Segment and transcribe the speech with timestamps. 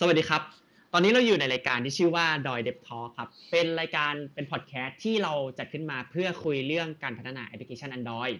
[0.00, 0.42] สวัสดีครับ
[0.92, 8.36] ตอนนี้เราอยู่ในรายการที่ชื่อว่าดอยเด็บทอครับ เป็นรายการเป็นพอดแคสต์ที่เราจัดขึ้นมาเพื่อคุยเรื่องการพัฒนาแอปพลิเคชัน Android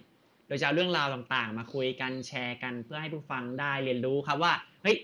[0.47, 4.97] โดยจะเอาเรื่องราวต่างๆ มาคุยกันแชร์กันเพื่อให้ผู้ฟังได้เรียนรู้ครับว่าเฮ้ย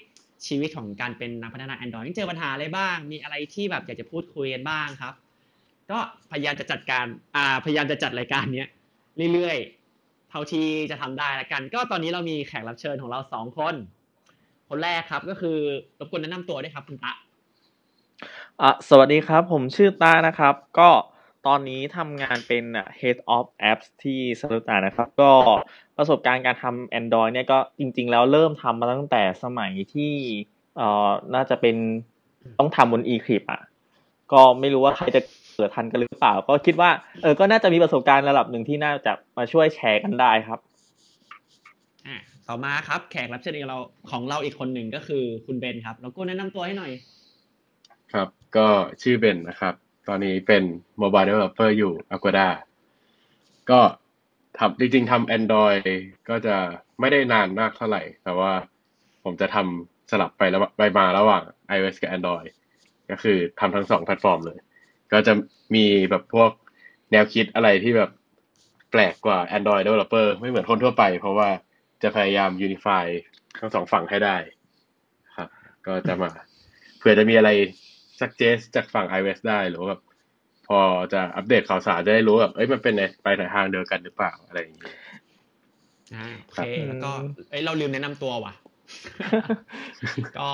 [0.47, 5.13] ชีวิตของการเป็นนักพัฒนา Android เจอปัญหาอะไรบ้าง มีอะไรที่แบบอยากจะพูดคุยกันบ้างครับ
[5.91, 5.99] ก็
[6.31, 8.69] พยายามจะจัดการอ่าพยายามจะจัดรายการเนี้ย
[9.33, 13.75] เรื่อยๆ เท่าที่จะทำได้ละกัน ก็ตอนนี้เรามีแขกรับเชิญของเราสองคน
[14.69, 15.57] คนแรกครับก็คือ
[15.99, 17.13] รบกวนแนะนำตัวด้วยครับคุณตะ
[18.61, 20.89] อะสวัสดีครับ ผมชื่อต้านะครับ ก็
[21.47, 22.63] ตอนนี้ทำงานเป็น
[22.99, 25.31] Head of Apps ที่สรุตานะครับ ก็
[25.97, 30.13] ประสบการณ์การทำ Android เนี่ยก็จริง ๆ แล้วเริ่มทำมาตั้งแต่สมัยที่
[30.77, 31.75] เอ่อน่าจะเป็น
[32.59, 33.61] ต้องทำบน eClip อะ
[34.33, 35.21] ก็ไม่รู้ว่าใครจะ
[35.55, 36.89] เกิดทันกันหรือเปล่า ก็คิดว่า
[37.21, 40.59] เออก็น่าจะมีประสบการณ์ระดับหนึ่งที่น่าจะมาช่วยแชร์กันได้ครับ
[42.07, 43.79] อะ ต่อมาครับ แขกรับเชิญของเรา
[44.11, 46.91] ของเราอีกคนหนึ่งก็คือคุณเบนครับรบกวนแนะนำตัวให้หน่อย
[48.13, 48.67] ครับ ก็
[49.01, 49.73] ชื่อเบนนะครับ
[50.07, 50.63] ตอนนี้เป็น
[51.01, 52.47] Mobile Developer อยู่ Agoda
[53.69, 53.79] ก็
[54.59, 55.81] ทำจริงๆทำ Android
[56.29, 56.55] ก็จะ
[56.99, 58.51] ไม่ได้นานมากเท่าไหร่ แต่ว่า
[59.23, 61.43] ผมจะทำสลับไปแล้วไปมาระหว่าง
[61.75, 62.47] iOS กับ Android
[63.09, 64.57] ก็คือทำทั้งสองแพลตฟอร์มเลย
[65.11, 65.33] ก็จะ
[65.75, 66.51] มีแบบพวก
[67.11, 68.11] แนวคิดอะไรที่แบบ
[68.91, 71.49] แปลกกว่า Android Developer ไม่เหมือนคนทั่วไป เพราะว่า
[72.03, 73.05] จะพยายาม Unify
[73.59, 74.37] ทั้งสองฝั่งให้ได้
[75.37, 75.49] ครับ
[75.87, 76.29] ก็จะมา
[76.97, 77.49] เผื่อจะมีอะไร
[78.19, 80.01] suggest จากฝั่ง iOS ได้หรือว่าแบบ
[80.67, 80.79] พอ
[81.13, 84.83] จะอัปเดตข่าวสารจะได้รู้แบบเอ้ยมันเป็นในไปในทางเดียวกันหรือเปล่าอะไรอย่างนี้
[86.15, 87.11] อ่าโอเคครับแล้วก็
[87.49, 88.53] เอ้ยเราลืมแนะนำตัวว่ะ
[90.39, 90.49] ก็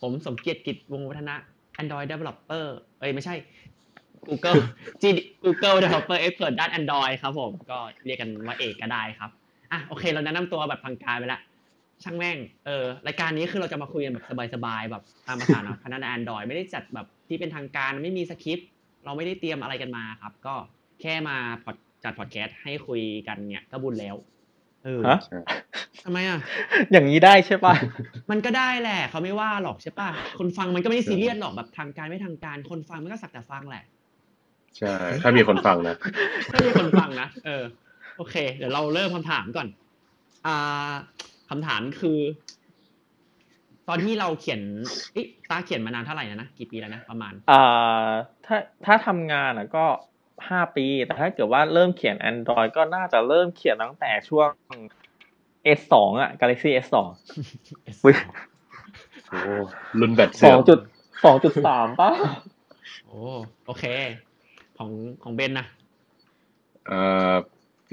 [0.00, 1.34] ผมสมเกียรติกิจวงศ์วัฒนะ
[1.80, 2.66] Android Developer
[3.00, 3.34] เอ้ยไม่ใช่
[4.28, 4.60] Google
[5.02, 5.04] G
[5.44, 9.30] Google Developer Expert ด้าน Android ครับผม ก็เรียกกันว่าเอกก็ได้ครับ
[9.72, 11.40] อะโอเค เราแนะนำตัวแบบทางการไปละ
[12.04, 18.68] ช่างแม่งเออรายการนี้คือเราจะมาคุยกันแบบสบายๆแบบตามภาษาเนาะพัฒนา Android ไม่ได้จัดแบบที่เป็นทางการไม่มีสคริปต์
[19.04, 20.54] เราไม่ได้เตรียมอะไรกันมาครับ ก็
[21.00, 24.16] แค่มาพอดจัดพอดแคสต์ให้คุยกันเนี่ยก็บุญแล้ว
[24.84, 25.18] เออฮะ
[26.04, 26.38] ทำไมอะ
[26.92, 27.74] อย่างนี้ได้ใช่ปะ
[28.30, 30.08] มันก็ได้แหละเขาไม่ว่าหรอกใช่ป่ะ
[30.38, 33.84] คนฟังมันก็ไม่ได้ซีเรียสหรอกแบบทางการไม่ทางการ คนฟังมันก็สักแต่ฟังแหละ
[34.78, 35.96] ใช่ ถ้ามีคนฟังนะ
[36.50, 37.64] ถ้ามีคนฟังนะ เออ
[38.16, 39.68] โอเค เดี๋ยวเราเริ่มคำถามก่อน
[40.46, 40.92] อ่า
[41.50, 42.18] คำถามคือ
[43.88, 44.60] ตอนที่เราเขียน
[45.12, 48.08] เอ๊ะตาเขียนมานานเท่าไหร่นะนะกี่ปีแล้วนะประมาณอ่า
[48.46, 49.86] ถ้าถ้าทำงานอะก็
[50.48, 54.50] ห้าปี แต่ถ้าเกิดว่าเริ่มเขียน Android ก็น่าจะเริ่มเขียนตั้งแต่ช่วง
[55.78, 56.96] S2 อะ Galaxy S2
[58.04, 58.14] อุ๊ย
[59.28, 59.38] โอ้
[60.00, 60.78] รุ่นแบตสเสื่อองมจุด
[61.24, 62.10] สองจุดสามป่ะ
[63.06, 63.18] โอ้
[63.66, 63.84] โอเค
[64.78, 64.90] ของ
[65.22, 65.66] ของเบนนะ
[66.86, 67.00] เอ่
[67.32, 67.34] อ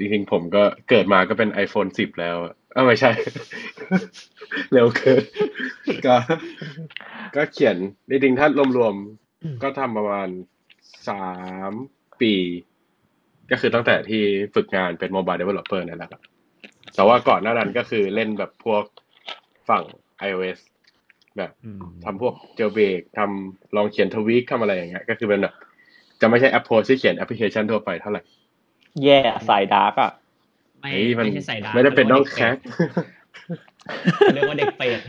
[0.00, 3.10] จริงๆผมก็เกิดมาก็เป็น iPhone 10 แล้วอะเออไม่ใช่
[4.72, 5.22] เร็วเกิน
[6.06, 6.16] ก็
[7.36, 7.76] ก็เขียน
[8.08, 8.46] จริงๆถ้า
[8.78, 10.28] รวมๆก็ทำประมาณ
[11.08, 11.26] สา
[11.70, 11.72] ม
[12.20, 12.34] ปี
[13.50, 14.22] ก็คือตั้งแต่ที่
[14.54, 16.22] ฝึกงานเป็น Mobile Developer นั่นแหละครับ
[16.94, 18.84] แต่ว่าก่อนหน้านั้นก็คือเล่นแบบพวก
[19.68, 19.84] ฝั่ง
[20.28, 20.58] iOS
[21.36, 25.54] แบบอืมทำพวก jailbreak ทำลองเขียน tweak ทำอะไรอย่างเงี้ย ก็คือเป็นแบบ
[26.20, 28.22] จะไม่ใช่ approach ที่เขียนแอปพลิเคชันทั่วไปเท่าไหร่
[29.04, 30.12] แย่สาย dark อะ
[30.80, 32.56] ไม่เฮ้ยมันไม่ใช่สาย dark ไม่ได้เป็นน้องแคท
[34.16, 35.00] เขาเรียกว่าเด็กเปรต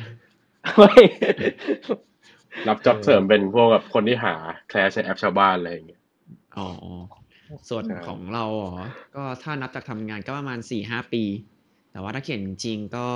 [0.78, 0.94] ไม่
[2.68, 4.34] รับ job เสริมเป็นพวกแบบคนที่หา
[4.70, 6.02] แคลชในแอปชาวบ้านอะไรอย่างเงี้ย
[6.58, 6.68] อ๋อ
[7.70, 11.24] ส่วนใช่ของเราเหรอก็ถ้านับจากทำงานก็ประมาณสี่ห้าปี
[11.92, 13.08] แต่ว่าถ้าเขียนจริงๆก็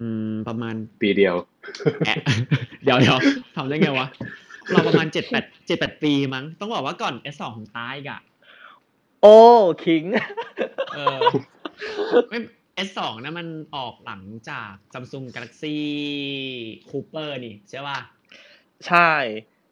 [0.00, 1.34] อืมประมาณปีเดียว
[2.06, 2.16] แอะ
[2.84, 3.18] เดี๋ยวเดี๋ยว
[3.56, 4.08] ทำได้ไงวะ
[4.70, 8.20] เราประมาณเจ็ดแปดเจ็ดแปดปีมั้ง ต้องบอกว่าก่อน S สองของตายกอะ
[9.22, 9.36] โอ้
[9.84, 10.04] คิง
[10.94, 11.18] เออ
[12.28, 12.38] ไม่
[12.86, 13.46] S สองนะมัน
[13.76, 15.76] ออกหลังจาก Samsung Galaxy
[16.90, 17.98] Cooper นี่ใช่ป่ะ
[18.86, 19.12] ใช่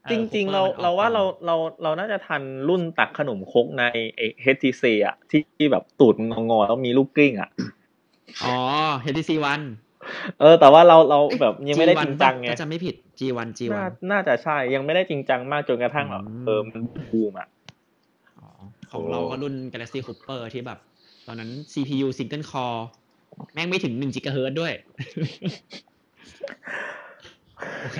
[0.05, 3.83] เออจริง ๆ เรา Cooper มันออกเราว่าก่อนเราเราเราน่าจะทันรุ่นตักขนมครกใน
[4.17, 7.51] ไอ้ HTC อะที่ที่แบบตูดงองอๆแล้วมีลูกกลิ้งอะ
[8.45, 8.57] อ๋อ
[9.13, 9.65] HTC One
[10.41, 16.83] เออ แต่ว่าเราเราเอ๊ะแบบยังไม่ได้ G1 จริงจังไงถ้าจะไม่ผิด G1 G1 น่าน่าจะใช่ยังไม่ได้จริงจังมากจนกระทั่งแบบอืมเออมัน
[17.13, 17.60] บูมอะอ๋อ
[18.93, 20.79] ของเราก็รุ่น Galaxy Cooper ที่แบบ
[21.27, 22.81] ตอนนั้น CPU Single Core
[23.53, 24.73] แม่งไม่ถึง1 GHz ด้วย
[27.83, 27.99] โอเค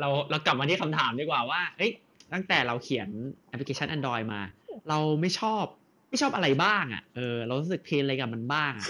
[0.00, 1.90] เราเรากลับมาที่คำถามดีกว่าว่าเอ้ย
[2.32, 3.08] ตั้งแต่เราเขียน
[3.48, 4.40] แอปพลิเคชัน Android มา
[4.88, 5.64] เราไม่ชอบ
[6.10, 8.88] ไม่ชอบอะไรบ้างอะเออเรารู้สึก pain อะไรกับมันบ้างอะ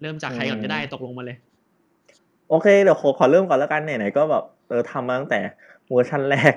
[0.00, 1.36] เริ่มจากใครก่อนก็ได้ตกลงมาเลย
[2.50, 5.40] โอเคเดี๋ยวขอขอเริ่มก่อนแล้วกันไหนๆก็แบบเออทำมาตั้งแต่
[5.92, 6.54] เวอร์ชันแรก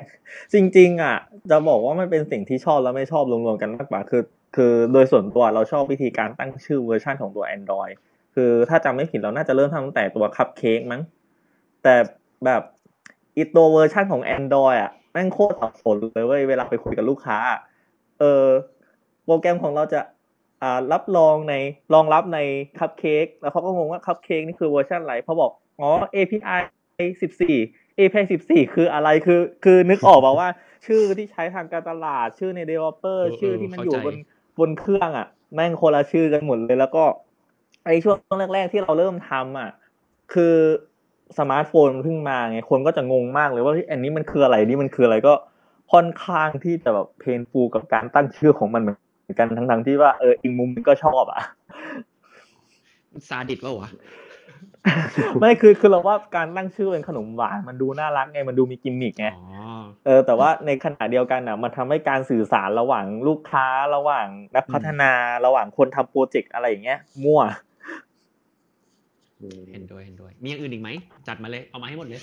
[0.54, 1.16] จริง ๆ อะ
[1.50, 4.24] จะบอกว่ามันเป็นสิ่งที่ชอบและไม่ชอบรวมๆกันมากกว่าคือ
[4.56, 7.94] คือโดยส่วนตัวเราชอบวิธีการตั้งชื่อเวอร์ชันของตัว Android
[8.36, 11.02] คือถ้าจำไม่ผิดเราน่าจะเริ่มทำตั้งแต่ตัวคัพเค้กมั้ง
[11.84, 11.96] แต่
[12.46, 12.62] แบบ
[13.38, 17.38] อีตัวเวอร์ชันของ Android อะแม่งโคตรสับสนเลยเว้ยเวลาไปคุยกับลูกค้า
[18.20, 18.46] เออ
[19.26, 20.00] โปรแกรมของเราจะ
[20.64, 21.54] อ่ารับรองใน
[21.94, 22.40] รองรับใน
[22.80, 26.60] คัพเค้กแล้วเขาก็งงว่าคัพเค้กนี่คือเวอร์ชันอะไรเขาบอกอ๋อ API
[27.00, 30.50] 14 API 14 คืออะไรคือคือนึกออกป่าว่า
[30.86, 34.16] ชื่อที่ใช้ทางการตลาด ชื่อใน developer เออเออชื่อที่มันอยู่เข้าใจบน
[34.60, 37.04] บนเครื่องอะ แม่งคนละชื่อกันหมดเลยแล้วก็
[37.86, 38.16] ไอช่วง
[38.54, 39.70] แรกๆที่เราเริ่มทำอะ
[40.34, 40.56] คือ
[41.38, 45.34] สมาร์ทโฟนมันเพิ่งมาไงคนก็จะงงมากเลยว่าเฮ้ยอันนี้มันคืออะไรนี่มันคืออะไรก็
[45.94, 48.96] ค่อนข้างที่จะแบบ painful กับการตั้งชื่อของมันเหมือ
[49.34, 51.42] นกันทั้งๆที่ว่าเอออีกมุมนึงก็ชอบอะ
[53.30, 53.90] ซาดิสม์เปล่าวะ
[55.42, 59.46] ไม่คือคือเราว่าการตั้งชื่อเป็นขนมหวานมันดูน่ารักไงมันดูมีกิมมิกไงอ๋อ
[60.06, 65.12] เออแต่ว่าในขณะเดียวกันอะมันทำให้การสื่อสารระหว่างลูกค้าระหว่างนักพัฒนา
[65.46, 67.42] ระหว่างคนทำโปรเจกต์อะไรอย่างเงี้ย มั่ว
[69.72, 70.90] เห็นด้วยเห็นด้วย มีอย่างอื่นอีกไหม
[71.28, 72.22] จัดมาเลยเอามาให้หมดเลย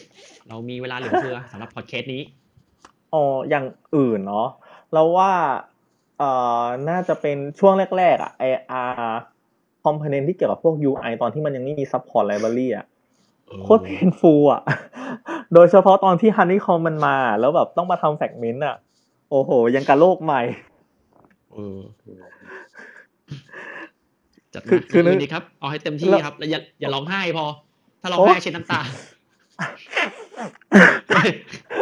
[0.48, 2.22] เรามีเวลาเหลือเฟือสำหรับพอดแคสต์นี้
[3.14, 3.66] อ๋ออย่าง
[3.96, 4.48] อื่นเนาะ
[4.92, 5.32] เราว่า
[6.18, 6.30] เอ่
[6.62, 9.20] อน่าจะเป็นช่วงแรกๆอะไออาร์
[9.86, 12.86] คอมโพเนนต์ที่เกี่ยวกับพวก UI ตอนที่มันยังไม่มี support library อะ
[13.62, 14.62] โคตร painful อะ
[15.54, 18.76] โดยเฉพาะตอนที่ Honeycomb มันมา แล้วแบบต้องมาทำ Fragment อะ
[19.30, 20.42] โอ้โห ยังกับโลกใหม่
[21.52, 21.80] เออ
[24.54, 27.46] จัดคือมาคือนึกย่างดีครับ เอาให้เต็มที่แล้วครับ แล้วอย่าอย่าร้องไห้พอ
[28.02, 28.80] ถ้าร้องโอ๊ไห้ยเช็ดน้ำตา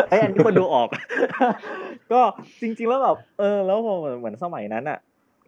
[0.08, 0.88] ไอ้ยอันนี้คนดูออก
[2.12, 2.20] ก็
[2.62, 4.98] จริง ๆ แล้วแบบ เออ แล้วพอเหมือนเหมือนสมัยนั้นอะ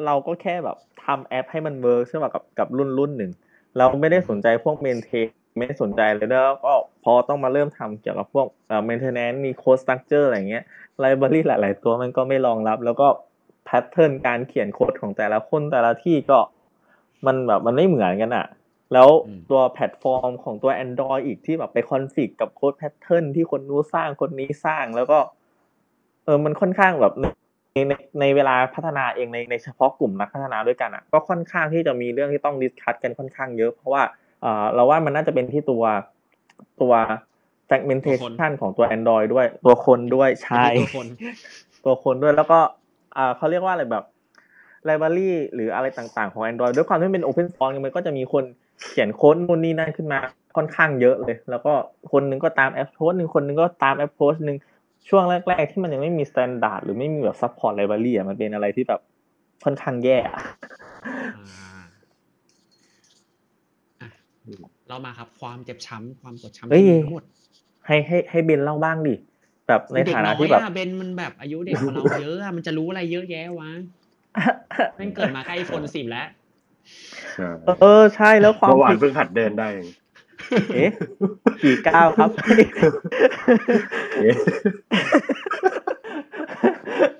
[0.04, 3.32] เราก็แค่แบบทำแอปให้มัน work ใช่ป่ะกับกับรุ่นรุ่นหนึ่ง
[3.78, 5.26] เราไม่ได้สนใจพวก maintain
[5.56, 10.64] ไม่ได้สนใจเลยแล้วก็พอต้องมาเริ่มทำเกี่ยวกับพวกเอ่อ maintenance มี code structure อะไรเงี้ย
[11.02, 13.08] library หลาย ๆ ตัวมันก็ไม่รองรับ แล้วก็
[13.64, 16.38] pattern การเขียนโค้ดของแต่ละคนแต่ละที่ก็
[17.26, 18.46] มันแบบมันไม่เหมือนกันอะ
[18.92, 25.18] แล้วอืมตัวแพลตฟอร์มของตัว Android อีกที่แบบไป conflict กับ code pattern ที่คนนู้นสร้างคนนี้สร้างแล้วก็
[26.24, 27.14] เออมันค่อนข้างแบบ
[27.76, 34.02] ในในในเวลาพัฒนาเองในในเฉพาะกลุ่มนักพัฒนาด้วยกันอะก็ค่อนข้างที่จะมีเรื่องที่ต้อง discuss กันค่อนข้างเยอะ เพราะว่า
[34.40, 35.84] เออเราว่ามันน่าจะเป็นที่ตัว
[36.80, 36.92] ตัว
[37.68, 41.06] fragmentation ของตัว Android ด้วยตัวคนด้วยใช่เป็นตัวคน
[41.84, 42.58] ตัวคนด้วยแล้วก็
[43.16, 44.04] อ่าเขาเรียกว่าอะไรแบบ
[44.88, 48.44] library หรืออะไรต่างๆของ Android ด้วยความที่มันเป็น open source มันก็จะมีคน
[48.88, 50.18] เขียนโค้ดนู่นนี่นั่นขึ้นมา
[50.56, 51.72] ค่อนข้างเยอะเลย แล้วก็
[52.12, 54.56] คนหนึงก็ตาม approach หนึ่งคนหนึงก็ตาม approach หนึ่ง
[55.08, 59.00] ช่วงแรก ๆ ที่มันยังไม่มี standard หรือไม่มีแบบ support library อะมันเป็นอะไรที่แบบ
[59.64, 60.42] ค่อนข้างแย่อะ
[61.36, 61.78] อ่า
[64.00, 64.08] อะ
[64.88, 67.24] เรามาครับความเจ็บช้ำความปวดช้ำเฮ้ยที่มีทั้งหมด
[67.86, 69.14] ให้ให้ให้เบนเล่าบ้างดิ
[69.68, 73.70] แบบในเด็กฐานะน้อยที่แบบอะเบนมันแบบอายุเด็กกว่าเราเยอะอะมันจะรู้อะไรเยอะแยะวะ
[74.96, 76.26] แม่งเกิดมาใกล้โฟนสิบแล้ว
[77.34, 77.48] ใช่
[77.80, 79.68] เออใช่แล้วความเมื่อวานผิดเพิ่งหัดเดินได้
[80.50, 80.90] เองเอ๊ะ
[81.62, 82.30] กี่ก้าวครับ
[84.16, 84.36] เอ๊ะ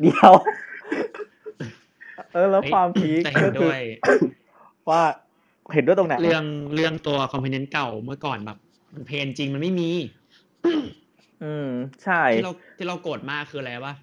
[0.00, 0.32] เดียว
[2.32, 3.81] เออ แล้วเฮ้ยความพีคแต่เห็ก็นคือด้วย
[4.90, 5.02] ว่า
[5.75, 6.44] เห็นด้วยตรงไหนเรื่อง
[6.75, 8.58] เรื่องตัว component เก่าเมื่อก่อนแบบ
[8.94, 9.90] มัน pain จริงมันไม่มี
[11.44, 11.69] อืม
[12.05, 13.94] ใช่ ที่เราที่เราโกรธมากคืออะไรวะ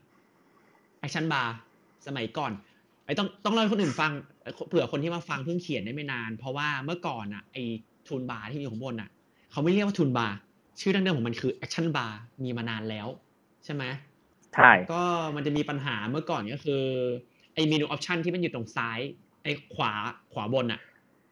[0.99, 1.53] Action Bar
[2.07, 2.51] สมัยก่อน
[3.05, 4.11] ไอ้ต้องต้องเล่าให้คนอื่นฟัง
[4.67, 7.63] เผื่อคนที่มาฟังเพิ่งเขียนได้ไม่นาน เพราะว่าเมื่อก่อนอะไอ้
[8.07, 9.09] Toolbar ที่มีอยู่ข้างบนอะ
[9.53, 10.37] เขาไม่เรียกว่า Toolbar
[10.79, 13.07] ชื่อดั้งเดิมของมันคือ Action Bar มีมานานแล้ว
[13.65, 13.83] ใช่ไหม
[14.53, 15.03] ใช่ก็
[15.35, 16.83] มันจะมีปัญหาเมื่อก่อนก็คือ
[17.53, 18.99] ไอ้เมนูออปชันที่มันอยู่ตรงซ้าย
[19.43, 19.91] ไอ้ขวา
[20.33, 20.81] ขวาบนอะ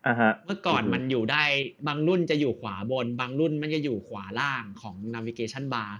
[0.07, 1.43] อ่าฮะเมื่อก่อนมันอยู่ได้
[1.87, 5.91] บางรุ่นจะอยู่ขวาบน บางรุ่นมันจะอยู่ขวาล่างของ navigation bar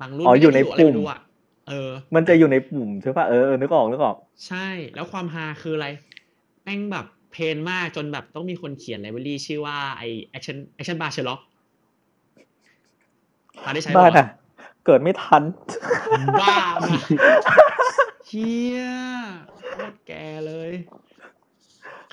[0.00, 1.20] บางรุ่นอ๋ออยู่ในมัจะะไรปุ่มไรู้อะ
[1.68, 5.88] เออ มันจะอยู่ในปุ่มใช่ป่ะเออเออนึกออกนึกออก ใช่ แล้วความฮาคืออะไร
[6.64, 10.02] แม่งแบบ เพนมากจนแบบต้องมีคนเขียนไลบรารีชื่อว่าไอ
[10.36, 11.40] action action bar Sherlock
[13.64, 14.26] มาได้ใช้ปะบ้านวะอะ
[14.86, 15.42] เกิดไม่ทัน
[16.40, 16.88] บ้ามา
[18.28, 18.80] เฮีย
[19.68, 20.12] โคตรแก
[20.46, 20.70] เลย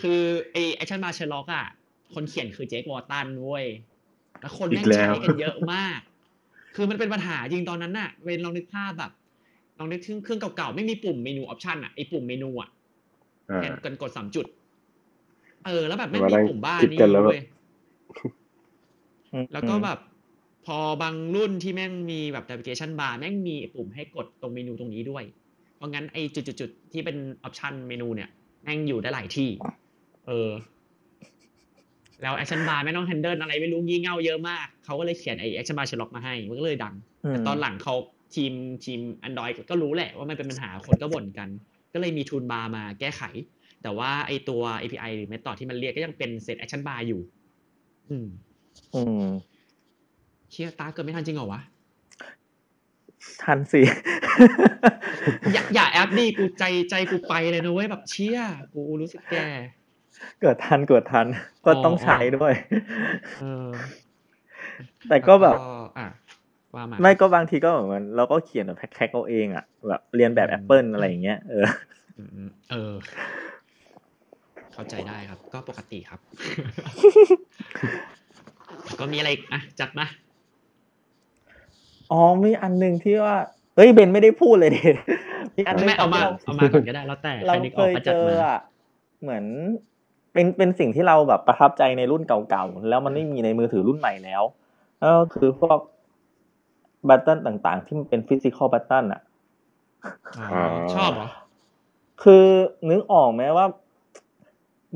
[0.02, 0.22] คือ
[0.52, 1.66] ไอ action bar Sherlock อะ
[2.14, 3.66] คนเขียนคือเจควอตันเว้ย
[4.40, 6.00] แล้วคนแม่งอีกแล้วใช้กันเยอะมาก
[6.76, 9.12] คือมันเป็นปัญหาจริงตอนนั้นน่ะ เวนลองนึกภาพแบบ
[9.80, 12.70] ลองนึกถึงเครื่องเก่าๆ ไม่มีปุ่มเมนูออปชันอะไอปุ่มเมนูอะ
[13.50, 14.46] อ่าแทนกันกดสามจุด
[15.70, 17.44] เออ แล้วแบบไม่มามีนั่งปุ่มบ้านคิดนี่กันแล้วแบบเว้ย
[19.54, 20.00] แล้วก็แบบ
[20.66, 25.24] พอบางรุ่นที่แม่งมีแบบ navigation bar แม่งมีปุ่มให้กดตรงเมนูตรงนี้ด้วย
[25.76, 28.30] เพราะงั้นไอ้จุดๆๆที่เป็นออปชันเมนูเนี่ย
[28.64, 29.50] แม่งอยู่ได้หลายที่
[30.28, 30.50] เออ
[32.22, 37.96] แล้ว action bar ไม่ต้อง handle อะไรไม่รู้งี่เง่าเยอะมาก เขาก็เลยเขียนไอ้ action bar Sherlock มาให้ มันก็เลยดังอืมแต่ตอนหลังเขา
[38.36, 38.54] ทีม
[38.86, 41.50] ทีม Android ก็รู้แหละว่ามันเป็นปัญหาคนก็บ่นกัน
[41.94, 43.22] ก็เลยมีทูนบาร์มาแก้ไข
[43.84, 47.22] แต่ว่าไอตัว API หรือ method ที่มันเรียกก็ยังเป็น set action bar อยู่
[48.10, 48.28] อืม
[48.96, 49.28] อืม
[50.52, 51.62] เชี่ยตาเกิดไม่ทันจริงเหรอวะ
[53.44, 53.82] ทันสิ
[55.54, 58.40] อย่าอย่าแอปดิกูใจใจกูไปเลยนะเว้ยแบบเชี่ย
[58.74, 59.48] กูรู้สึกแก่
[60.42, 61.26] เกิดทันเกิดทัน
[61.66, 62.54] ก็ต้องใช้ด้วย
[63.40, 63.70] เออ
[65.10, 65.64] แต่ก็แบบล้ว
[65.98, 66.08] อะ
[66.76, 71.66] ว่ามาไม่ก็บางทีก็เหมือนเราก็เขียนแบบแพ็คๆเอาเองอะแบบเรียนแบบอืม Apple อะไรอย่างเงี้ยเออ
[72.18, 72.94] อืมเออ
[74.80, 76.20] เข้าใจได้ครับ ก็ปกติครับ
[79.00, 80.06] ก็มีอะไรอีกอะจัดมา
[82.12, 83.36] อ๋อมีอันหนึ่งที่ว่า
[83.76, 84.82] เฮ้ยเบนไม่ได้พูดเลยดิ
[85.56, 88.60] มีอันหนึงไม่เอามาที่รเอามาก่อนก็ได้แล้วแต่ใคเรารนึกเคออกยก็เจจัดอมาอะ
[89.22, 89.46] เหมือน
[90.34, 94.44] เป็นเป็นสิ่งที่เราแบบประทับใจในรุ่นเก่าๆแล้วมันไม่มีในมือถือรุ่นใหม่แล้ว
[95.00, 95.80] แล้วก็คือพวก
[97.10, 99.22] button ต่างๆ ที่มันเป็น physical button อะ
[100.38, 100.62] อ๋ออ๋อ
[100.96, 101.28] ชอบเหรอ
[102.24, 102.46] คือ
[102.90, 103.66] นึกออกไหมว่า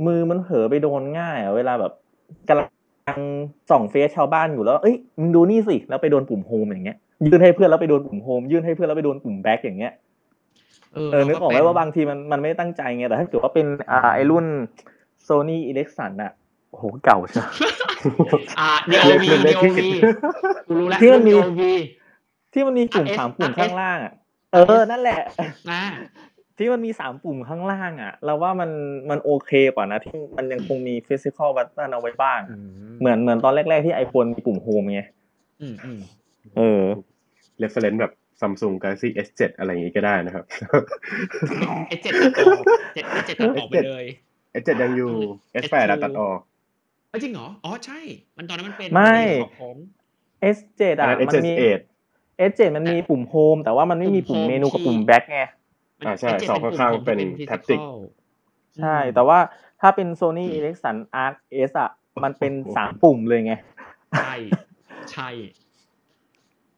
[0.06, 1.92] มือมันเผลอไปโดนง่ายอะเวลาแบบ
[2.48, 3.20] กำลัง
[3.70, 9.94] ส่องเฟซชาวบ้านอยู่แล้วเอ้ยมึงดูนี่สิแล้วไปโดนปุ่ม home อย่างเงี้ยยื่นให้เพื่อนแล้วไปโดนปุ่ม home ยื่นให้เพื่อนแล้วไปโดนปุ่ม back อย่างเงี้ย
[10.94, 14.46] เออเออนึกออกไหมเราว่าบางทีมันมันไม่ได้ตั้งใจไงแต่ถ้าเกิดว่าเป็นอ่าไอรุ่น
[15.24, 16.32] Sony Ericsson อะ
[16.70, 17.48] โอ้โหเก่าใช่ไหม
[18.60, 19.80] อ่า DOV เรียกเรียก DOV
[20.68, 21.62] กูรู้แล้วที่มันมีรุ่ DOV
[22.54, 24.14] ที่มันมีปุ่ม RS สามปุ่ม RS ข้างล่างอะ
[24.54, 25.22] เออ นั่นแหละ
[25.70, 25.84] อ่า
[26.58, 28.70] ที่มันมีสามปุ่มข้างล่างอะเราว่ามัน
[29.10, 32.40] มันโอเคกว่านะ ที่มันยังคงมี physical button เอาไว้บ้าง
[33.00, 35.02] เหมือนเหมือนตอนแรก ๆ ที่ iPhone มีปุ่ม home ไง
[35.62, 36.00] อืมอืม
[36.58, 36.84] เออ
[37.62, 40.44] reference แบบ Samsung Galaxy S7 อะไรอย่างงี้ก็ได้นะครับ
[41.90, 44.06] เอเจ็ดตัดออกเจ็ดเจ็ดตัดออกไปเลย
[44.62, 45.12] S7 ยังอยู่
[45.64, 46.40] S8 อะตัดออก
[47.10, 48.00] เอ้ยจริงเหรอ อ๋อใช่
[48.38, 49.78] มันตอนนั้นมันเป็นไม่ขอบผม
[50.56, 51.82] S7 อันอะนั้นมันมี S7
[52.50, 55.42] S7 มันมีปุ่มโฮมแต่ว่ามันไม่มีปุ่มเมนูกับปุ่มแบ็กไง
[56.06, 57.96] อ่าใช่ S7 สองข้างๆเป็นปุ่ม Taptic physical
[58.80, 59.40] ใช่ แต่ว่า
[59.82, 61.36] ถ้าเป็น Sony Ericsson Arc
[61.70, 61.92] S อะ
[62.24, 63.54] มันเป็นสามปุ่มเลยไง
[64.20, 64.36] ใช่
[65.12, 65.30] ใช่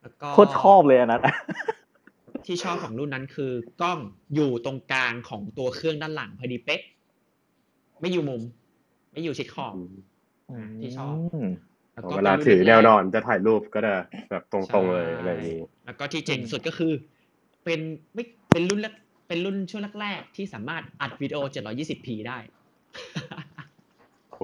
[0.01, 1.23] แล้วก็โคตรชอบเลยอันนั้น
[2.45, 3.51] ที่ชอบของรุ่นนั้นคือ
[3.81, 3.99] กล้อง
[4.35, 6.81] อยู่ตรงกลางของตัวเครื่องด้านหลังพอดีเป๊ะ
[8.01, 8.41] ไม่อยู่มุม
[9.11, 9.73] ไม่อยู่ชิดขอบ
[10.81, 11.15] ที่ชอบ
[11.47, 11.49] ม
[11.93, 13.93] แล้วก็เวลาป็นรุ่ถือแนวนอนรกจะถ่ายรูปก็จะ
[14.29, 16.91] แบบตรงๆเลยใช่อะไรอย่างนี้แล้วก็ที่เจ๋งสุดก็คือ
[17.63, 17.79] เป็น
[18.13, 18.93] ไม่เป็นรุ่นแรก
[19.27, 22.37] เป็นรุ่นช่วงแรกๆที่สามารถอัดวิดีโอ 720p ได้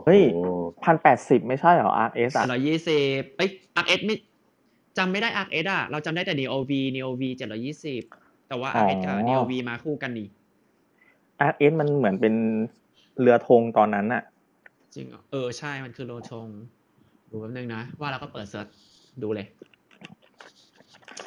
[0.06, 0.50] เฮ้ยโอ้โห
[0.84, 2.46] พันแปดสิบไม่ใช่เหรอ Arc S อะ
[2.92, 3.50] 720เอ้ย
[3.84, 4.16] RS ไม่
[4.98, 7.24] จำไม่ได้ RS อะ เราจำได้แต่ Neo V Neo V
[7.86, 10.28] 720 แต่ว่าอ๋อ RS กับ Neo V มาคู่กันนี่
[11.46, 12.34] Arc S มันเหมือนเป็น
[13.20, 14.24] เรือธงตอนนั้นอะ
[14.96, 16.48] จริงเหรอเออใช่มันคือโลชง
[17.30, 18.68] ดูแป๊บนึงนะ ว่าเราก็เปิดเซิร์ช
[19.24, 19.48] ดูเลย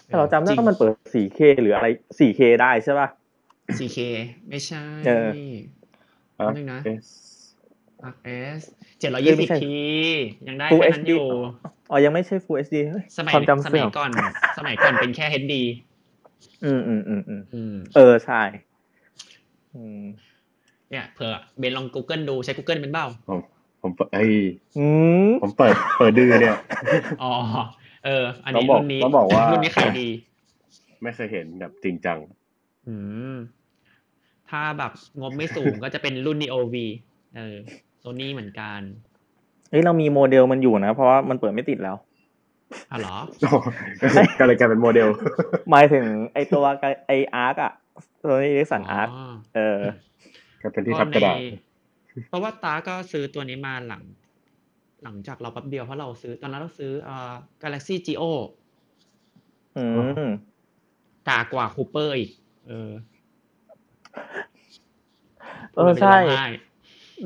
[0.06, 1.86] แต่เราจำได้ริงว่ามันเปิด 4K หรืออะไร
[2.18, 3.08] 4K ได้ใช่ป่ะ
[3.78, 3.98] 4K
[4.48, 5.30] ไม่ใช่เออ
[6.36, 7.06] แป๊บนึงนะ RS
[8.12, 8.62] RS
[9.38, 9.64] ไม่ใช่ 720p
[10.48, 11.26] ยังได้ Full แค่นั้น HD อยู่
[11.90, 14.10] อ๋อยังไม่ใช่ Full HD เฮ้ยสมัยความจำสเสื่มัอยมก่อน
[14.58, 15.54] สมัยก่อนเป็นแค่ HD
[16.64, 18.40] อืมอืมอืมอืมอืมเออ ใช่
[19.74, 20.02] อืม
[20.90, 23.38] เนี่ยเผื่อเบนลอง Google ดูใช้ Google เป็นเบ้า ผม
[23.82, 24.32] ผมเปิดเอ้ย
[24.78, 24.86] อื
[25.26, 26.58] มผมเปิดเปิดดื้อเนี่ย
[27.22, 27.32] อ๋อ
[28.04, 30.08] เออ อันต้อนี้งบอกรุ่นนี้ต้องบอกว่ารุ่นนี้ขายดี
[31.02, 32.18] ไม่เคยเห็นแบบจริงจัง
[32.88, 32.96] อื
[33.32, 33.34] ม
[34.50, 36.74] ถ้าแบบงบไม่สูงก็จะเป็นรุ่น Neo V
[37.36, 37.56] เออ
[37.98, 38.80] โซนี่เหมือนกัน
[39.70, 41.96] เฮ้ยเรามีโมเดลมันอยู่นะ เพราะว่ามันเปิดไม่ติดแล้ว
[42.90, 43.16] อะเหรอ
[44.38, 45.08] ก็เลยกลายเป็นโมเดล
[45.70, 46.64] หมายถึงไอตัว
[47.06, 47.72] ไอ Arc อะ
[48.22, 49.08] ตัว Sony Ericsson Arc
[49.56, 49.78] เออ
[50.62, 51.44] ก็เป็นที่ทับกระดาษใน
[52.28, 54.02] เพราะว่าตาก็ซื้อตัวนี้มาหลัง
[55.04, 58.24] หลังจากเราแป๊บเดียวเพราะเราซื้อ ตอนนั้นเราซื้อเอ่อ Galaxy Gio
[59.76, 59.84] อื
[60.26, 60.30] ม
[61.28, 62.30] กากว่าคูเปอร์อีก
[62.68, 62.90] เออ
[65.74, 66.46] เออใช่ไม่ได้ร้องไห้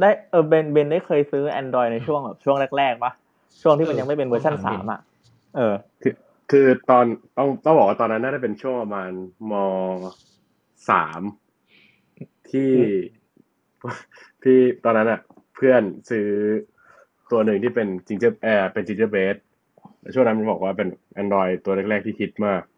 [0.01, 3.13] ได้เออเบนเบนได้เคยซื้อ Android ในช่วงแบบช่วงแรกๆปะ
[3.63, 5.01] ช่วงที่มันเออยังไม่เป็นเวอร์ชันต้องสาถามมเบนอะ
[5.57, 6.15] เออ คือ
[6.51, 7.05] คือตอน
[7.39, 9.11] ต้องต้องบอกว่าตอนนั้นน่าจะเป็นช่วงประมาณ
[9.51, 9.53] ม
[10.91, 11.21] สาม
[12.51, 12.73] ที่
[14.43, 15.21] ที่ตอนนั้นอะ
[15.55, 16.29] เพื่อนซื้อ
[17.31, 19.37] ตัวหนึ่งที่เป็นจิงเจอร์แอร์เป็นจิงเจอร์เบส
[20.15, 20.89] ช่วงนั้นมันบอกว่าเป็น
[21.23, 22.78] Android ตัวแรกๆที่ฮิตมากอ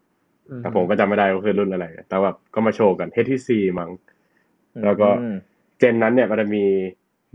[0.59, 3.91] แต่ผมก็จำไม่ได้ว่าคือรุ่นอะไร แต่แบบก็มาโชว์กัน HTC มั้ง
[4.85, 5.35] แล้วก็อืม
[5.79, 6.63] เจนนั้นเนี่ยมันจะมี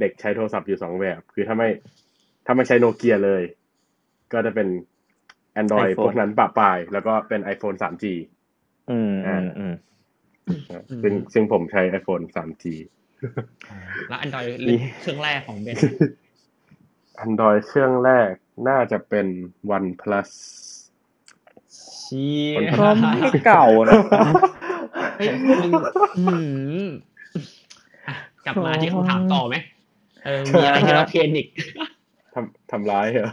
[0.01, 1.69] เด็กใช้โทรศัพท์อยู่สองแบบ คือถ้าไม่
[2.47, 3.43] ถ้าไม่ใช้โนเกียเลย
[4.33, 4.69] ก็จะเป็น
[5.61, 8.05] Android iPhone พวกนั้นปะปลาย แล้วก็เป็น iPhone 3G
[8.91, 9.75] อืมอืมอืม
[11.03, 12.65] ซึ่งซึ่งผมใช้ iPhone 3G
[14.09, 15.77] แล้ว Android ดีเครื่องแรกของเบน
[17.25, 18.33] Android เครื่องแรก
[18.69, 19.27] น่าจะเป็น
[19.77, 20.31] OnePlus
[20.76, 22.35] เชี่
[22.67, 22.87] ยก็
[23.33, 23.93] ไม่เก่านะ
[25.19, 25.29] เฮ้ย
[25.63, 25.73] มึง
[26.19, 26.25] อื
[26.85, 26.87] ม
[28.07, 29.55] อะกลับมาที่คำถามต่อไหม
[30.25, 31.49] เออมีอะไรที่เราเพนอีก
[32.35, 33.31] ทำทำร้ายเหรอ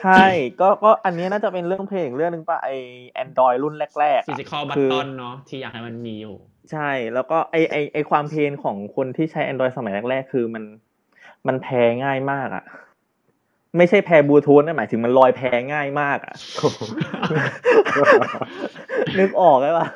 [0.00, 0.24] ใช่
[0.60, 2.70] ก็ก็อันนี้น่าจะเป็นเรื่องเพลงเรื่องหนึ่งป่ะไอ
[3.10, 6.36] แอนดรอยรุ่นแรกๆฟิอะสิกอลบัตคือตอนเนาะที่อยากให้มันมีอยู่
[6.72, 10.64] ใช่ แล้วก็ไอไอไอความเพนของคนที่ใช้ Android สมัยแรกๆ คือมัน
[11.46, 12.64] มันแพ้ง่ายมากอะ
[13.76, 16.34] ไม่ใช่แพ้บลูทูธนะหมายถึงมันลอยแพง่ายมากอะ
[19.18, 19.86] นึกออกไหมปะ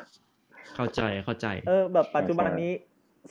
[0.75, 2.71] เข้าใจเข้าใจ เออแบบปัจจุบันนี้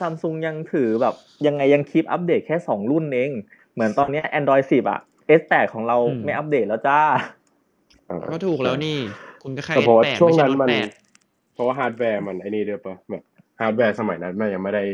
[0.01, 1.15] ซัมซุงยังถือแบบ
[1.47, 3.31] ยังไงยัง keep อัปเดตแค่สองรุ่นเอง
[3.75, 5.01] เหมือนตอนเนี้ย Android 10 อะ
[5.41, 7.01] S8 ของเราอืมไม่อัปเดตแล้วจ้า
[8.33, 8.99] ก็ถูกแล้วนี่
[9.43, 10.89] คุณก็แค่แต่เพราะว่า S8 ช่วงไม่ใช่นั้นรถมันแปด
[11.55, 13.23] เพราะว่าฮาร์ดแวร์มันไอ้นี่ด้วยปะแบบ
[13.61, 14.85] ฮาร์ดแวร์สมัยนั้นมันยังไม่ได้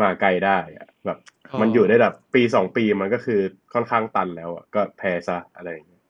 [0.00, 1.18] มาไกลได้อะแบบ
[1.60, 3.40] มันอยู่ได้แบบปีสองปีมันก็คือ
[3.72, 6.02] ค่อนข้างตันแล้วอะก็แพซะอะไรอย่างเงี้ย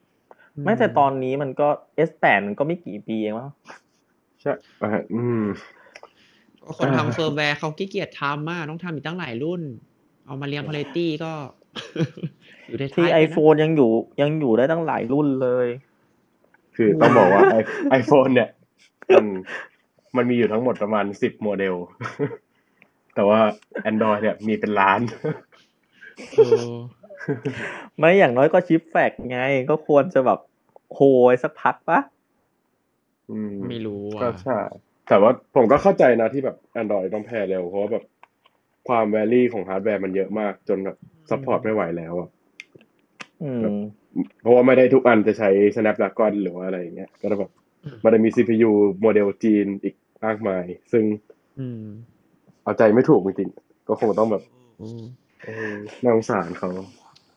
[0.64, 1.68] ไม่แต่ตอนนี้มันก็
[2.08, 3.50] S8 มันก็ไม่กี่ปีเองมั้ง
[4.40, 5.44] ใช่อ่าอืม
[6.62, 9.62] ก็คนทำเฟิร์มแวร์เขาขี้เกียจทำมากต้องทำอีกตั้งหลายรุ่น
[10.26, 11.32] เอามาเรียงพาเลตี้ก็
[12.68, 15.66] อยู่ในท้ายที่ไปนะ iPhone ยังอยู่ยังอยู่ได้ตั้งหลายรุ่นเลย
[16.76, 17.42] คือต้องบอกว่า
[17.90, 18.48] iPhone เนี่ย
[19.14, 19.26] มัน
[20.16, 21.74] มันมีอยู่ทั้งหมดประมาณสิบโมเดล
[23.14, 23.40] แต่ว่า
[23.90, 25.00] Android เนี่ยมีเป็นล้าน
[26.36, 26.74] เออ
[27.98, 29.38] ไม่อย่างน้อยก็ชิปแฟกไง
[29.70, 30.38] ก็ควรจะแบบ
[30.94, 31.00] โห
[31.32, 32.00] ยสักพักปะ
[33.30, 34.58] อืมไม่รู้ก็อะใช่
[35.08, 38.04] แต่ว่าผมก็เข้าใจนะที่แบบ Android ต้องแพเร็ว เพราะว่าแบบ
[38.88, 40.96] ความ vary ของฮาร์ดแวร์มันเยอะมาก จนแบบ
[41.30, 42.28] support ไม่ไหวแล้วอะ
[43.42, 43.66] อืม
[44.42, 47.50] เพราะว่าไม่ได้ทุกอันจะใช้ Snapdragon หรือว่าอะไรอย่างเงี้ย ก็แบบ
[48.04, 49.94] มันจะมี CPU โมเดลจีนอีก
[50.24, 51.04] มากมาย ซึ่ง
[51.60, 51.84] อืม
[52.64, 54.42] เอาใจไม่ถูกจริงๆก็คงต้องแบบ
[54.80, 55.02] อืม
[55.44, 56.70] เออน่าสงสารเขา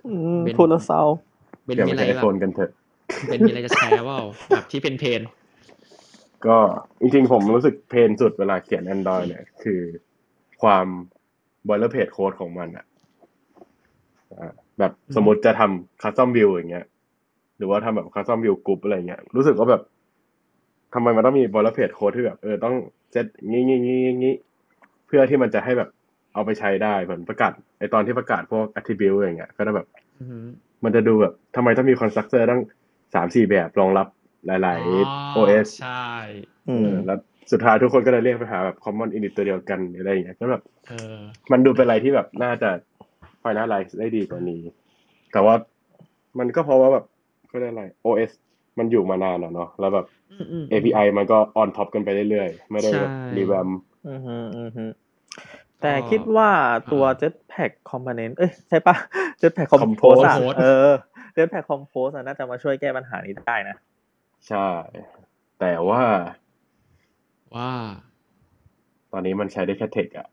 [0.07, 1.03] อืมเป็นพูดแล้วเศร้า
[1.65, 2.71] เป็นอย่ามีไปอะไรใช้ไอแบโฟบนกันเถอะ
[3.29, 4.15] เป็นมีอะไรจะแชร์ว่า
[4.53, 5.21] แบบที่เป็นเพน
[6.47, 6.57] ก็
[7.01, 9.81] จริงๆผมรู้สึกเพนสุดเวลาเขียน Android เนี่ย คือ
[10.61, 10.85] ความ
[11.67, 12.85] boilerplate code ของมันอะ
[14.33, 16.85] อ่าแบบสมมติจะทำ custom view อย่างเงี้ย
[17.57, 19.81] หรือว่าทำแบบ custom view group อะไรเงี้ย รู้สึกว่าแบบ
[20.93, 22.75] ทำไมมันต้องมี boilerplate code ที่แบบเออต้อง
[23.11, 24.35] เซตงี้งี้งี้งี้
[25.07, 25.89] เพื่อที่มันจะให้แบบ
[26.33, 29.87] เอาไปใช้ได้เหมือนประกาศไอตอนที่ประกาศพวก attribute อย่างเงี้ยก็จะแบบ
[30.19, 30.45] อือหือ
[30.83, 32.61] มันจะดูแบบทำไมต้องมี constructor ตั้ง
[33.15, 34.07] สามสี่แบบรองรับ
[34.45, 36.11] หลายอ๋อๆ OS ใช่
[36.69, 37.19] อืเอมอแล้ว
[37.51, 41.19] สุดท้ายทุกคนก็เลยเรียกไปหาแบบ common init ตัวเดียวกันหรืออะไรอย่างเงี้ยก็แบบเออ
[41.51, 42.69] มันดูเป็นอะไรที่แบบน่าจะ
[43.43, 44.61] finalize ได้ดีกว่านี้
[45.31, 45.55] แต่ว่า
[46.39, 47.05] มันก็เพราะว่าแบบ
[47.51, 48.31] ก็เรียกอะไร OS
[48.79, 53.69] มันอยู่มานานอะเนาะแล้วแบบอืมอืม API มันก็ on top กันไปเรื่อยๆ ไม่ได้แบบใช่รีแวม
[54.07, 54.85] อืมฮึอืมฮึ
[55.81, 56.49] แต่ก็คิดว่า
[56.91, 58.95] ตัวอ่า Jetpack Component เอ้ยใช่ปะ
[59.41, 60.91] Jetpack Compose อะ Compose เออ
[61.35, 63.75] Jetpack Compose อะน่าจะมาช่วยแก้ปัญหานี้ได้นะ
[64.47, 64.69] ใช่
[65.59, 66.03] แต่ว่า
[67.55, 67.71] ว่า
[69.11, 70.27] ตอนนี้มันใช้ได้แค่ text อะ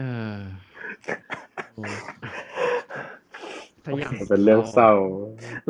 [0.00, 0.36] เออ
[1.74, 1.84] โอ้
[3.84, 4.92] ถ้าอยากมันเป็นเรื่องเศร้า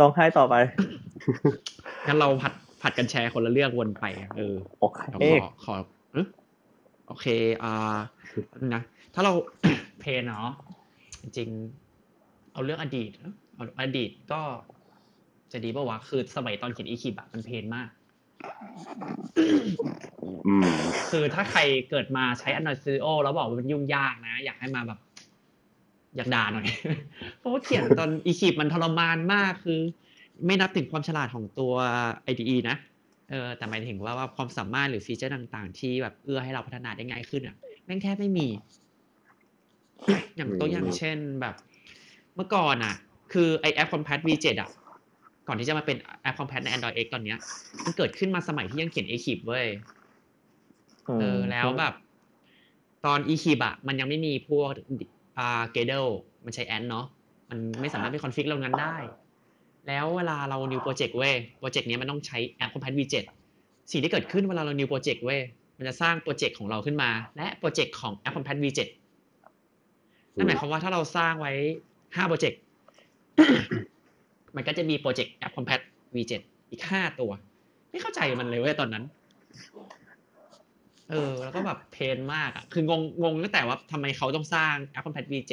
[0.01, 0.55] ลองให้ต่อไป
[2.07, 5.75] งั้นเราผัดผัดกันแชร์คนละเรื่องวนไปอะเออโอเคเราขอขอ
[6.13, 6.27] เอ๊ะ
[7.07, 7.27] โอเค
[7.63, 7.97] อ่า
[8.49, 8.83] แป๊บนึงนะ
[9.15, 9.33] ถ้าเรา
[10.01, 10.51] เพนเนาะ
[11.23, 14.41] จริงๆเอาเรื่องอดีตเนอะเอาอดีตก็
[15.53, 17.89] จะดีป่าวะ คือสมัยตอนเขียนอีคิบอะมันเพนมาก
[20.47, 20.69] อืม
[21.11, 25.01] คือถ้าใครเกิดมาใช้ Android Studio แล้วบอกว่ามันยุ่งยากนะ อยากให้มาแบบ
[26.17, 26.67] อยากด่าหน่อย
[27.39, 29.81] เพราะว่าเขียนตอนอีคิบมันทรมานมากคือ
[30.47, 31.73] ไม่นับถึงความฉลาดของตัว
[32.31, 32.77] IDE นะ
[33.31, 38.49] เออแต่หมายถึงว่าว่าความสามารถหรือฟีเจอร์ต่างๆ ที่แบบเอื้อให้เราพัฒนาได้ง่ายขึ้นอะแม่งแทบไม่มี
[40.37, 41.55] อย่างตัวอย่างเช่นแบบ
[42.35, 42.95] เมื่อก่อนอะ
[43.33, 44.71] คือไอแอป Compact V7 อะ
[45.49, 47.39] ก่อนที่จะมาเป็นแอป Compact ใน Android X ตอนเนี้ย
[47.85, 49.67] มันเกิดขึ้นมาสมัยที่ยังเขียน a k i p เว้ย
[51.21, 51.95] เออแล้วแบบ
[53.07, 54.71] ตอน e k e y อะมันยังไม่มีพวก
[55.39, 56.11] อ่า Gradle
[56.45, 57.07] มันใช้ Ant เนาะ
[57.51, 58.97] มันไม่สามารถไป config อะไรงั้นได้
[59.89, 63.15] แล้วเวลาเรา new project เว้ย โปรเจกต์เนี้ยมันต้องใช้ AppCompat V7
[63.91, 65.41] สิ่งที่เกิดขึ้นเวลาเรา new project เว้ย
[65.79, 68.81] มันจะสร้างโปรเจกต์ของเราขึ้นมา และโปรเจกต์ของ App Compact V7
[70.35, 71.53] นั่นหมายความว่าถ้าเราสร้างไว้
[72.17, 72.61] ห้าโปรเจกต์
[74.57, 76.33] มันก็จะมีโปรเจกต์ App Compact V7
[76.71, 77.31] อีกห้าตัว
[77.91, 79.05] ไม่เข้าใจมันเลยเว้ยตอนนั้น
[81.11, 85.53] เออ แล้วก็แบบเพนมากอะ คืองงงงตั้งแต่ว่าทำไมเขาต้องสร้าง App Compact V7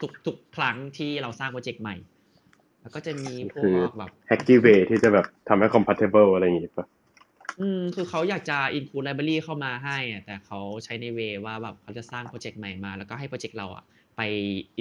[0.00, 1.96] ทุกทุกครั้งที่เราสร้างโปรเจกต์ใหม่
[2.82, 6.86] แล้วก็จะมีพวคือกแบบ hacky way ที่จะแบบทำให้ compatible อะไรอย่างงี้ปะ
[7.60, 13.84] อืมคือเขาอยากจะ include library เข้ามาให้อะแต่เขาใช้ในเวว่าแบบเขาจะสร้างโปรเจกต์ใหม่มา แล้วก็ให้โปรเจกต์เราอะ
[14.16, 14.20] ไป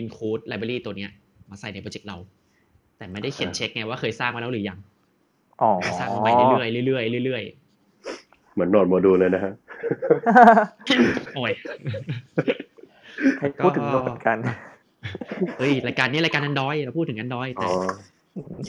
[0.01, 1.11] include library ตัวเนี้ย
[1.49, 2.17] มาใส่ในโปรเจกต์เรา
[2.97, 4.79] แต่ไม่ได้เขียนเช็คไงว่าเคยสร้างมาแล้วหรือยัง
[5.61, 7.43] อ๋อสร้างมาใหม่เรื่อยๆเรื่อยๆเรื่อย
[8.53, 11.51] เหมือนโหนดโมดูลเลยนะฮะๆโอ้ย
[13.39, 14.37] ให้พูดถึงโน้ตกัน
[15.59, 17.73] เฮ้ยรายการนี้รายการ Android เราพูดถึง Android อ๋แต่อ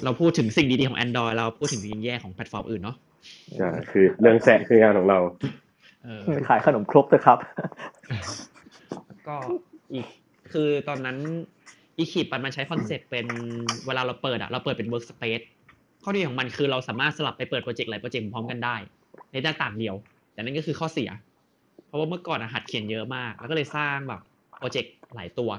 [0.05, 2.97] เราพูดถึงสิ่งดีๆของ Android เราพูดถึงสิ่งแย่ของแพลตฟอร์มอื่นเนาะ
[3.57, 5.19] ใช่คือเรื่องแซะคืองานของเรา
[6.05, 7.39] เออขายขนมครกเถอะครับ
[9.07, 9.37] แล้วก็
[9.93, 10.07] อีก
[10.53, 11.19] คือตอนนั้น
[11.99, 13.27] Eclipse มันใช้คอนเซ็ปต์เป็น
[13.87, 15.45] เวลาเราเปิดอะเราเปิดเป็น workspace
[16.03, 18.77] ข้อดีของมันคือเราสามารถสลับไปเปิดโปรเจกต์หลายโปรเจกต์พร้อมกันได้
[19.33, 19.95] ในหน้าต่างเดียว
[20.33, 21.11] แต่นั่นก็คือข้อเสีย
[21.87, 24.21] เพราะว่าเมื่อก่อนอะหัดเขียนเยอะมาก แล้วก็เลยสร้างแบบ
[24.59, 25.51] โปรเจกต์หลายตัว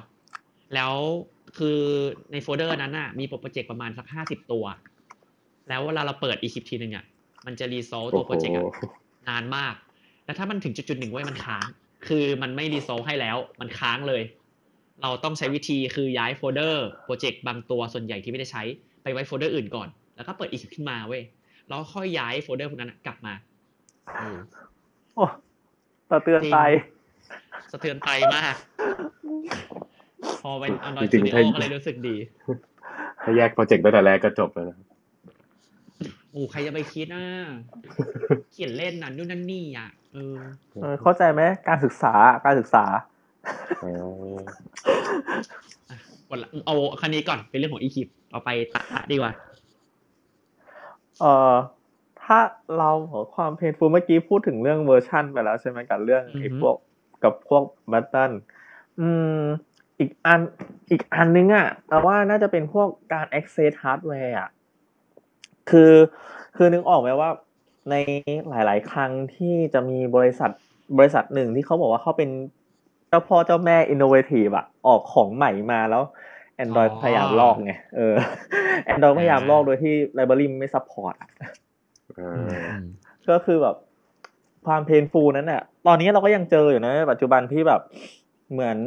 [0.75, 0.93] แล้ว
[1.57, 1.79] คือ
[2.31, 4.65] ในโฟลเดอร์นั้นน่ะมีโปรเจกต์ประมาณสักห้าสิบตัว
[5.69, 7.05] แล้วเวลาเราเปิด Eclipse ทีหนึ่งอะ
[7.45, 8.63] มันจะ resolve ตัวโปรเจกต์อะ
[9.29, 9.73] นานมาก
[10.25, 11.67] แล้วถ้ามันถึงจุดๆหนึ่งเว้ยมันค้าง
[12.07, 14.23] คือมันไม่ resolve ให้แล้ว มันค้างเลย
[15.01, 18.63] เราต้องใช้วิธีคือย้ายโฟลเดอร์โปรเจกต์บางตัวส่วนใหญ่ที่ไม่ได้ใช้
[19.03, 21.23] ไปไว้โฟลเดอร์อื่นก่อน แล้วก็เปิดอีกขึ้นมาเว้ย
[21.67, 23.33] แล้วค่อยย้ายโฟลเดอร์พวกนั้นนะกลับมา
[24.19, 24.37] เออ
[25.15, 25.25] โอ้
[26.09, 26.57] ตะเตือนใจ
[27.71, 28.55] สะเทือนใจมาก
[30.41, 32.15] พอเป็นอันดรอยจริสตูงๆดิโอถ้าก็เลยรู้สึกดี
[33.23, 34.77] ถ้าแยกโปรเจกต์ตั้งแต่แรกก็จบแล้วนะ
[36.31, 37.25] โอ้ใครจะไปคิดนะ
[38.51, 40.37] เขียนเล่นนั่นนู่นนั่นนี่อะเออ
[40.81, 42.13] เออเข้าใจไหมการศึกษา
[42.45, 42.83] การศึกษา
[43.83, 43.91] อ๋อ
[46.29, 48.81] วันละเอาคันนี้ก่อนเป็นเรื่องของอีคิปเอาไปตะ
[49.11, 49.31] ดีกว่า
[51.19, 51.53] เอ่อ
[52.23, 52.39] ถ้า
[52.77, 56.75] เราหัวความเพนฟูเมื่อกี้พูดถึงเรื่องเวอร์ชันไปแล้วใช่ไหมกับเรื่องอือฮึไอ้พวก
[57.23, 58.31] กับพวกบัตเทิล
[58.99, 59.39] อืม
[60.01, 60.39] อีกอัน
[60.91, 64.49] อีกอันนึงอะแต่ว่าน่าจะเป็นพวกการ access hardware อะ
[65.69, 65.93] คือ
[66.55, 67.29] คือนึกออกไหมว่า
[67.89, 67.95] ใน
[68.49, 70.51] หลาย ๆ ครั้งที่จะมีบริษัท
[70.97, 72.29] บริษัทหนึ่งที่เขาบอกว่าเขาเป็น
[73.09, 76.03] เจ้าพ่อเจ้าแม่ innovative อะออกของใหม่มาแล้ว
[76.63, 78.15] Android อ๋อพยายามลอกไงเออ
[78.91, 81.29] Android พยายามลอกโดยที่ library ไม่ support อะ
[82.19, 82.75] อ่า
[83.29, 83.75] ก็คือแบบ
[84.65, 87.81] ความ painful นั้นน่ะตอนนี้เราก็ยังเจออยู่นะ ปัจจุบันที่แบบ
[88.51, 88.77] เหมือน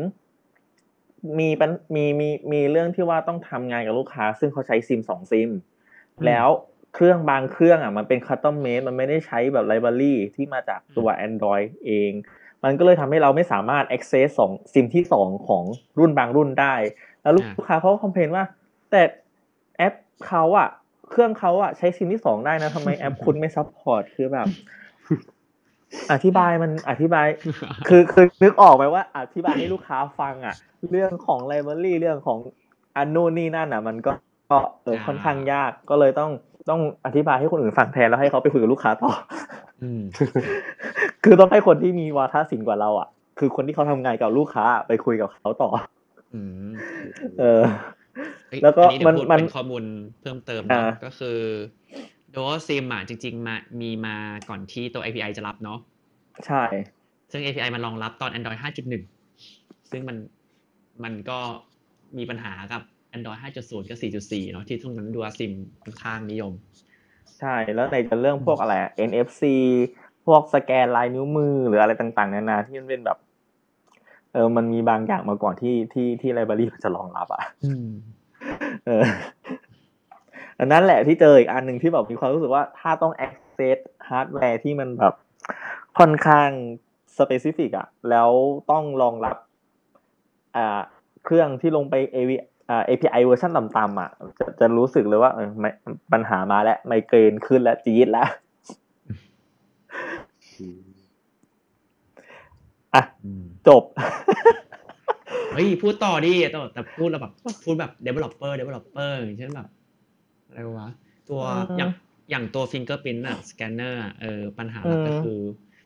[1.40, 5.50] มีปัญมีมีมีเรื่องที่ว่าต้องทำงานกับลูกค้า ซึ่งเขาใช้ซิมสองซิม
[6.26, 6.48] แล้ว
[6.94, 12.12] เครื่องบางเครื่องอะมันเป็น custom-made มันไม่ได้ใช้แบบ library ที่มาจากตัว Android เอง
[12.64, 15.64] มันก็เลยทำให้เราไม่สามารถ access สองซิมที่สองของ
[15.98, 16.74] รุ่นบางรุ่นได้
[17.22, 18.44] แล้วลูกค้าเขาก็ complain ว่า
[18.90, 19.02] แต่
[19.78, 19.94] แอป
[20.26, 20.68] เขาอะ
[21.10, 24.48] เครื่องเขาอะใช้ซิมที่สองได้นะทำไมแอปคุณไม่ support คือแบบ
[26.12, 27.26] อธิบายมันอธิบาย
[27.88, 30.54] คือคือนึกออกไหมว่า อธิบายให้ลูกค้าฟังอะ
[30.90, 32.38] เรื่องของ library เรื่องของ
[32.96, 34.12] อันนู่นนี่นั่นอะ มันก็
[34.50, 36.30] ก็เอออ่าค่อนข้างยากก็เลยต้อง
[36.70, 39.10] ต้องอธิบายให้คนอื่นฟังแทนแล้วให้เขาไปคุยกับลูกค้าต่อ
[39.82, 40.02] อืม
[41.24, 45.70] คือต้องให้คนที่มีวาทศิลป์กว่าเรา อะ คือคนที่เขาทำงานกับลูกค้า ไปคุยกับเขาต่อ
[46.34, 46.70] อืม
[47.40, 47.60] เออ
[48.48, 49.84] เฮ้ยแล้วก็อันนี้เดี๋ยวมันพูดมันเป็นข้อมูล
[50.20, 51.38] เพิ่มเติมอ่าเนาะก็คือ
[52.34, 54.16] Dual SIM อะจริง ๆ มามีมา
[54.48, 55.78] ก่อนที่ตัว API จะรับเนาะ
[56.46, 56.62] ใช่
[57.32, 59.02] ซึ่ง API มันรองรับตอน Android 5.1
[59.90, 60.16] ซึ่งมัน
[61.04, 61.38] มันก็
[62.18, 62.82] มีปัญหากับ
[63.16, 63.98] Android 5.0 กับ
[64.30, 66.52] 4.4 เนาะที่ตรงนั้น Dual SIM ค่อนข้างนิยม
[67.38, 69.42] ใช่ แล้วไหนจะเรื่องพวกอะไรอะ NFC
[70.26, 73.18] พวกสแกนลายนิ้วมือหรืออะไรต่าง ๆ นานาที่มันเป็นแบบ
[74.32, 77.88] เออมันมีบางอย่างมาก่อนที่ที่ที่ library มันจะรองรับอะอืม
[78.86, 79.02] เออ
[80.58, 85.14] อันนั้นแหละที่เจออีกอันหนึ่งที่แบบมีความรู้สึกว่าถ้าต้อง access ฮาร์ดแวร์ที่มันแบบ
[85.98, 86.50] ค่อนข้าง
[87.18, 88.30] specific อะแล้ว
[88.70, 89.36] ต้องรองรับ
[90.56, 90.80] อ่า
[91.24, 92.30] เครื่องที่ลงไป AV
[92.70, 95.70] อ่า API เวอร์ชันต่ำๆอะจะจะรู้สึกเลยว่าเออไม่
[96.12, 98.28] ปัญหามาแล้ว ไมเกรนขึ้นแล้วจี๊ดแล้ว
[100.60, 100.82] อืม
[102.94, 103.84] อะอืมจบ
[105.54, 107.32] เฮ้ยพูดต่อดิแต่แต่พูดแล้วแบบ
[107.64, 109.68] พูดแบบ developer developer อย่างเช่นแบบ
[110.54, 110.88] อะไรวะ
[111.28, 111.90] ตัวอืมอย่าง
[112.30, 115.38] อย่างตัว fingerprint อะ scanner อะเออปัญหาหลักก็อืมคือ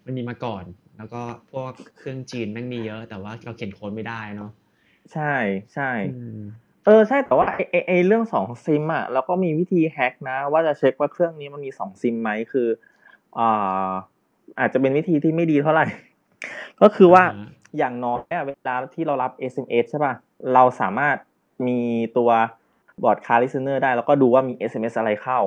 [0.04, 0.64] มันมีมาก่อน
[0.96, 4.50] แล้วก็พวกเครื่องจีนแม่งมีเยอะ แต่ว่าเราเขียนโค้ดไม่ได้เนาะ
[5.12, 5.34] ใช่
[5.74, 6.38] ใช่อืม
[6.84, 12.68] เออใช่แต่ว่าไอไอ้ไอเรื่องสองซิมอะเราก็มีวิธีแฮ็กนะ ว่าจะเช็คว่าเครื่องนี้มันมีสองซิมไหมคือ
[13.38, 13.90] อ่า
[14.58, 15.86] อาจจะเป็นวิธีที่ไม่ดีเท่าไหร่
[16.80, 17.46] ก็คือว่าอ่าฮะ
[17.78, 20.14] อย่างน้อยอะเวลาที่เรารับ SMS ใช่ป่ะ
[20.54, 21.16] เราสามารถ
[21.66, 21.80] มี
[22.16, 22.30] ตัว
[23.02, 25.38] broadcast listener ได้แล้วก็ดูว่ามี SMS อะไรเข้า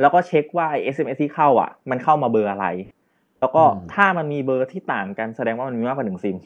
[0.00, 2.66] แล้วก็เช็คว่าไอ SMS ที่เข้าอะ มันเข้ามาเบอร์อะไร
[3.40, 6.36] แล้วก็อืมถ้ามันมีเบอร์ที่ต่างกันแสดงว่ามันมีมากกว่าหนึ่งซิม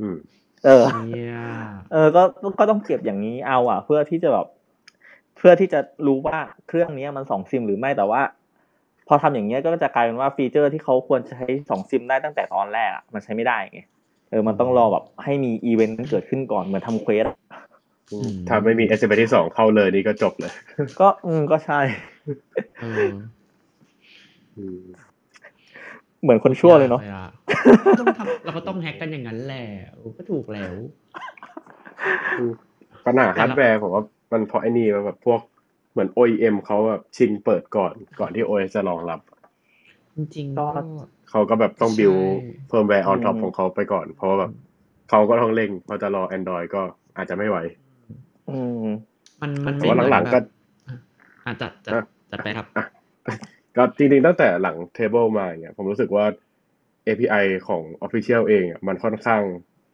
[0.00, 0.16] อืม
[0.64, 1.36] เออเนี่ย
[1.92, 2.22] เออก็
[2.58, 4.46] ก็ต้องเก็บอย่างนี้เอาอะ เพื่อที่จะแบบ
[5.36, 8.22] เพื่อที่จะรู้ว่าเครื่องนี้มันสองซิมหรือไม่แต่ว่า
[9.08, 13.80] พอทำอย่างเงี้ยก็จะกลายเป็นว่าฟีเจอร์ที่เขาควรจะใช้สองซิมได้ตั้งแต่ตอนแรกอะมันใช้ไม่ได้ไง
[14.30, 17.26] เออมันต้องรอแบบให้มีอีเวนต์เกิดขึ้นก่อนเหมือนทำ quest
[18.48, 20.52] ถ้าไม่มี s อ s ที่สองเข้าเลยนี่ก็จบเลย
[21.00, 21.80] ก็อืมก็ใช่
[22.80, 23.12] เออ
[24.56, 24.80] อืม
[26.22, 27.02] เหมือนคนชั่วเลยเนาะ
[27.86, 30.74] ก็ต้องทำเราก็ต้องแฮกกันอย่างนั้นแหละเออก็ถูกแล้ว
[33.06, 35.40] ปัญหาฮาร์ดแวร์ผมว่ามันเพราะไอ้นี่มันแบบพวก
[35.92, 39.20] เหมือน OEM เขาแบบชิงเปิดก่อนก่อนที่ OS จะรองรับ
[40.16, 40.80] จริงๆก็ก็
[41.30, 42.22] เขาก็แบบต้อง build ใช่
[42.68, 44.52] เฟิร์มแวร์ on top อืมของเขาไปก่อน เพราะว่าแบบ
[45.10, 46.82] เขาก็ต้องเร่งพอจะรอ Android ก็
[47.16, 47.56] อาจจะไม่ไหว
[48.48, 48.86] อืม
[49.42, 50.38] มันมันแต่ว่าหลังๆก็
[51.46, 52.84] อะจัดจัดอะจัดไปครับอะ
[53.76, 56.24] ก็จริงๆตั้งแต่หลัง Table มาอย่างเงี้ยผมรู้สึกว่า
[57.06, 59.42] API ของ Official เองอะมันค่อนข้าง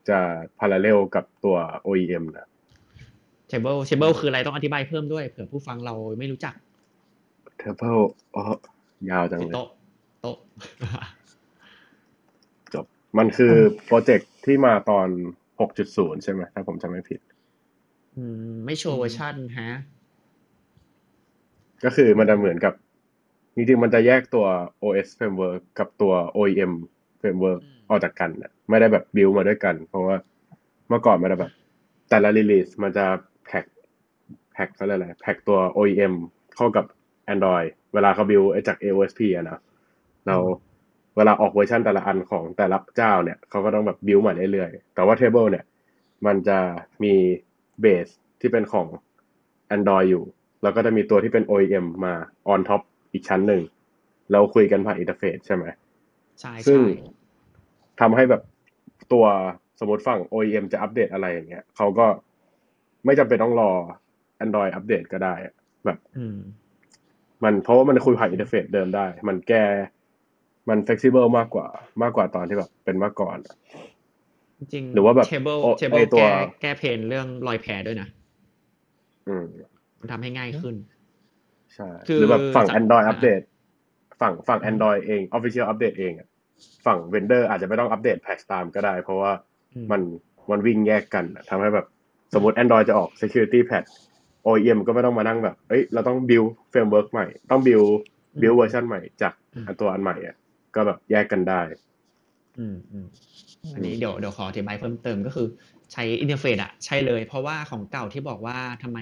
[0.09, 0.19] จะ
[0.61, 2.49] parallel กับตัว OEM นะ
[3.51, 6.55] table table คืออะไรต้องอธิบายเพิ่มด้วยเผื่อผู้ฟังเราไม่รู้จัก
[7.63, 8.03] Table
[8.37, 8.43] อ๋อ
[9.11, 9.69] ยาวจังเลยโต๊ะ
[10.23, 10.37] โต๊ะ
[12.75, 12.85] จบ
[13.19, 13.55] มันคือ
[13.87, 15.09] โปรเจกต์ที่มาตอน
[15.67, 17.21] 6.0 ใช่ไหมถ้าผมจำไม่ผิด
[18.17, 19.71] อืม ไม่ชัวร์เวอร์ชันฮะ
[21.85, 22.75] ก็คือมันจะเหมือนกับ
[23.55, 24.47] จริงๆ มันจะแยกตัว
[24.83, 26.73] OS framework กับตัว OEM
[27.21, 30.17] framework อืมออกจากกันน่ะไม่ได้แบบ build มาด้วยกัน เพราะว่า
[30.89, 31.53] เมื่อก่อนมันจะแบบ
[32.11, 33.05] แต่ละ release มันจะ
[33.47, 33.65] pack
[34.53, 36.15] pack เขาเรียกอะไรแพ็กตัว OEM
[36.57, 36.85] เข้ากับ
[37.35, 39.61] Android เวลาเขา build ไอ้จาก AOSP อะนะ
[40.27, 40.37] เรา
[41.17, 45.65] เวลาออกเวอร์ชันแต่ละอันของแต่ละเจ้าเนี่ยเขาก็ต้องแบบ build ใหม่เรื่อยๆ แต่ว่า Treble เนี่ย
[46.27, 46.59] มันจะ
[47.03, 47.15] มี
[47.81, 48.07] base
[48.41, 48.87] ที่เป็นของ
[49.77, 50.25] Android อยู่
[50.63, 52.15] แล้วก็จะมีตัวที่เป็น OEM มา
[52.53, 52.83] on top
[53.13, 53.63] อีกชั้นหนึ่ง
[54.33, 55.65] เราคุยกันผ่าน interface ใช่ไหม
[56.41, 56.89] ใช่ซึ่งใช่
[58.01, 58.43] ทำให้แบบ
[59.13, 59.25] ตัว
[59.81, 62.07] สมมติฝั่ง OEM จะอัปเดตอะไรอย่างเงี้ยเขาก็
[63.05, 63.71] ไม่จำเป็นต้องรอ
[64.45, 66.39] Android อัปเดตก็ได้อะแบบอืม
[67.43, 69.65] มันเพราะว่ามันคุยผ่านอินเทอร์เฟซเดิมได้ มันแก้
[70.69, 71.67] มัน flexible มากกว่า
[72.03, 73.57] มากกว่าตอนที่แบบเป็นเมื่อก่อนอะ
[74.73, 78.09] จริงๆหรือว่าแบบ table โอ table ไอ้ตัวแก้แก้เพนเรื่องรอยแผลด้วยนะ
[79.29, 79.45] อืม
[80.01, 80.75] มันทำให้ง่ายขึ้น
[81.75, 83.41] ใช่คือหรือแบบฝั่งจาก Android อ่าอัปเดต
[84.21, 86.29] ฝั่งฝั่ง Android เอง Official อัปเดตเองอะ
[86.87, 89.33] ฝั่ง Vendor อาจจะไม่ต้องอัปเดตแพทชตามก็ได้ เพราะว่า
[89.75, 90.01] อืมมัน
[90.51, 91.87] มันวิ่งแยกกันอะทำให้แบบ
[92.35, 93.91] สมมติ Android จะออก Security Patch
[94.47, 97.91] OEM ก็ไม่ต้องมานั่งแบบ เอ้ย เราต้อง build framework ใหม่ ต้อง build
[98.41, 100.37] build เวอร์ชันใหม่จากอืมอันตัวอันใหม่อะ
[100.75, 101.61] ก็แบบแยกกันได้
[102.59, 103.07] อืมอืม
[103.75, 105.47] อันนี้เดี๋ยวเดี๋ยวขออธิบายเพิ่มเติมก็คือ
[105.93, 108.99] ใช้ interface อะใช่เลย เพราะว่าของเก่าที่บอกว่าทำไม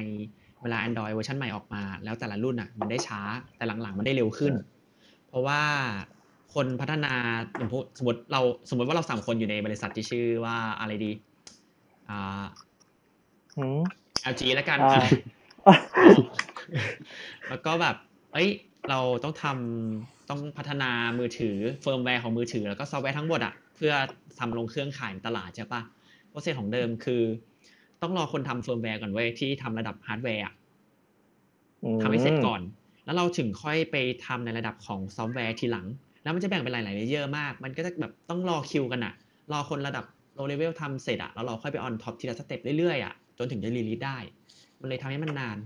[0.63, 3.21] เวลา Android เวอร์ชันใหม่ออกมา แล้วแต่ละรุ่นอะมันได้ช้า
[3.57, 4.53] แต่หลังๆ มันได้เร็วขึ้น
[5.29, 5.61] เพราะว่า
[6.55, 7.13] คนพัฒนา
[7.57, 11.13] อย่างพวกสมมติเราสมมติว่าเราสามคนอยู่ในบริษัทที่ชื่อว่าอะไรดี
[12.09, 12.45] อ่า
[13.59, 13.81] อืม
[14.33, 15.07] LG แล้วกันอ่า
[17.49, 17.97] แล้วก็แบบ
[18.33, 18.49] เอ้ย
[18.91, 23.93] เราต้องทำต้องพัฒนามือถือเฟิร์มแวร์ของมือถือ แล้วก็ซอฟต์แวร์ทั้งหมดอะเพื่อ
[24.39, 25.83] ทำลงเครื่องขายในตลาดใช่ปะ
[26.29, 27.23] process ของเดิมคือ
[28.03, 30.45] ต้องรอคนทำเฟิร์มแวร์ก่อนเว้ยที่ทำระดับฮาร์ดแวร์
[32.03, 32.61] ทำให้เสร็จก่อน
[33.05, 35.87] แล้วเราถึงค่อยไปทำในระดับของซอฟต์แวร์ทีหลัง
[36.23, 39.13] แล้วมันจะแบ่งเป็นหลายๆ layer มาก มันก็จะแบบต้องรอคิวกันอะ
[39.53, 40.05] รอคนระดับ
[40.37, 44.19] low level ทำเสร็จอะแล้วเราค่อยไป on top ทีละ step เรื่อยๆอะจนถึงจะ release ได้
[44.81, 45.59] มันเลยทำให้มันนาน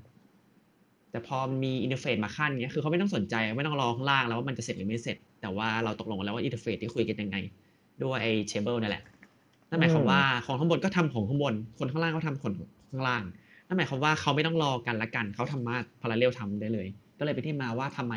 [1.16, 7.36] แต่พอมันมี interface มาคั่นเงี้ยคือเขาไม่ต้องสนใจไม่ต้องรอข้างล่างแล้วว่ามันจะเสร็จหรือไม่เสร็จ แต่ว่าเราตกลงกันแล้วว่า interface ที่คุยกันยังไง
[8.04, 9.04] ด้วยไอ้ Treble นั่นแหละ
[9.70, 12.52] นั่นหมายความว่าของข้างบนก็ทำของข้างบน คนข้างล่างก็ทำของ
[12.90, 13.22] ข้างล่าง
[13.66, 16.86] นั่นหมายความว่าเขาไม่ต้องรอกันละกันเขาทำมา parallel ทำได้เลย
[17.18, 18.14] ก็เลยเป็นที่มาว่าทำไม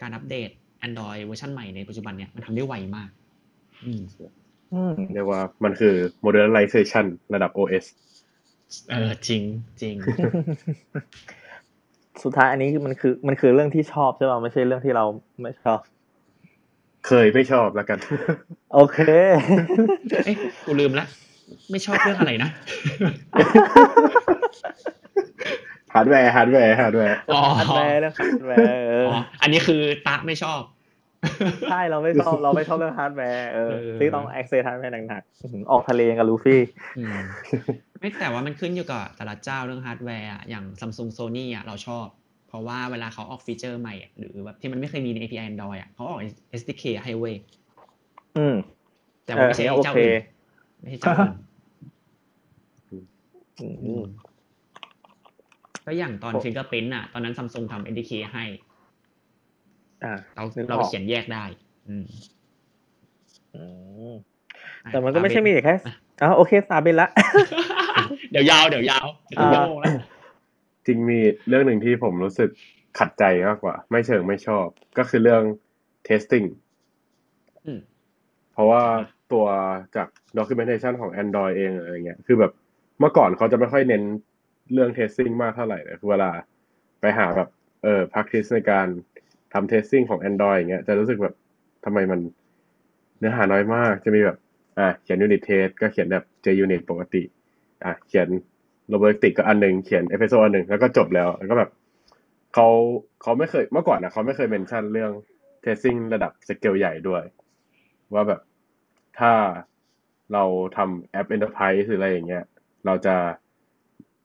[0.00, 0.50] การอัปเดต
[0.86, 3.10] Android เวอร์ชันใหม่ในปัจจุบันเนี่ยมันทำได้ไวมาก
[3.84, 4.02] อืม
[4.72, 7.84] อืมเรียกว่ามันคือ modernization ระดับ OS
[8.90, 9.42] เออจริง
[9.80, 9.94] จริง
[12.24, 15.04] สุดท้ายอันนี้คือมันคือมันคือเรื่องที่ชอบใช่ป่ะไม่ใช่เรื่องที่เรา
[15.42, 15.80] ไม่ชอบ
[17.06, 17.98] เคยไม่ชอบแล้วกัน
[18.74, 18.98] โอเค
[20.24, 21.06] เอ๊ะกูลืมละ
[21.70, 22.50] ไม่ชอบเรื่องอะไรนะ
[25.94, 30.60] ฮาร์ดแวร์ฮาร์ดแวร์ฮาร์ดแวร์อ๋อฮาร์ดแวร์เรื่องฮาร์ดแวร์เอออ๋ออันนี้คือตาไม่ชอบ
[31.70, 36.60] ใช่เราไม่ชอบเราไม่ชอบเรื่องฮาร์ดแวร์เออเออที่ต้อง access ฮาร์ดแวร์หนักๆอื้อหือออกทะเลกับลูฟี่
[36.98, 37.16] อืม
[38.00, 42.06] ไม่แต่ว่ามันขึ้นอยู่กับแต่ละเจ้าเรื่องฮาร์ดแวร์อะอย่าง Samsung Sony อะเราชอบ
[42.48, 46.20] เพราะว่าเวลาเขาออกฟีเจอร์ใหม่อะหรือแบบที่มันไม่เคยมีใน API Android อะเขาออก
[46.60, 47.34] SDK ให้เว้ย
[48.38, 48.56] อืม
[49.24, 50.14] แต่ว่าไม่ใช่เออเจ้าโอเคอื่น
[50.80, 51.34] ไม่ใช่เจ้าอื่น
[53.60, 54.02] อืมอืม
[55.86, 58.65] ก็อย่างตอนโอ้ Fingerprint อะ ตอนนั้น Samsung ทำ SDK ให้อ่า
[60.36, 61.44] เรานึกออกเราไปเขียนแยกได้
[61.88, 62.04] อืม
[63.54, 63.62] อื
[64.12, 64.14] ม
[64.84, 65.74] อะแต่มันก็ไม่ใช่ตามีเบแต่แค่
[66.22, 67.08] อ๋อโอเคสาเบนละ
[68.30, 69.90] เดี๋ยวยาวเดี๋ยวยาวเดี๋ยวอ่าโยงแล้ว
[70.86, 72.50] จริงมีเรื่องหนึ่งที่ผมรู้สึก
[72.98, 74.66] ขัดใจมากกว่า ไม่เชิงไม่ชอบ
[74.98, 75.42] ก็คือเรื่อง
[76.08, 76.46] testing
[77.66, 77.78] อืม
[78.52, 78.82] เพราะว่า
[79.32, 79.46] ตัว
[79.96, 82.52] จาก documentation ของ Android เองอะไรเงี้ย คือแบบ
[83.00, 84.02] เมื่อก่อนเขาจะไม่ค่อยเน้น
[84.72, 86.30] เรื่อง testing มากเท่าไหร่เลยคือเวลา
[87.00, 87.48] ไปหาแบบ
[87.82, 88.86] เออ practice ในการ
[89.56, 91.34] ทำ testing ของ Android อย่างเงี้ยจะรู้สึกแบบ
[91.84, 92.20] ทำไมมัน
[93.18, 94.38] เนื้อหาน้อยมากจะมีแบบ
[94.78, 97.22] อ่าเขียน unit test ก็เขียนแบบ JUnit ปกติ
[97.84, 98.28] อะเขียน
[98.88, 101.70] Robolectric ก็อันหนึ่งเขียน Espresso อันหนึ่งแล้วก็จบแล้วแล้วก็แบบ
[102.54, 102.68] เขา
[103.22, 105.12] เขาไม่เคยเมื่อก่อนนะเขาไม่เคย mention เรื่อง
[105.62, 107.22] testing ระดับสเกลใหญ่ด้วย
[108.14, 108.40] ว่าแบบ
[109.18, 109.32] ถ้า
[110.32, 110.44] เรา
[110.76, 112.44] ทำแอป Enterprise หรืออะไรอย่างเงี้ย
[112.86, 113.16] เราจะ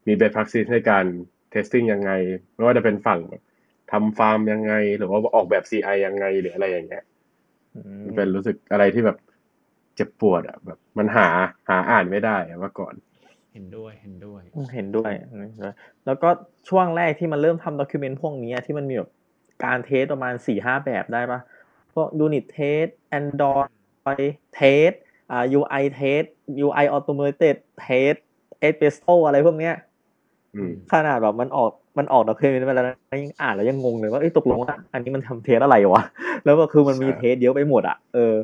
[0.07, 1.05] มี best practice ในการ
[1.53, 2.11] testing ยังไง
[2.55, 3.41] ไม่ว่าจะเป็นฝั่งแบบ
[3.91, 7.03] ทำฟาร์มยังไง หรือว่าออกแบบ CI ยังไงหรืออะไรอย่างเงี้ย
[7.75, 9.17] อืมมันเป็นรู้สึกอะไรที่แบบ
[9.95, 11.27] เจ็บปวดอะแบบ มันหา
[11.69, 12.93] หาอ่านไม่ได้อะเมื่อก่อน
[13.53, 14.41] เห็นด้วยเห็นด้วย
[14.75, 15.73] เห็นด้วยเห็นด้วย
[16.05, 16.29] แล้วก็
[16.69, 19.11] ช่วงแรกที่มันเริ่มทำด็อกิเมนต์พวกนี้อะที่มันมีแบบ
[19.63, 21.39] การเทสประมาณสี่ห้าแบบได้ปะ
[21.93, 23.69] พวก unit test android
[24.57, 24.93] test
[25.31, 26.25] อ่า UI test
[26.65, 28.17] UI automated test
[28.67, 29.75] espresso อะไรพวกเนี้ย
[30.55, 36.03] อืมขนาดแบบมันออก มันออกด็อกิเมนต์มาแล้วนะยังอ่านแล้วยังงงเลยว่าเอ้ยตกลงว่าอันนี้มันทำเทสอะไรวะ
[36.45, 38.35] แล้วก็คือมันมีใช้ test เยอะไปหมดอะ เออ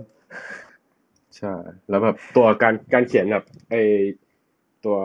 [1.37, 1.53] ใช่
[1.89, 3.75] แล้วแบบตัวการการเขียนแบบไอ
[4.85, 4.97] ตัว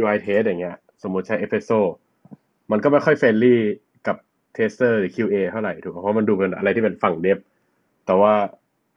[0.00, 1.80] UI test อย่างเงี้ย สมมติใช้ Espresso
[2.70, 3.60] มันก็ไม่ค่อย friendly
[4.06, 4.16] กับ
[4.56, 7.38] tester หรือ QA เท่าไหร่ถูกไหมเพราะมันดูเป็นอะไรที่เป็นฝั่ง dev
[8.06, 8.32] แต่ว่า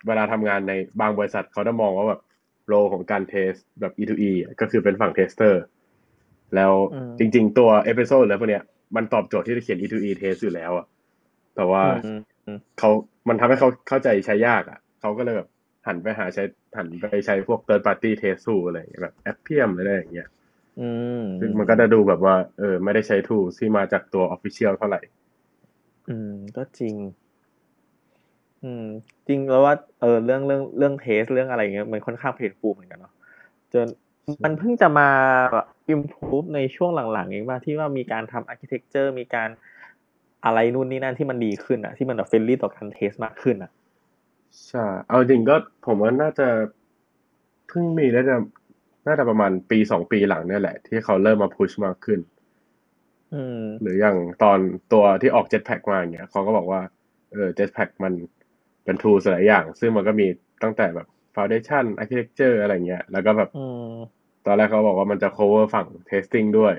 [0.07, 2.21] เวลาทำงานในบางบริษัทเขาจะมองว่าแบบ
[2.67, 5.53] role ของการ test แบบ E2E อะก็คือเป็นฝั่ง tester
[6.55, 8.63] แล้วอืมจริง ๆ ตัว Espresso หรืออะไรพวกเนี้ย
[8.95, 10.85] มันตอบโจทย์ที่จะเขียน E2E test อยู่แล้วอะ
[11.55, 12.89] แต่ว่าอืมอืมเขา
[13.29, 15.49] มันทำให้เขาเข้าใจใช้ยากอะเขาก็เลยแบบ
[15.87, 16.43] หันไปหาใช้
[16.77, 20.27] หันไปใช้พวก third party test tool อะไรอย่างเงี้ยแบบ Appium อะไรอย่างเงี้ย
[20.81, 20.89] อื
[21.21, 25.01] มซึ่งมันก็จะดูแบบว่าเออไม่ได้ใช้ tool ที่มาจากตัว official เท่าไหร่
[26.09, 26.95] อืม ก็จริง
[28.63, 28.85] อืม
[29.27, 33.13] จริงแล้วว่า เออเรื่องเรื่องเรื่องเทสเรื่องอะไรเงี้ยมันค่อนข้างเพนฟูเหมือนกันเนาะ
[33.73, 33.85] จน
[34.43, 35.09] มันเพิ่งจะมา
[35.53, 39.49] แบบ improve ในช่วงหลังๆเองว่าที่ว่ามีการทำ architecture มีการ
[40.45, 43.71] อะไรนู่นนี่นั่นที่มันดีขึ้นอะที่มันแบบ friend ly ต่อการ test มากขึ้นอะ
[44.67, 46.47] ใช่เอาจริงก็ผมว่าน่าจะ
[47.67, 48.35] เพิ่งมีน่าจะ
[49.07, 52.19] น่าจะประมาณปีสองปีหลังเนี่ยแหละ ที่เขาเริ่มมา push มากขึ้น
[53.33, 54.59] อืมหรืออย่างตอน
[54.93, 56.81] ตัวที่ออก Jetpack มาอย่างเงี้ยเขาก็บอกว่า
[57.31, 58.13] เออ Jetpack มัน
[58.83, 60.27] เป็น tool หลายอย่าง ซึ่งมันก็มี
[60.63, 63.93] ตั้งแต่แบบ foundation architecture อะไรเงี้ย แล้วก็แบบอืม
[64.45, 66.74] ตอนแรกเขาบอกว่ามันจะ cover ฝั่ง testing ด้วย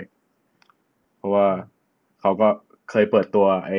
[1.17, 1.47] เพราะว่า
[2.21, 2.49] เขาก็
[2.91, 3.79] เคยเปิดตัวไอ้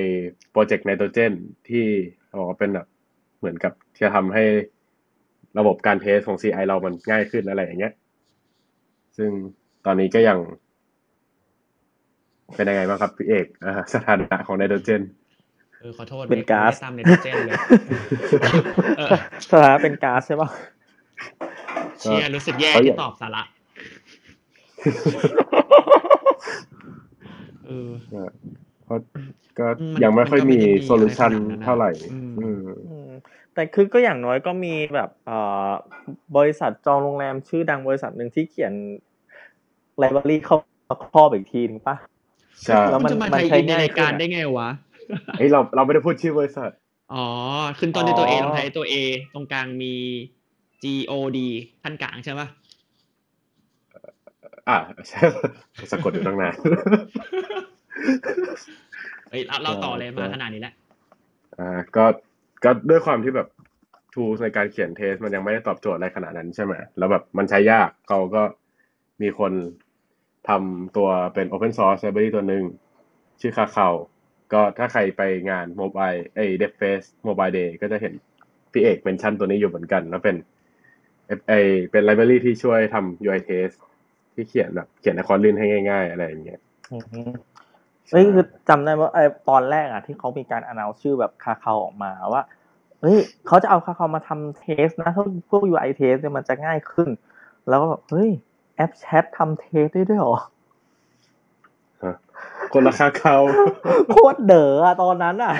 [0.51, 1.33] โปรเจกต์ไนโตรเจน
[1.69, 1.85] ที่
[2.25, 2.87] เขาบอกว่าเป็นแบบ
[3.39, 4.43] เหมือนกับที่จะทำให้
[5.59, 7.93] ระบบการเทสของ CI เรามันง่ายขึ้นอะไรอย่างเงี้ย
[9.17, 9.29] ซึ่ง
[9.85, 10.37] ตอนนี้ก็ยัง
[12.55, 15.01] เป็นยังไงบ้างครับพี่เอกอ่าสถานะของไนโตรเจน
[15.81, 17.55] เออขอโทษเป็นก๊าซไม่ได้ตามในดิเจนเลย
[18.97, 19.09] เออ
[19.49, 20.49] สถานะเป็นก๊าซใช่ป่ะ
[21.99, 23.43] เชียร์รู้สึกแย่เขาอที่ยากตอบสาระ
[27.67, 27.91] เออ
[28.85, 28.99] เพราะ
[29.59, 32.59] ก็อืมมันยังไม่ค่อยมีมันก็ไม่ได้มีโซลูชันอะไรขนาดนั้นนะเท่าไหร่อืมอืม
[32.89, 33.09] อืม
[33.53, 35.69] แต่คือก็อย่างน้อยก็มีแบบเอ่อ
[36.37, 38.73] บริษัทจองโรงแรมชื่อดังบริษัทหนึ่งที่เขียน
[39.97, 40.55] ไลบรารีเข้า
[40.89, 41.95] มาครอบอีกทีนึงปะ
[42.63, 44.69] ใช่แล้วมันจะมามันไทยใช้อินในง่ายรายการขึ้นอะได้ไงวะ
[45.37, 46.71] เฮ้ยเราเราไม่ได้พูดชื่อบริษัท
[47.13, 47.25] อ๋อ
[47.79, 48.95] ขึ้นต้นด้วยตัว A อ๋อลงท้ายด้วยตัว A
[49.33, 49.93] ตรงกลางมี
[50.83, 51.39] G O D
[51.83, 52.47] ขั้นกลางใช่ปะ
[54.69, 55.21] อ่าใช่
[55.91, 56.53] สะกดอยู่ตั้งนาน
[59.29, 60.73] เฮ้ยเราเราต่อเลยใช่มาขนาดนี้แล้ว
[61.59, 62.05] อ่าก็
[62.63, 63.47] ก็ด้วยความที่แบบ
[64.13, 68.43] tools ในการเขียนเทส มันยังไม่ได้ตอบโจทย์อะไรขนาดนั้นใช่ไหมแล้วแบบมันใช้ยากเขาก็
[69.21, 69.53] มีคน
[70.49, 72.63] ทำตัวเป็น open source library ตัวหนึ่ง
[73.41, 73.89] ชื่อคาเขา
[74.53, 78.13] ก็ถ้าใครไปงาน mobile เอ้ dev face mobile day ก็จะเห็น
[78.71, 80.35] พี่เอกเมนชั่นตัวนี้อยู่เหมือนกันแล้วเป็น
[81.47, 81.53] ไอ
[81.91, 83.75] เป็น library ที่ช่วยทำ UI test
[84.33, 86.59] ที่เขียนแบบเขียนในคอนลินให้ง่าย ๆ อะไรอย่างเงี้ย
[86.91, 86.97] อื
[87.29, 87.31] ม
[88.11, 92.43] เอ้ยคือจำได้ว่าไอ้ตอนแรกอะที่เขามีการ announce ชื่อแบบคาคาออกมาว่า
[93.01, 97.09] เฮ้ยเขาจะเอาคาคามาทำเทสนะถ้าพวก UI เทสเนี่ยมันจะง่ายขึ้น
[97.69, 98.29] แล้วก็แบบเฮ้ย
[98.75, 100.37] แอปแชททำเทสได้ด้วยเหรอ
[102.73, 103.37] คนละคาเขา
[104.11, 105.53] โคตรเด๋ออะตอนนั้นอะ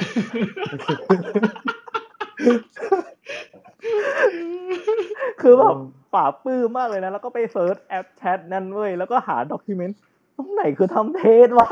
[5.41, 5.76] คือแบบ
[6.13, 10.00] ป่าบปลื้มมากเลยนะ แล้วก็ไปเซิร์ชแอปแชทนั่นเว้ย แล้วก็หาด็อกิเมนต์
[10.38, 11.69] ตรงไหนคือทำเทสวะ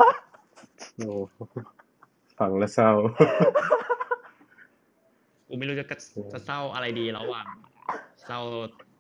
[0.98, 1.14] โอ้
[2.40, 2.92] ฟังแล้วเศร้า
[5.48, 5.98] กูไม่รู้จะกระ
[6.34, 7.46] จะเศร้าอะไรดีระหว่าง
[8.26, 8.40] เศร้า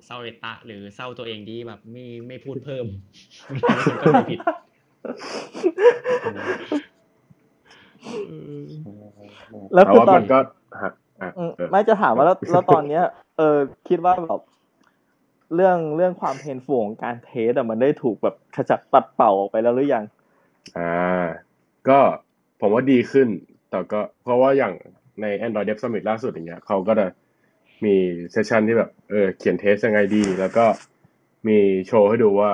[0.06, 2.86] เศร้าเอตะ หรือเศร้าตัวเองที่แบบไม่ไม่พูดเพิ่ม
[3.52, 4.65] มันก็ไม่ผิดเออ
[9.74, 10.40] แล้วคือต่าตอนมันก็
[10.82, 10.92] ฮะ
[11.22, 13.04] อะอืมเออไม่จะถามว่าแล้วแล้วตอนเนี้ย
[13.38, 14.42] เออคิดว่าแบบ
[15.56, 20.04] เรื่องเรื่องความเพนฟูของการเทสอะมันได้ถูกแบบขจัดปัดเป่าออกไปแล้วหรือยัง
[20.78, 21.26] อ่า
[21.90, 22.00] ก็
[22.60, 23.28] ผมว่าดีขึ้น
[23.70, 24.74] แต่ก็เพราะว่าอย่าง
[25.22, 27.08] ใน Android Dev Summit ล่าสุดอย่างเงี้ยเขาก็จะ
[27.86, 27.96] มี
[28.32, 30.66] session ที่แบบเออเขียน test ยังไงดี แล้วก็
[31.48, 32.52] มีโชว์ให้ดูว่า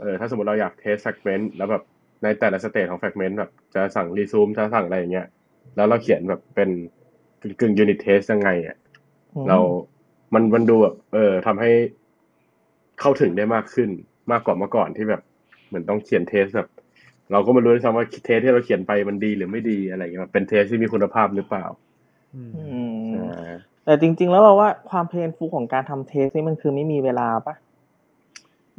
[0.00, 1.82] เออถ้าสมมติเราอยาก test Fragment แล้วแบบ
[2.22, 5.26] ในแต่ละ state ของ Fragment แบบจะสั่งรีซูมจะสั่งอะไรอย่างเงี้ย
[5.76, 6.70] แล้วเราเขียนแบบเป็น
[7.60, 8.76] กึ่ง unit test ยังไงอะ
[9.34, 9.58] อืมเรา
[10.34, 11.70] มันมันดูแบบเออทำให้
[13.00, 13.90] เข้าถึงได้มากขึ้น
[14.32, 15.22] มากกว่าเมื่อก่อนที่แบบ
[15.66, 16.68] เหมือนต้องเขียน test แบบ
[17.32, 21.64] เราก็ไม่รู้ด้วยซ้ำว่า test ที่เราเขียนไปมันดีหรือไม่ดีอะไรอย่างเงี้ยแบบเป็น test ที่มีคุณภาพหรือเปล่า
[22.34, 23.52] อืมอืมอ่า
[23.84, 27.54] แต่จริง ๆ แล้วเราว่าความ painful ของการทำ test นี่มันคือไม่มีเวลาปะ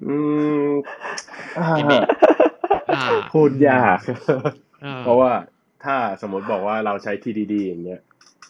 [0.03, 0.15] อื
[0.67, 0.71] ม
[1.57, 1.93] อ่าเห็นไหม
[2.95, 3.99] อ่าพูดยาก
[4.83, 5.31] อ่เพราะว่า
[5.83, 8.01] ถ้าสมมติบอกว่าเราใช้ TDD อย่างเงี้ย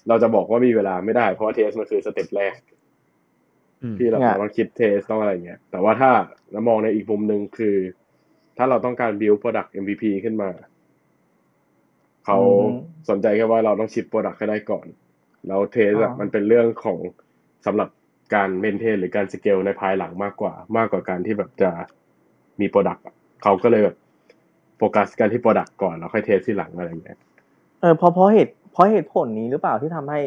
[0.07, 2.55] เราจะบอกว่ามีเวลาไม่ได้ เพราะว่า test มันคือสเต็ปแรก
[3.83, 6.11] อืมที่เราต้องคิด test ต้องอะไรเงี้ย แต่ว่าถ้า
[6.51, 7.75] เรามองในอีกมุมหนึ่งคือ
[8.57, 10.49] ถ้าเราต้องการ build product MVP ขึ้นมา
[12.25, 12.37] เขา
[13.09, 14.85] สนใจแค่ว่าเราต้องชิป product ให้ได้ก่อน
[15.47, 16.99] แล้ว test อะมันเป็นเรื่องของ
[17.65, 17.89] สำหรับ
[18.33, 21.71] การ maintain หรือการสเกลในภายหลังมากกว่า มากกว่าการที่แบบจะ
[22.59, 23.97] มี product อะเขาก็เลยแบบ
[24.77, 27.19] โฟกัสกันที่ product ก่อนแล้วค่อย test ทีหลังอะไรอย่างเงี้ย
[27.81, 30.19] เออเพราะเพราะเหตุเพราะเหตุผลนี้หรือเปล่าที่ทำให้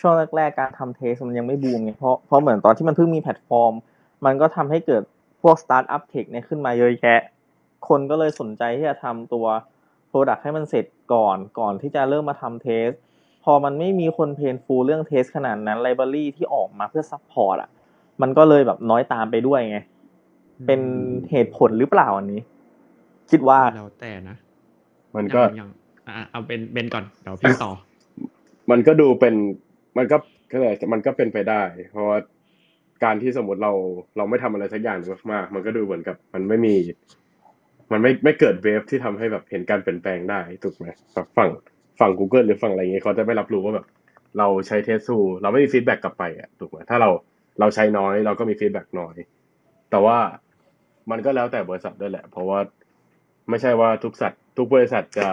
[0.00, 3.72] ช่วงแรกๆการทำ test มันยังไม่บูมไงเพราะเพราะเหมือนตอนที่มันเพิ่งมีแพลตฟอร์ม
[4.24, 5.02] มันก็ทำให้เกิด
[5.42, 7.20] พวกสตาร์ทอัพ tech เนี่ยขึ้นมาเยอะแยะ
[7.88, 9.46] คนก็เลยสนใจที่จะทำตัว
[10.08, 12.88] product ให้มันเสร็จก่อนก่อนที่จะเริ่มมาทำ test
[13.44, 17.70] พอมันไม่มีคน painful เรื่อง test ขนาดนั้น library ที่ออกมาเพื่อ support อะ
[18.22, 19.78] มันก็เลยแบบน้อยตามไปด้วยไง
[20.66, 20.80] เป็น
[21.30, 22.40] เหตุผลหรือเปล่าอันนี้
[23.30, 24.36] คิดว่าแล้วแต่นะ
[25.16, 25.70] มันก็อย่างอย่าง
[26.06, 27.70] อะเอาเป็นเบนก่อนเดี๋ยวพี่ต่อ
[28.70, 29.34] มันก็ดูเป็น
[29.98, 30.16] มันก็
[30.52, 32.18] ก็เลยมันก็เป็นไปได้ เพราะว่า
[33.04, 33.72] การที่สมมติเรา
[34.16, 36.76] เราไม่ทำอะไรสักอย่างหนึ่งมากๆมันก็ดูเหมือนกับ มันไม่มี
[37.92, 41.50] มันไม่ไม่เกิด wave ที่ทำให้แบบเห็นการเปลี่ยนแปลงได้ถูกไหมแบบฝั่ง
[42.00, 43.86] ฝั่ง Google หรือฝั่งอะไรเงี้ยเขาจะไม่รับรู้ว่าแบบ
[44.38, 47.10] เราใช้ test ซึ่งเราไม่มี feedback กลับไปอะถูกไหมถ้าเรา
[47.60, 49.16] เราใช้น้อยเราก็มี feedback น้อย
[49.90, 50.18] แต่ว่า
[51.10, 52.58] มันก็แล้วแต่บริษัทด้วยแหละ เพราะว่า
[53.48, 55.28] ไม่ใช่ว่าทุกสัตว์ทุกบริษัทจะ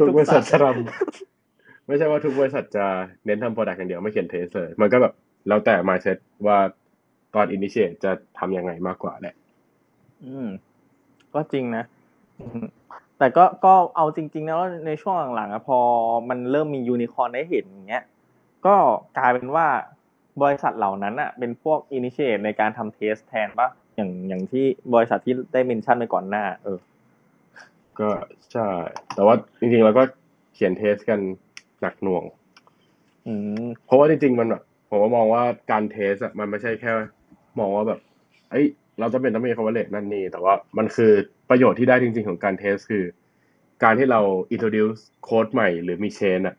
[0.00, 2.86] ทุกบริษัทจะทำไม่ใช่ว่าทุกบริษัทจะ
[3.26, 5.12] เน้นทำ product อย่างเดียวไม่เขียน test เลย มันก็แบบ
[5.48, 6.58] แล้วแต่ mindset ว่า
[7.34, 9.34] ตอน initiate จะทำยังไงมากกว่าแหละ
[10.24, 10.48] อืม
[11.34, 11.84] ก็จริงนะ
[12.40, 12.66] อืม
[13.18, 15.78] แต่ก็ก็เอาจริงๆนะว่าในช่วงหลังๆอะพอ
[16.28, 18.04] มันเริ่มมียูนิคอร์นได้เห็นอย่างเงี้ย
[18.66, 18.74] ก็
[19.18, 19.66] กลายเป็นว่า
[20.42, 24.64] บริษัทเหล่านั้นอะเป็นพวก initiate ในการทำ test แทนปะอย่างอย่างที่
[24.94, 26.78] บริษัทที่ได้ mention ไปก่อนหน้า เออ
[28.00, 28.08] ก็
[28.52, 28.68] ใช่
[29.14, 30.02] แต่ว่าจริงๆเราก็
[30.54, 31.20] เขียน test กัน
[31.80, 32.24] หนักหน่วง
[33.26, 36.92] อืมเพราะว่าจริงๆมันแบบผมว่ามองว่าการ test อะมันไม่ใช่แค่
[37.58, 38.00] มองว่าแบบ
[38.50, 38.66] เอ้ย
[39.00, 41.12] เราจะเป็นต้องมี coverage นั่นนี่ แต่ว่ามันคือ
[41.50, 43.04] ประโยชน์ที่ได้จริง ๆ ของการ test คือ
[43.82, 44.20] การที่เรา
[44.54, 46.56] introduce โค้ดใหม่หรือมี change อะ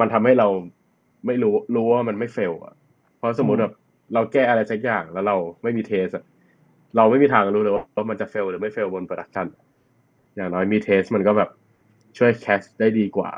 [0.00, 0.48] มันทำให้เรา
[1.26, 2.74] ไม่รู้รู้ว่ามันไม่ fail อะ
[3.18, 3.74] เพราะสมมติแบบ
[4.14, 6.24] เราแก้อะไรสักอย่างแล้วเราไม่มี test อะ
[6.96, 9.46] เราไม่มีทางรู้เลยว่ามันจะ fail หรือไม่ fail บน production
[10.36, 11.50] อย่างน้อยมี test มันก็แบบ
[12.18, 13.30] ช่วย catch ได้ดีกว่า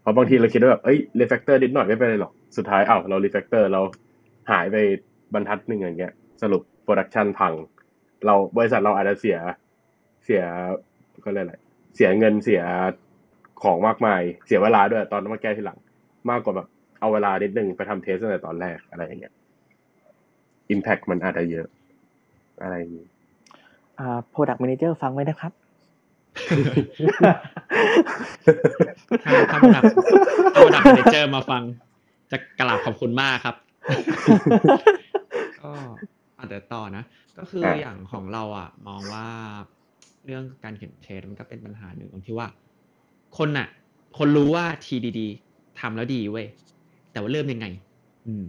[0.00, 3.80] เพราะบางทีเราคิดว่าแบบเอ้ย refactor นิดหน่อยไม่เป็นไรหรอก สุดท้ายอ้าวเรา refactor เรา
[4.50, 4.76] หายไป
[5.34, 6.62] บรรทัดหนึ่งอย่างเงี้ย สรุป
[6.98, 7.54] production พัง
[8.26, 9.38] เราบริษัทเราอาจจะเสีย
[10.24, 10.42] เสีย
[11.24, 11.54] ก็เรียกอะไร
[11.96, 12.62] เสียเงินเสีย
[13.62, 15.78] ของมากมาย เสียเวลาด้วยตอนมาแก้ทีหลัง
[16.30, 16.68] มากกว่าแบบ
[17.00, 19.34] เอาเวลานิดนึงไปทำ test ตั้งแต่ตอนแรกอะไรอย่างเงี้ย
[20.74, 21.66] impact มันอาจจะเยอะ
[22.62, 23.06] อะไรอย่างงี้
[23.98, 25.52] อ่า product manager ฟังไว้นะครับ
[29.24, 29.82] ถ้าถ้าระดับ
[30.54, 31.62] ถ้าระดับ manager มาฟัง
[32.30, 33.56] จะกราบขอบคุณมากครับ
[35.62, 35.70] ก็
[36.40, 37.04] อาจจะต่อนะ
[37.38, 39.26] ก็คืออะอย่างของเราอะ มองว่า
[40.26, 42.48] เรื่องการเขียนเทสมันก็เป็นปัญหาหนึ่งตรงที่ว่า
[43.38, 43.68] คนน่ะ
[44.18, 45.20] คนรู้ว่า TDD
[45.80, 46.46] ทำแล้วดีเว้ย
[47.12, 47.66] แต่ว่าเริ่มยังไง
[48.26, 48.44] อืม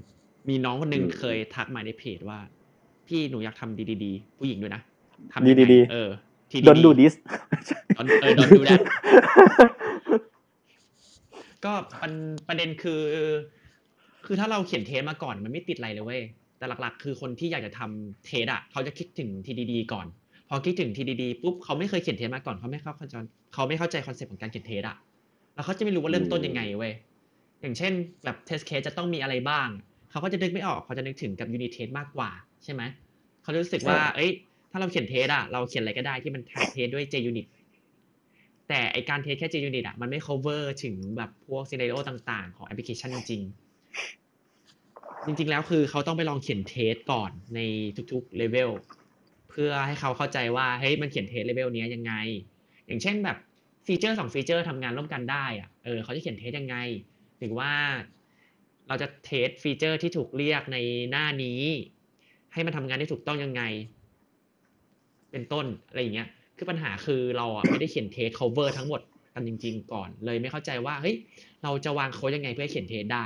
[0.49, 2.39] มีน้องคนหนึ่งอืมเคยทักมาในเพจว่า
[3.07, 4.05] พี่หนูอยากทำ DDD
[4.37, 4.81] ผู้หญิงด้วยนะ
[5.33, 6.09] ทำยังไง DDD เออ
[6.51, 7.13] TDD don't do this
[7.97, 8.81] Don't- เออ don't do that
[11.65, 12.09] ก็ประ
[12.47, 13.01] ประเด็นคือ
[14.25, 16.21] คือถ้าเราเขียน test มาก่อนมันไม่ติดอะไรเลยเว้ย
[16.61, 20.07] แต่หลักๆ คือคนที่อยากจะทำ test อะเขาจะคิดถึง TDD ก่อน
[20.49, 23.15] พอคิดถึง TDD ปุ๊บเขาไม่เคยเขียน test มาก่อนเขาไม่เข้าใจ
[23.53, 24.97] เขาไม่เข้าใจ concept ของการเขียน test อะ
[25.55, 26.93] แล้วเขาจะไม่รู้ว่าเริ่มต้นยังไงเว้ย
[27.61, 27.93] อย่างเช่น
[28.23, 29.67] แบบ test case จะต้องมีอะไรบ้าง
[30.11, 32.29] เขาก็จะนึกไม่ออกเขาจะนึกถึงกับ unit test มากกว่า
[32.63, 32.81] ใช่ไหม
[33.43, 34.31] เขารู้สึกว่า เอ้ย
[34.71, 37.47] ถ้าเราเขียน test อะเราเขียนอะไรก็ได้ที่มัน test ด้วย JUnit
[38.69, 44.20] แต่ไอการ test แค่ JUnit อะมันไม่ cover ถึงแบบพวก scenario ต่าง ๆ ของแอปพลิเคชันจริงๆ
[45.25, 47.59] จริง ๆ แล้วคือเขาต้องไปลองเขียน test ก่อนใน
[48.11, 48.71] ทุกๆ level
[49.49, 52.13] เพื่อให้เขาเข้าใจว่าเฮ้ยมันเขียน test level นี้ยังไง
[52.87, 53.37] อย่างเช่นแบบ
[53.85, 56.75] feature สอง feature ทำงานร่วมกันได้อะเออเขาจะเขียน test ยังไง
[57.39, 57.71] หรือว่า
[58.87, 60.77] เราจะ test feature ที่ถูกเรียกใน
[61.11, 61.61] หน้านี้
[62.53, 63.61] ให้มันทำงานได้ถูกต้องยังไง
[65.31, 69.01] เป็นต้นอะไรอย่างเงี้ยคือปัญหาคือเราอะไม่ได้เขียนเทส cover ทั้งหมด
[69.33, 71.15] กันจริง ๆ ก่อน เลยไม่เข้าใจว่าเฮ้ย
[71.63, 73.25] เราจะวางโค้ดยังไงเพื่อเขียน test ได้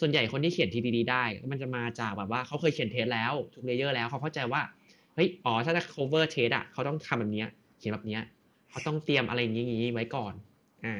[0.00, 4.62] ส่วนใหญ่คนที่เขียน TDD ได้ มันจะมาจากแบบว่าเขาเคยเขียน test แล้วทุก layer แล้วเขาเข้าใจว่า
[5.14, 7.44] เฮ้ยอ๋อถ้าจะ cover เทสอะเขาต้องทำแบบนี้
[7.78, 8.18] เขียนแบบนี้
[8.70, 10.34] เขาต้องเตรียมอะไรอย่างงี้ไว้ก่อน
[10.84, 10.94] อ่า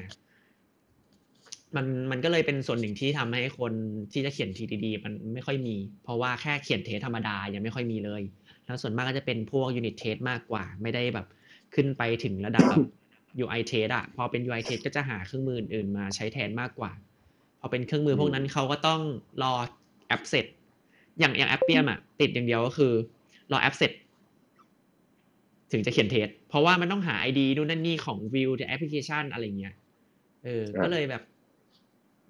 [1.76, 3.72] มันมันก็เลยเป็นส่วนหนึ่งที่ทำให้คน
[4.12, 8.22] ที่จะเขียน TDD มันไม่ค่อยมี เพราะว่าแค่เขียน test ธรรมดายังไม่ค่อยมีเลย
[8.66, 11.26] แล้วส่วนมากก็จะเป็นพวก unit test มากกว่า ไม่ได้แบบ
[11.74, 12.84] ขึ้นไปถึงระดับแบบ
[13.44, 16.92] UI test อะพอเป็น UI test ก็จะหาเครื่องมืออื่นมาใช้แทนมากกว่า
[17.66, 19.00] อเป็นเครื่องมือพวกนั้นเขาก็ต้อง
[19.42, 19.52] รอ
[20.08, 20.46] แอปเสร็จ
[21.18, 22.92] อย่างอย่าง Appium อะติดอย่างเดียวก็คือ
[23.52, 23.92] รอแอปเสร็จ
[25.72, 29.74] ถึงจะเขียน test เพราะว่ามันต้องหา ID นู่นนั่นนี่ของ view ในแอปพลิเคชันอะไรเงี้ย
[30.44, 31.22] เออครับก็เลยแบบ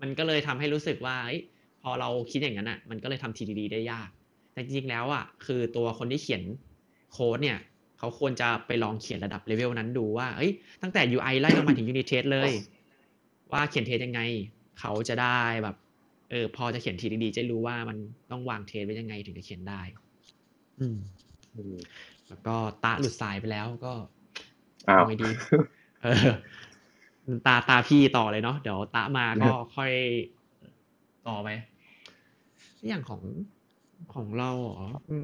[0.00, 1.40] มันก็เลยทำให้รู้สึกว่าเอ้ย
[1.82, 4.08] พอเราคิดอย่างนั้นอะมันก็เลยทำ TDD ได้ยาก
[4.52, 6.42] แต่จริงๆแล้วอะคือตัวคนที่เขียน
[7.12, 7.58] โค้ดเนี่ย
[7.98, 12.50] เขาควรจะไปลองเขียนระดับเลเวลนั้นดูว่าเอ้ยตั้งแต่ UI ไล่ลงมาถึง unit test เลย
[13.52, 14.20] ว่าเขียน test ยังไง
[14.80, 15.76] เขาจะได้แบบ
[16.30, 17.96] เออพอจะเขียน TDD จะรู้ว่ามัน
[18.30, 19.80] ต้องวาง test ไว้ยังไงถึงจะเขียนได้
[20.80, 20.98] อืม
[21.56, 21.76] อืม
[22.28, 23.92] แล้วก็ตาหลุดสายไปแล้วก็
[24.88, 25.30] อ้าวเไงดี
[26.02, 26.28] เออ
[27.46, 29.92] ตาตาพี่ต่อเลยเนาะเดี๋ยวตามาก็ค่อย
[31.28, 31.48] ต่อไป
[32.88, 33.22] อย่างของ
[34.14, 35.18] ของเราเหรออื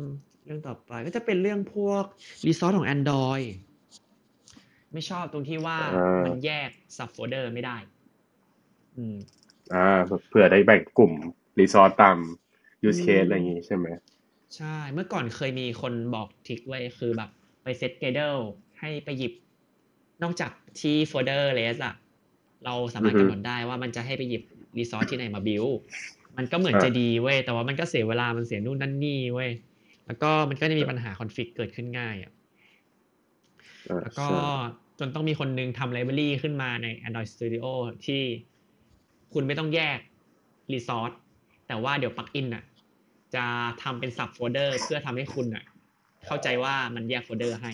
[0.00, 0.02] ม
[0.44, 2.04] เรื่องต่อไปก็จะเป็นเรื่องพวก
[2.46, 3.46] รีซอสของ Android
[4.92, 7.93] ไม่ชอบตรงที่ว่าอ่ามัมันแยก sub folder ไม่ได้อืม
[9.74, 9.84] อ่า
[10.28, 11.12] เผื่อได้แบ่งกลุ่ม
[11.58, 12.18] รีซอสตาม
[12.88, 13.86] use case อะไรอย่างงี้ใช่ไหม
[14.56, 17.30] ใช่ เมื่อก่อนเคยมีคนบอกทริคไว้คือแบบ
[17.62, 18.36] ไป set Gradle
[18.80, 19.32] ให้ไปหยิบ
[20.22, 21.94] นอกจากที่โฟลเดอร์ res อะ
[22.64, 24.42] เราสามารถอือฮึกำหนดได้ว่ามันจะให้ไปหยิบ
[24.78, 25.64] resource ที่ไหนมา build
[26.36, 29.50] มันก็เหมือนอ่าจะดีเว้ยแต่ว่ามันก็เสียเวลามันเสียนู่นนั่นนี่เว้ย
[30.06, 32.32] แล้วก็มันก็จะมีปัญหา config เกิดขึ้นง่ายอะ
[33.88, 34.36] อ่าแล้วก็ใช่
[34.98, 37.64] จนต้องมีคนนึงทำ library ขึ้นมาใน Android Studio
[38.06, 38.22] ที่
[39.32, 39.98] คุณไม่ต้องแยก
[40.72, 41.12] resource
[41.66, 42.64] แต่ว่าเดี๋ยว plugin อะ
[43.34, 43.44] จะ
[43.82, 45.64] ทำเป็น sub folder เพื่อทำให้คุณอะ
[46.26, 47.70] เข้าใจว่ามันแยกโฟลเดอร์ให้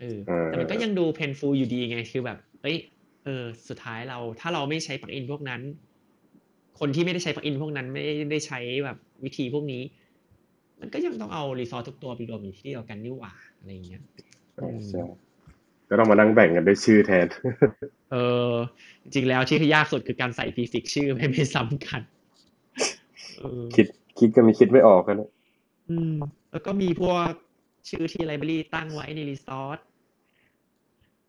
[0.00, 2.76] เออเออแต่มันก็ยังดู painful อยู่ดีไงคือแบบ เอ้ย
[3.24, 5.60] เออ สุดท้ายเราถ้าเราไม่ใช้ plugin พวกนั้น
[6.78, 9.82] คนที่ไม่ได้ใช้ plugin พวกนั้นไม่ได้ใช้แบบวิธีพวกนี้
[10.80, 14.02] มันก็ยังต้องเอา resource ทุกตัวไปรวมอยู่ที่เดียวกันนี่หว่าอะไรอย่างเงี้ย
[14.58, 15.02] อ่าใช่
[15.88, 17.26] ก็ต้องมานั่งแบ่งกันด้วยชื่อแทน
[18.12, 18.16] เอ
[18.50, 18.52] อ
[19.02, 22.00] จริงๆแล้วที่ยากสุดคือการใส่พ r ฟิกชื่อไม่ไม่ซ้ำกัน
[23.36, 23.86] เออคิด
[24.18, 25.30] คิดก็มีคิดไม่ออกกันนะ
[25.88, 26.16] อืม
[26.50, 27.28] แล้วก็มีพวก
[27.88, 29.78] ชื่อที่ไลบรารีตั้งไว้ในรีซอส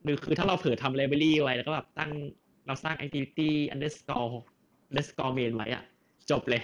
[0.03, 2.12] หรือคือถ้าเราเผลอทำไลบรารีไว้แล้วก็แบบตั้ง
[2.66, 4.34] เราสร้าง activity underscore
[4.89, 5.84] underscore main ไว้อะ
[6.32, 6.62] จบเลย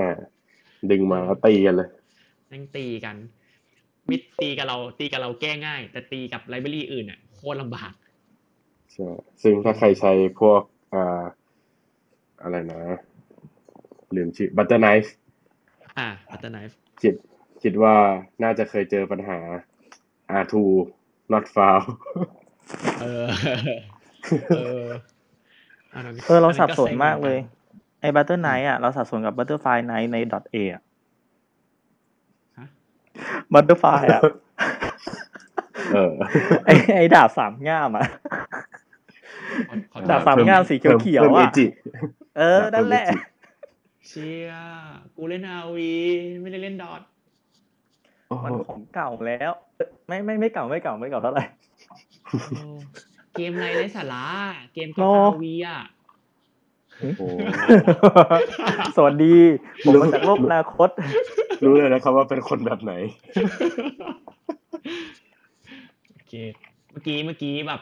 [0.00, 0.10] อ่า
[0.90, 1.88] ดึงมาแล้วตีกันเลย
[2.52, 3.16] นั่งตีกัน
[4.10, 7.92] มิดตีกับเราตีกับเราแก้ง่าย แต่ตีกับไลบรารีอื่นอะโคตรลำบาก
[8.92, 9.08] ใช่
[9.42, 10.62] ซึ่งถ้าใครใช้พวก
[10.94, 11.22] อ่า
[12.42, 12.82] อะไรนะ
[14.16, 15.10] ลืมชื่อ Butter Knife
[15.98, 17.14] อะ butter knife คิด
[17.62, 17.94] คิดว่า
[18.42, 19.38] น่าจะเคยเจอปัญหา
[20.40, 20.54] R2
[21.32, 21.86] not found
[23.00, 23.24] เออ
[24.50, 24.86] เออ
[25.94, 30.16] อันนั้นเออเรานนั้นสับสนซ็งมากเลยหอนไอ้ Butter Knight อะ เราสับสนกับ Butterfly Knight ใน
[30.54, 34.20] .a อะฮะ Butterfly อะ
[35.94, 36.12] เออ
[36.64, 38.04] ไอ้ไอ้ดาบสามง่ามอะ
[39.68, 41.66] ขอขอดาบโทษสามง่ามสีเขียวๆพิ่มอะเอจิ
[42.38, 43.20] เออ นั่นแหละเพิ่ม
[44.08, 44.50] เชีย
[45.16, 45.92] กูเล่นอาวี
[46.40, 47.02] ไม่ได้เล่นดอท
[48.28, 49.52] โอ้โหมันของเก่าแล้ว
[50.08, 51.44] ไม่ไม่ไม่เก่าไม่เก่าไม่เก่าเท่าไหร่
[53.34, 54.24] เกมอะไรไร้สาระ
[54.74, 56.01] เกมกับโอ้อาวีอะโอ้โห
[58.96, 59.34] สวัสดี
[59.84, 60.88] ผมมาจากโลกอนาคต
[61.64, 62.92] รู้เลยนะครับว่าเป็นคนแบบไหน
[66.12, 66.32] โอเค
[66.90, 67.80] เมื่อกี้เมื่อกี้แบบ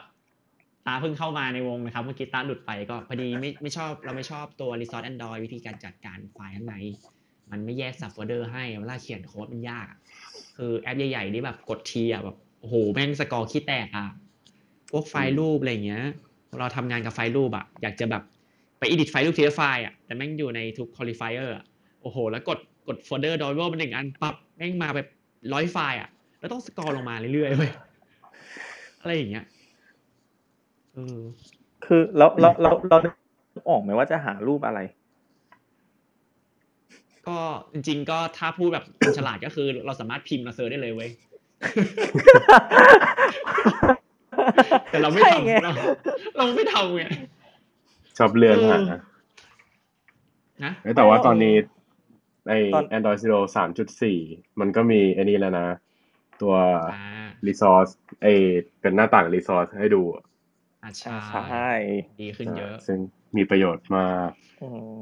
[0.87, 6.75] ตาเพิ่งเข้ามาในวงนะครับ เมื่อกี้ตาหลุดไปก็พอดีไม่ไม่ชอบเราไม่ชอบตัว Resource Android วิธีการจัดการไฟล์ข้างใน
[7.51, 9.99] มันไม่แยก sub folder ให้เวลาเขียนโค้ดมันยากอะ
[10.57, 14.07] คือแอปใหญ่ๆนี่แบบกดทีอะแบบโอ้โหแม่งสกอร์ขี้แตกอะ
[14.91, 16.05] พวกไฟล์รูปอะไรอย่างเงี้ย
[16.59, 18.23] เราทำงานกับไฟล์รูปอะ อยากจะแบบ
[18.81, 21.65] ไป edit ไฟล์รูปทีละไฟล์อะแต่แม่งอยู่ในทุก qualifier อะ
[22.01, 25.07] โอ้โห แล้วกดกดโฟลเดอร์ download มันหนึ่งอันปั๊บแม่งมาแบบ
[25.53, 26.09] ร้อยไฟล์อะ
[26.39, 27.71] แล้วต้อง scroll ลงมาเรื่อยๆเว้ย
[29.01, 29.45] อะไรอย่างเงี้ย
[30.93, 31.19] เออ
[31.85, 33.09] คือเราเราเราเรานึ
[33.61, 34.79] กออกไหมว่าจะหารูปอะไร
[37.27, 37.37] ก็
[37.73, 41.09] จริง ๆ ก็ถ้าพูดแบบคนฉลาดก็คือ เราสามารถพิมพ์มา search ได้เลยเว้ย
[44.91, 45.73] แต่เราไม่ใช่ไงทำเรา
[46.37, 47.03] เราไม่ทำไง
[48.17, 48.99] ชอบเลื่อนหาเออนะ
[50.83, 51.55] เอ้ยแต่ว่าตอนนี้
[52.49, 54.19] ไอตอน Android Zero สามจุดสี่
[54.59, 55.67] มันก็มีไอ้นี่แล้วนะ
[56.41, 56.55] ตัว
[56.93, 57.91] อ่า resource
[58.23, 58.41] เอย
[58.81, 60.23] เป็นหน้าต่าง resource ให้ดูอะ
[60.83, 61.71] อ่าอ่าใช่ใช่
[62.21, 62.99] ดีขึ้นเยอะ ซึ่ง
[63.37, 64.29] มีประโยชน์มาก
[64.61, 64.99] อืม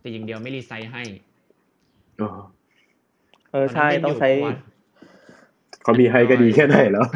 [0.00, 1.02] แต่อย่างเดียวไม่รีไซต์ให้
[2.18, 2.30] เออ
[3.52, 4.54] เออใช่ตนนั้นต้องใช้เป็นยู่ปะวะ
[5.82, 7.06] เขามีให้ก็ดีแค่ไหนแล้ว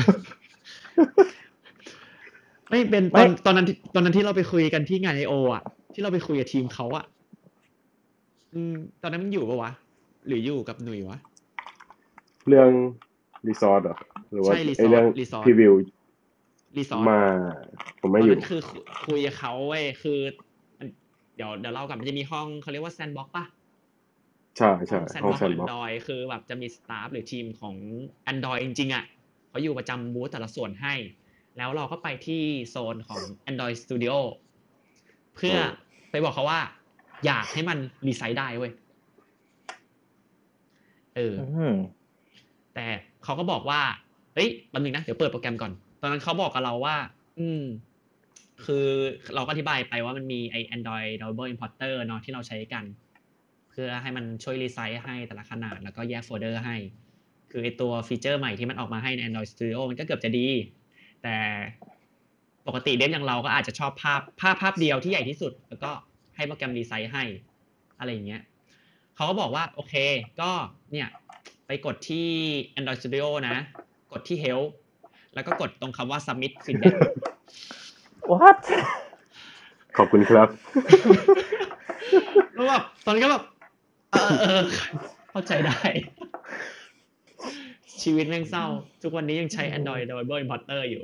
[2.74, 5.62] ไม่เป็นไม่ตอนตอนนั้นที่ตอนนั้นที่เราไปคุยกันที่งานไอโออะ
[5.94, 7.04] ที่เราไปคุยกับทีมเขาอะ
[8.54, 9.70] อืม ตอนนั้นมันอยู่ปะวะ
[10.26, 11.18] หรืออยู่กับหนุ่ยวะ
[12.48, 12.70] เรื่อง
[13.48, 13.96] resource เหรอ
[14.32, 15.72] หรือว่าใช่ resource ไอเรื่อง resource preview
[16.76, 17.20] รีสอร์ท มา
[18.00, 20.18] ผมตไม่อนอยู่ นั้นคือคุคุยกับเขาเว้ยคือ
[20.78, 20.88] มัน
[21.36, 23.44] เดี๋ยวเดี๋ยวเล่ากันมันจะมีห้องเขาเรียกว่าแซนบ็อกป่ะ
[24.58, 27.76] ใช่ใช่แซนห้องบ็อกแซนแอนบ็อกดรอยคือแบบจะมีสตาฟหรือทีมของ
[28.32, 29.04] Android จริงๆอะ
[29.48, 30.94] เขาอยู่ประจำบูธแต่ละส่วนให้
[31.56, 34.16] แล้วเราก็ไปที่โซนของ Android Studio
[35.34, 35.56] เพื่อ
[36.10, 36.60] ไปบอกเขาว่า
[37.26, 38.72] อยากให้มันรีไซต์ได้เว้ย
[41.16, 41.76] เอออืม
[42.74, 42.86] แต่
[43.24, 43.80] เขาก็บอกว่า
[44.34, 46.96] เฮ้ยแป๊บนึงนะ เดี๋ยวเปิดโปรแกรมก่อน ตอนนั้นเขาบอกกับเราว่า
[47.38, 47.64] อืม
[48.64, 48.86] คือ
[49.34, 52.84] เราก็อธิบายไปว่ามันมีไอ Android Double Importer เนาะที่เราใช้กัน
[53.70, 56.76] เพื่อให้มันช่วย resize ให้แต่ละขนาด แล้วก็แยกโฟลเดอร์ให้
[57.50, 60.46] คือไอตัว feature ใหม่ที่มันออกมาให้ใน Android Studio มันก็เกือบจะดี
[61.24, 61.38] แต่
[62.66, 65.90] ปกติ dev อย่างเราก็อาจจะชอบภาพภาพภาพเดียวที่ใหญ่ที่สุด แล้วก็
[66.36, 67.24] ให้โปรแกรม resize ให้
[67.98, 68.42] อะไรอย่างเงี้ย
[69.16, 69.94] เขาก็บอกว่า โอเค
[70.40, 70.50] ก็
[70.92, 71.08] เนี่ย
[71.66, 72.26] ไปกดที่
[72.78, 73.56] Android Studio นะ
[74.12, 74.68] กดที่ Help
[75.34, 76.96] แล้วก็กดตรงคำว่า Submit Feedback
[78.30, 78.58] what
[79.96, 80.48] ขอบคุณครับ
[82.54, 83.44] แล้วแบบตอนนี้ก็แบบ
[84.12, 84.62] เออเออ
[85.30, 85.80] เข้าใจได้
[88.02, 88.66] ชีวิตแม่งเศร้า
[89.02, 91.02] ทุกวันนี้ยังใช้ Android Double Importer อยู่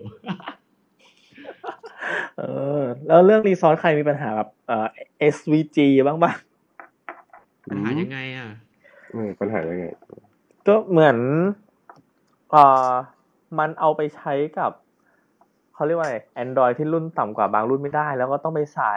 [2.38, 2.42] เอ
[2.80, 4.86] อ แล้วเรื่องรีซอสใครมีปัญหาแบบเอ่อ
[5.34, 6.32] SVG บ้างปะ
[7.70, 8.48] ปัญหายังไงอะ
[9.12, 9.84] เออปัญหายังไง
[10.66, 11.16] ก็เหมือน
[12.50, 12.90] เอ่อ
[13.58, 14.72] มันเอาไปใช้กับ
[15.74, 18.96] เขาเรียกว่าอะไร Android ที่รุ่นต่ำกว่าบางรุ่นไม่ได้ แล้วก็ต้องไปใส่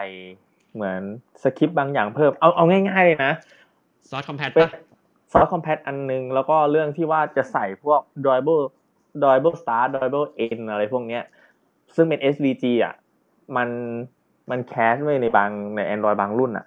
[0.74, 1.02] เหมือน
[1.44, 3.32] สคริปต์บางอย่างเพิ่ม เอาเอาง่ายๆเลยนะ
[4.10, 4.72] source compat เป็นปะ
[5.34, 8.64] source compat อันนึง แล้วก็เรื่องที่ว่าจะใส่พวก drawable
[9.22, 11.24] drawable start drawable end อะไรพวกเนี้ย
[11.96, 12.94] ซึ่งเป็น SVG อะ
[13.58, 13.70] มัน
[14.50, 16.66] มัน crash ไว้ในบางใน Android บางรุ่นอะ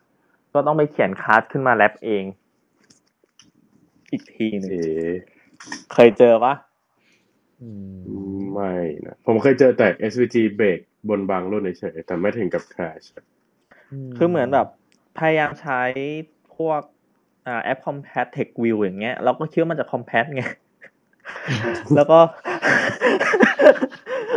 [0.55, 2.25] ก็ต้องไปเขียนคลาสขึ้นมา wrap เอง
[4.11, 4.85] อีกทีหนึงเอ๋
[5.93, 6.55] เคยเจอปะ
[7.62, 7.69] อื
[8.37, 8.73] มไม่
[9.07, 13.07] นะ ผมเคยเจอแต่ SVG เบรกบนบางรุ่นเฉยๆแต่ไม่ถึงกับ crash
[14.17, 14.67] คือเหมือนแบบ
[15.19, 15.83] พยายามใช้
[16.57, 16.95] พวกอ่า
[17.62, 20.42] AppCompat TextView อย่างเงี้ยเราก็คิดว่ามันจะ Compat ไง
[21.97, 22.18] แล้วก็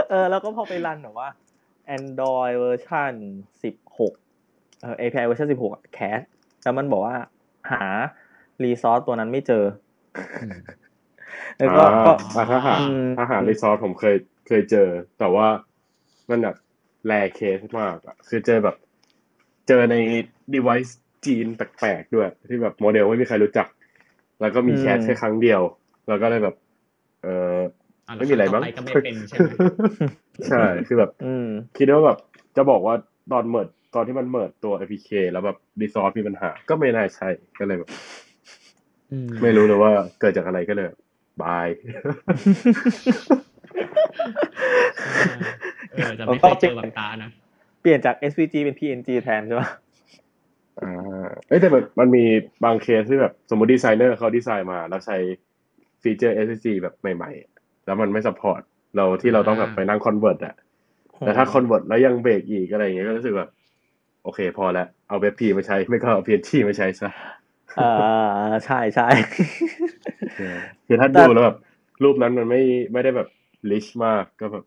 [0.09, 1.29] เออแล้วก็พอไปรันแบบว่า
[1.97, 3.11] Android เวอร์ชัน
[3.93, 6.19] 16เอ่อ API เวอร์ชัน16อะ crash
[6.63, 7.15] แล้วมันบอกว่า
[7.71, 7.81] หา
[8.63, 9.63] resource ตัวนั้นไม่เจอ
[11.57, 14.15] แล้วก็อ่าก็อ่าถ้าหาอืมถ้าหา resource ผมเคย
[14.47, 14.87] เคยเจอ
[15.19, 15.47] แต่ว่า
[16.29, 16.55] มันแบบ
[17.07, 18.75] rare case มากอะคือเจอแบบ
[19.67, 19.95] เจอใน
[20.55, 20.91] device
[21.25, 23.67] จีนแปลกๆด้วย ที่แบบโมเดลไม่มีใครรู้จัก
[24.41, 25.61] แล้วก็มี crash แค่ครั้งเดียว
[26.07, 26.55] แล้วก็เลยแบบ
[27.23, 27.57] เออ
[28.07, 29.51] อะไม่มีอะไรมั้งแล้วครั้งต่อไปก็ไม่เป็นใช่ไหม
[30.49, 31.47] ใช่คือแบบอืม
[31.77, 32.17] คิดว่าแบบ
[32.57, 32.95] จะบอกว่า
[33.31, 37.89] ตอนเมิดตอนที่มันเมิดตัว APK แล้วแบบ resource มีปัญหา ก็ไม่น่าใช่ก็เลยแบบ
[39.11, 40.87] อืมไม่รู้เลยว่าเกิดจากอะไรก็เลย
[41.41, 41.67] บาย
[45.91, 47.29] เออแต่ไม่เคยเจอแบบตานะ
[47.81, 49.69] เปลี่ยนจาก SVG เป็น PNG แทนใช่ปะ
[50.81, 52.23] อ่าเอ้ยแต่แบบมันมี
[52.63, 55.17] บางเคสที่แบบสมมติดีไซเนอร์เขาดีไซน์มา แล้วใช้
[56.01, 58.61] ฟีเจอร์ SSG แบบใหม่ๆ แล้วมันไม่ support
[58.95, 60.55] เราที่เราต้องแบบไปนั่ง convert อะ
[61.19, 63.49] แต่ถ้า convert แล้วยังเบรกอีกอะไรอย่างเงี้ยก็รู้สึกแบบ
[64.23, 67.09] โอเคพอแล้วเอา WebP มาใช้ไม่ก็เอา PNG มาใช้ซะ
[67.79, 67.91] อ่า
[68.65, 69.07] ใช่ใช่
[70.87, 71.57] คือถ้าแต่ดูแล้วแบบ
[72.03, 72.61] รูปนั้นมันไม่
[72.93, 73.27] ไม่ได้แบบ
[73.71, 74.63] rich มากก็แบบ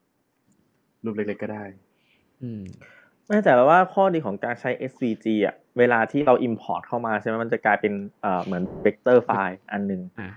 [1.04, 1.64] รูปเล็กๆก็ได้
[2.42, 2.62] อืม
[3.26, 7.92] ไม่แต่ว่าข้อดีของการใช้ SVG อะเวลาที่เรา import เข้ามาใช่ไหมมันจะกลายเป็น
[8.22, 10.32] เอ่อเหมือน vector file อันหนึ่งอะ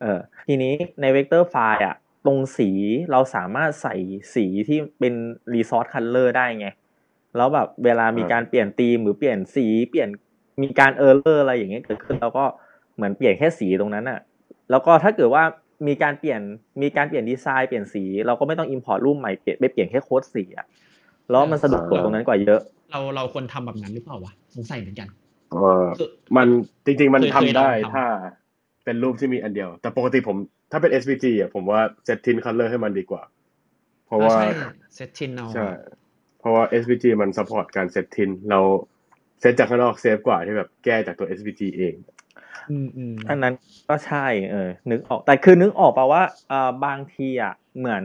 [0.00, 2.70] เออทีนี้ใน vector file อะตรงสี
[3.10, 3.94] เราสามารถใส่
[4.34, 5.14] สีที่เป็น
[5.54, 6.68] resource color ได้ไง
[7.36, 10.08] แล้วแบบเวลามีการเปลี่ยนธีมหรือเปลี่ยนสีเปลี่ยน
[10.62, 12.44] มีการ error อะไรอย่างเงี้ยเกิดขึ้นเราก็
[12.96, 14.20] เหมือนเปลี่ยนแค่สีตรงนั้นอะ
[14.70, 15.44] แล้วก็ถ้าเกิดว่า
[15.86, 16.40] มีการเปลี่ยน
[16.82, 20.66] มีการเปลี่ยนดีไซน์เปลี่ยนสี เราก็ไม่ต้อง import รูปใหม่เปลี่ยนไปเปลี่ยนแค่โค้ดสีอะ
[21.30, 22.60] แล้วมันสะดวกกว่าตรงนั้นกว่าเยอะ
[22.90, 25.08] เราเราควรทำแบบนั้นหรือเปล่าวะสงสัยเหมือนกัน
[25.52, 26.48] เออคือมัน
[26.86, 28.06] จริง ๆ มันเคยทำเคยลองได้ทำถ้า
[28.84, 30.36] เป็นรูปที่มีอันเดียว แต่ปกติผม
[30.72, 33.22] ถ้าเป็น SVG อะผมว่า set tint color ให้มันดีกว่า
[34.06, 34.48] เพราะว่าใช่
[34.94, 35.66] set tint เอาใช่
[36.38, 38.60] เพราะว่า SVG มัน support การ set tint เรา
[39.40, 41.94] เซตจากข้างนอก safe กว่าที่แบบแก้จากตัว SVG เอง
[42.70, 43.54] อืมอืมอันนั้น
[43.88, 48.04] ก็ใช่เออ นึกออกแต่คือนึกออกป่าว่าเอ่อบางทีอะเหมือน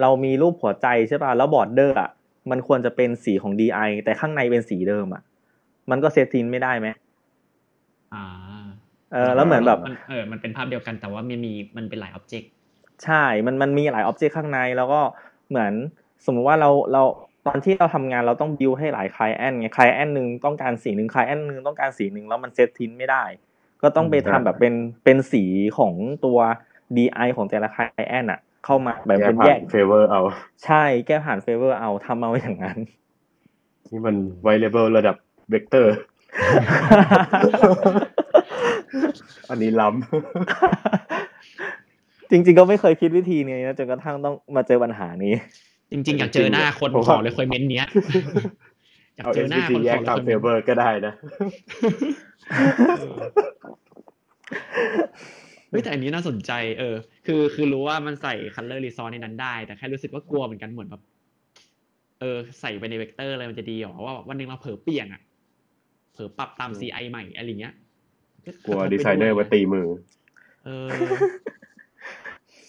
[0.00, 2.10] เรามีรูปหัวใจใช่ป่ะแล้ว border อะ
[2.50, 5.22] มันควรจะเป็นสีของ CI แต่ข้างในเป็นสีเดิมอะ
[5.90, 6.88] มันก็ set tint ไม่ได้ไหม
[8.14, 8.24] อ่า
[9.12, 12.50] เออ แล้วเหมือนแบบมันเออมันเป็นภาพเดียวกันแต่ว่ามันมีมันเป็นหลาย object
[13.04, 15.00] ใช่ มันมันมีหลาย object ข้างในแล้วก็
[15.48, 15.72] เหมือน
[16.26, 17.02] สมมุติว่าเราเรา
[17.46, 23.24] ตอนที่เราทำงานเราต้อง build ให้หลาย client ไง client หนึ่งต้องการสีหนึ่ง client หนึ่งต้องการสีหนึ่งแล้วมัน set tint ไม่ได้
[23.82, 24.74] ก็ต้องไปทำแบบเป็น
[25.04, 25.44] เป็นสี
[25.78, 25.92] ของ
[26.24, 26.38] ตัว
[26.96, 30.20] DI ของแต่ละคลายแอนอะ เข้ามาแบบแก้เป็นผ่าแยนกเฟเวอร์เอา
[30.64, 32.78] ใช่แก้ผ่านเฟเวอร์เอาทำเอาอย่างนั้น
[33.90, 35.16] นี่มันไวเลเบิลระดับ
[35.50, 35.94] เวกเตอร์
[39.50, 39.88] อันนี้ล้
[42.30, 45.34] จริง ๆ ก็ไม่เคยคิดวิธีนี้นะจนกระทั่งต้องมาเจอปัญหานี้
[45.90, 51.12] จริง ๆ อยากเจอหน้าคนขอเลยคอยเมนต์เนี้ยำอยากเอาเจอหน้า SVG คนแยขกอเลยตามคอยเฟเมนเวอต์ร์ก็ได้นะ
[55.70, 56.96] เฮ้ยแต่อันนี้น่าสนใจเออ
[57.26, 61.02] คือคือรู้ว่ามันใส่ color resource ในนั้นได้ แต่แค่รู้สึกว่ากลัวเหมือนกันเหมือนแบบ
[62.20, 65.22] เออใส่ไปในเวกเตอร์อะไรมันจะดีหรอว่าวันหนึ่งเราเผลอเปลี่ยนอะ
[66.12, 67.74] เผลอปรับตาม CI ใหม่อะไรเงี้ย
[68.66, 69.88] กลัวดีไซเนอร์มาตีมือ
[70.64, 70.88] เออ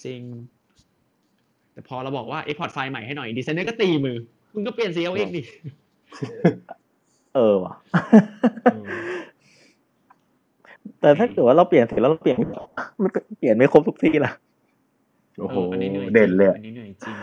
[0.04, 0.22] จริง
[1.74, 4.18] แต่พอเราบอกว่า export ไฟล์ใหม่ให้หน่อยดีไซเนอร์ก็ตีมือ
[4.54, 5.43] มึงก็เปลี่ยน CI เองดิ
[7.36, 7.74] เออว่ะ
[11.02, 12.70] แต่ถ้าเกิดว่าเราเปลี่ยนเสร็จแล้วเราเปลี่ยนไม่ครบ
[13.04, 14.32] มันก็เปลี่ยนไม่ครบทุกที่ล่ะ
[15.40, 17.18] โอ้โหเอออันนี้เหนื่อยจริงเด่นเลยอะอันนี้เหนื่อยจริง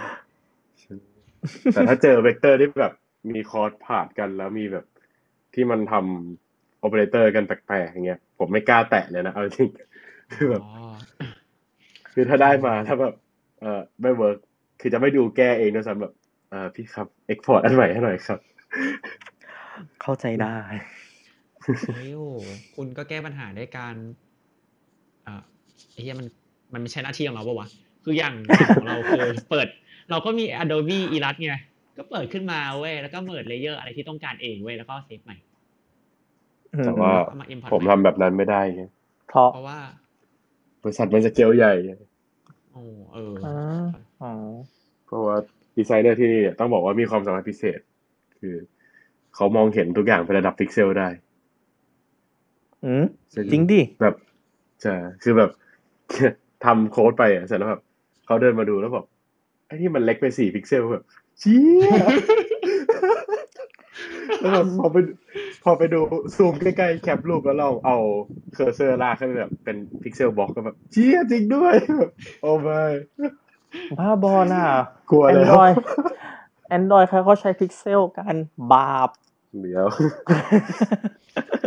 [1.73, 2.93] แต่ถ้าเจอเวกเตอร์ที่แบบ
[3.31, 4.87] มี cross ผ่านกันแล้วมีแบบ
[5.55, 9.69] ที่มันทำโอเปอเรเตอร์กันแปลกๆอย่างเงี้ย ผมไม่กล้าแตะเลยนะเอาจริง
[10.35, 10.71] คือแบบอ๋อ
[12.13, 13.15] คือถ้าได้มาถ้าแบบ
[13.61, 14.39] เออไม่ work
[14.81, 16.13] คือจะไม่ดูแก้เองด้วยซ้ำแบบ
[16.51, 18.39] เออพี่ครับ export อันใหม่ให้หน่อยครับ
[20.03, 20.57] เข้าใจได้
[21.95, 22.31] เฮ้ยโอ้
[22.77, 23.95] คุณก็แก้ปัญหาด้วยการ
[25.27, 25.43] อ่า
[25.93, 26.27] ไอ้เหี้ยมัน
[26.73, 27.69] มันไม่ใช่หน้าที่ของเราปะวะ
[28.05, 28.35] คืออย่าง
[28.77, 29.69] ของเราคือเปิด
[30.11, 31.57] เราก็มี Adobe Illustrator ไง
[31.99, 35.37] ก็เปิดขึ้นมาเว้ยแล้วก็ merge layer อะไรที่ต้องการเองเว้ยแล้วก็ save ใหม่
[36.85, 38.83] แต่ว่าเอามา import ผมใหทำแบบนั้นไม่ได้ไง
[39.29, 39.79] เพราะเพราะว่า
[40.83, 41.93] บริษัทมันสเกลใหญ่ไง
[42.73, 42.83] โอ้
[43.15, 43.55] เอออ๋อ
[44.23, 44.33] อ๋อ
[45.07, 45.37] เพราะว่า
[45.77, 47.79] ดีไซเนอร์ที่นี่ต้องบอกว่ามีความสามารถพิเศษ
[48.41, 48.55] คือ
[49.35, 51.09] เขามองเห็นทุกอย่างเป็นระดับพิกเซลได้
[52.85, 53.05] อืม
[53.53, 54.15] จริงดิแบบ
[54.83, 55.51] ใช่คือแบบ
[56.65, 57.83] ทำโค้ดไปอะเสร็จแล้วแบบ
[58.27, 59.05] เขาเดินมาดูแล้วบอก
[59.67, 61.05] ไอ้นี่มันเล็กไปสี่พิกเซลแบบ
[61.41, 61.63] เชี้ย
[64.41, 64.97] แล้วแบบพอไป
[65.65, 66.01] พอไปดู
[66.37, 67.97] ซูมใกล้ๆแคปรูปแล้วเราเอา
[68.55, 72.11] cursor ลากขึ้นไปแบบเป็น pixel box ก็แบบเชี้ยจริงด้วยแบบ
[72.43, 72.83] โอ้ไม่
[73.99, 74.65] บ้าบอน่ะ
[75.11, 75.75] กลัวแล้ว Android
[76.77, 78.37] Android ใครเขาใช้พิกเซลกัน
[78.73, 79.11] บาป
[79.61, 79.87] เดี๋ยว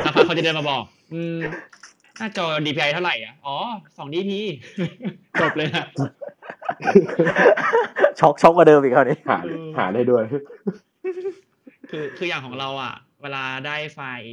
[0.03, 1.39] สักพักเขาจะเดินมาบอก อืม
[2.18, 3.55] หน้าจอ DPI เท่าไหร่อะ อ๋อ
[3.97, 4.32] สอง DP
[5.41, 5.86] จบเลยนะ
[8.20, 9.38] ช็อกช็อกกว่าเดิมอีกคราวนี้หา
[9.78, 10.24] หาได้ด้วย
[11.89, 14.32] คือคืออย่างของเราอะ เวลาได้ไฟล์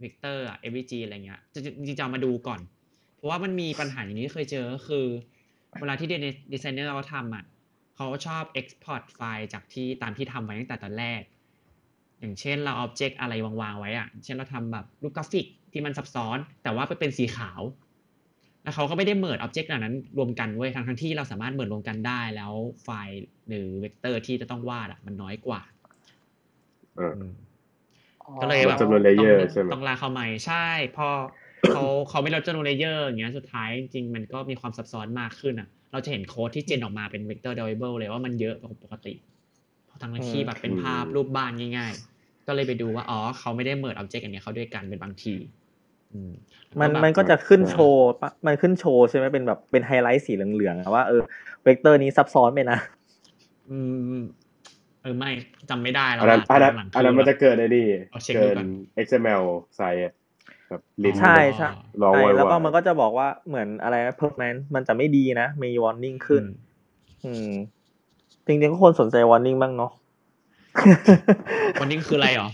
[0.00, 2.60] เวกเตอร์อะ SVG อะไรเงี้ยจะจริงๆจะเอามาดูก่อน
[3.16, 5.06] เพราะว่ามันมีปัญหาอย่างนี้ที่เคยเจอก็คือ
[5.80, 6.08] เวลาที่
[6.52, 7.44] ดีไซเนอร์เขาทำอะ
[7.96, 11.20] เขาชอบ export ไฟล์จากที่ตามที่ทำไว้ตั้งแต่ตอนแรก
[12.20, 17.62] อย่างเช่นเรา object อะไรวางๆไว้อะเช่นเราทำแบบรูปกราฟิกที่มันซับซ้อน แต่ว่าไปเป็นสีขาว
[18.62, 22.52] แล้วเขาก็ไม่ได้ merge object เหล่านั้นรวมกันเว้ยทั้งทั้งๆที่เราสามารถ merge รวมกันได้แล้ว
[22.82, 25.60] ไฟล์หรือเวกเตอร์ที่จะต้องวาดอะมันน้อยกว่า
[26.96, 27.26] เออ
[28.42, 30.66] ก็เลยแบบลดจำนวน layer ต้องใช่ไหมต้องลากเข้าใหม่ใช่
[30.96, 31.08] พอ
[31.70, 39.14] เขาเขาไม่ลดจำนวน layer อย่างเงี้ยสุดท้ายจริงๆมันก็มีความซับซ้อนมากขึ้นอะ เราจะเห็นโค้ดที่ gen ออกมาเป็น vector drawable เลยว่ามันเยอะกว่าปกติ
[39.86, 42.09] เพราะทั้งที่แบบเป็นภาพรูปบ้านง่ายๆ
[42.50, 45.34] ก็เลยไปดูว่า อ๋อ เขาไม่ได้ merge object อันเนี้ยเขาด้วยกันเป็นบางที
[46.12, 46.32] อืม
[46.80, 51.20] มันแล้วแบบมันก็จะขึ้นโชว์ปะมันขึ้นโชว์ใช่ไหมเป็นแบบเป็นไฮไลท์สีเหลืองๆอะว่าเออ
[51.62, 52.78] เวกเตอร์นี้ซับซ้อนไปนะ
[53.70, 53.78] อื
[54.20, 54.22] ม
[55.02, 55.30] เออไม่
[55.70, 58.68] จำไม่ได้แล้วอันนั้นอะอันนั้นหลังๆอันนั้นมันจะเกิดในนี่เอาเช็คดูเกินก่อน
[59.06, 59.42] XML
[59.76, 60.12] ไซส์อะ
[60.68, 61.68] แบบลินใช่ใช่
[62.02, 66.44] รอใช่ไว้แล้วก็ว่ามันก็จะบอกว่าเหมือนอะไรนะ performance มันจะไม่ดีนะ มี warning ขึ้น
[67.24, 67.50] อืม
[68.46, 69.92] จริงๆก็ควรสนใจ warning บ้างเนาะ
[71.80, 72.48] วันนี้คืออะไรหรอ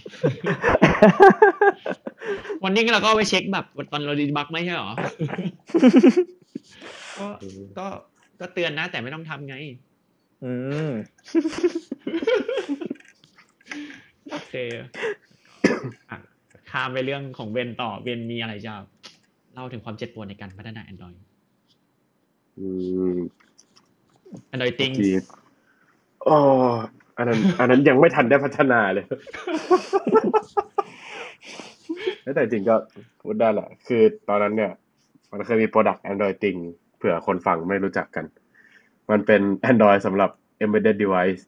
[2.65, 4.91] วันนี้เราก็เอาไปเช็คแบบตอนเราดีบักไม่ใช่หรอ
[7.19, 7.27] ก็
[7.79, 7.87] ก็
[8.41, 9.57] ก็เตือนนะ แต่ไม่ต้องทำไง
[10.45, 10.53] อื
[10.89, 10.91] ม
[14.31, 14.55] โอเค
[16.11, 16.19] อะ
[16.71, 18.75] ข้ามไปเรื่องของเบนต่อเบนมีอะไรจะ
[19.53, 21.17] เล่าถึงความเจ็บปวดในการพัฒนา Android
[22.59, 22.69] อื
[23.17, 23.19] ม
[24.53, 25.11] Android Things จี
[26.29, 26.39] อ๋อ
[27.06, 29.07] อั นนั้น อันนั้นยังไม่ทันได้พัฒนาเลย
[32.35, 32.77] แต่จริงก็
[33.21, 34.73] พูดได้แหละ คือตอนนั้นเนี่ย
[35.33, 36.57] มันเคยมีโปรดักต์ Android ติง
[36.97, 38.25] เผื่อคนฟังไม่รู้จักกัน
[39.11, 39.41] มันเป็น
[39.71, 40.31] Android สำหรับ
[40.65, 41.43] embedded device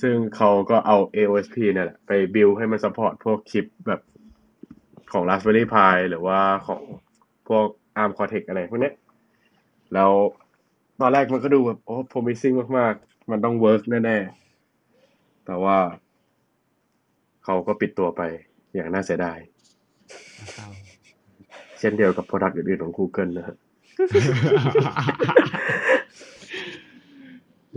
[0.00, 4.00] ซึ่งเขาก็เอา AOSP เนี่ยแหละไป build ให้มัน support พวกชิปแบบ
[5.12, 6.82] ของ Raspberry Pi หรือว่าของ
[7.48, 7.66] พวก
[7.96, 8.94] ARM Cortex อะไรพวกเนี้ย
[9.94, 10.10] แล้ว
[11.00, 14.45] ตอนแรกมันก็ดูแบบโอ้ promising มากๆ มันต้อง work แน่ๆ
[15.46, 15.76] แต่ว่า
[17.44, 18.22] เขาก็ปิดตัวไป
[18.74, 19.38] อย่างน่าเสียดาย
[21.78, 23.56] เช่นเดียวกับ product อื่นๆของ Google นะฮะ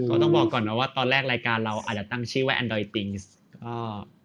[0.09, 3.23] ก็ต้องบอกก่อนนะว่าตอนแรกรายการเราอาจจะตั้งชื่อว่า Android Things
[3.63, 3.75] ก็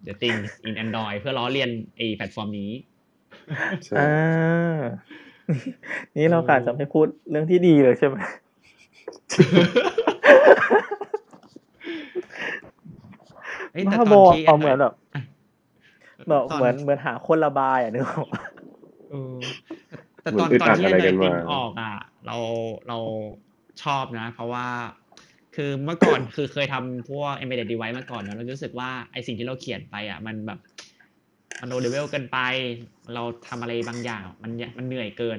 [0.06, 2.70] The Things in Android เพื่อล้อเลียนไอแพลตฟอร์มนี้
[3.84, 4.80] ใช่อ่า
[6.16, 8.16] นี่เราการจะไม่พูดเรื่องที่ดีเลยใช่ไหม
[13.74, 14.94] เอ้ยแต่บ้าตบออนที่เอาเหมือนแบบ
[16.28, 18.42] แบบตอนเหมือนเหมือนหาคนระบายอะนึกออกปะ
[19.10, 19.36] เออ
[20.22, 21.92] แต่ตอนตอนที่ Android Things ออกอะ
[22.26, 22.36] เรา
[22.88, 22.98] เรา
[23.82, 24.66] ชอบนะ เพราะว่า
[25.56, 30.58] คือเมื่อก่อนคือเคยทำพวก embedded device มาก่อนเนอะเรารู้สึกว่าไอสิ่งที่เราเขียนไปอะ มันแบบ
[31.60, 32.38] มันโลเลเวลเกินไป
[33.14, 35.38] เราทำอะไรบางอย่าง มันมันเหนื่อยเกิน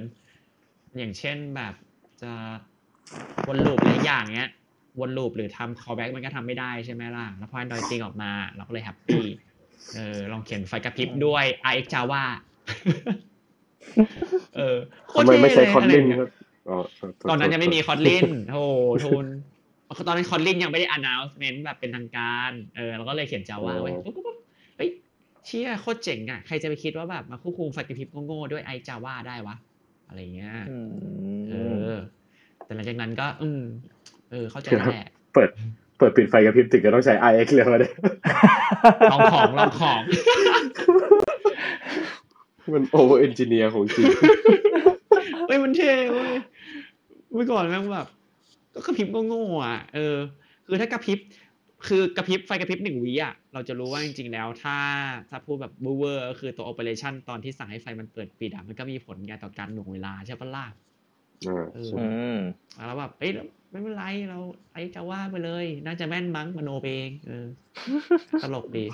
[0.97, 1.73] อย่างเช่นแบบ
[2.21, 2.31] จะ
[3.47, 4.51] วนลูปหลายอย่างเงี้ย
[4.99, 9.23] วนลูปหรือทำ callback มันก็ทำไม่ได้ใช่ไหมล่ะ แล้วพอ Android จริงออกมา เราก็เลยแฮปปี้
[9.95, 12.23] เออลองเขียนไฟกระพริบด้วย RX Java
[14.55, 14.77] เออ
[15.09, 16.29] โคตทำรไมเท่ไม่ใช้เลยคอนลินอะไรคเงี้รัยบ
[16.69, 18.71] อ๋อโทษโทษตอนนั้นยังไม่มีโทษคอ t ลินโอ้โห
[19.05, 19.25] ทุน
[20.07, 24.37] ตอนนั้นคอ t ลินยังไม่ได้ announcement แบบเป็นทางการ เออเราก็เลยเขียน Java ไว้ปุ๊บปุ๊บปุ๊บ
[24.77, 24.89] เฮ้ย
[25.45, 29.55] เชี่ยโคตรเจ๋งอะ ใครจะไปคิดว่าแบบมาควบคุมไฟกระพริบโง่ๆด้วยไอ Java ได้วะ
[30.07, 30.77] อะไรเงี้ยอื
[31.49, 31.93] เอมอ
[32.63, 33.61] แต่หลังจากนั้นก็ อืม
[33.94, 35.49] เออเข้าใจแหละเปิด
[35.97, 37.93] เปิดปิดไฟกระพริบถึงก็ต้องใช้ IX เลยมาเนี่ย
[39.11, 40.01] ลองของลองของ
[42.73, 44.05] มัน over-engineer ของจริง
[45.47, 46.33] เฮ้ยมันเท่เว้ย
[47.33, 48.07] เมื่อก่อนแม่งแบบ
[48.73, 50.15] ก็กระพริบโง่ๆอะเออ
[50.67, 51.19] คือถ้ากระพริบ
[51.87, 54.77] คือกระพริบไฟกระพริบหนึ่งวิอะเราจะรู้ว่าจริงๆแล้ว ถ้า
[55.29, 60.65] ถ้าพูดแบบเวอร์ๆก็คือตัว operation ตอนที่สั่งให้ไฟมันเปิดปิดอะมันก็มีผลไงต่อการหน่วงเวลาใช่ปะล่ะ
[61.47, 62.37] อ่าเออใช่อืม
[62.87, 63.31] แล้วแบบเอ้ย
[63.75, 64.39] ไม่เป็นไรเรา
[64.73, 67.45] ไอ้จะว่าไปเลย น่าจะแม่นมั้งมโนไปเองเออ
[68.43, 68.85] ตลกดี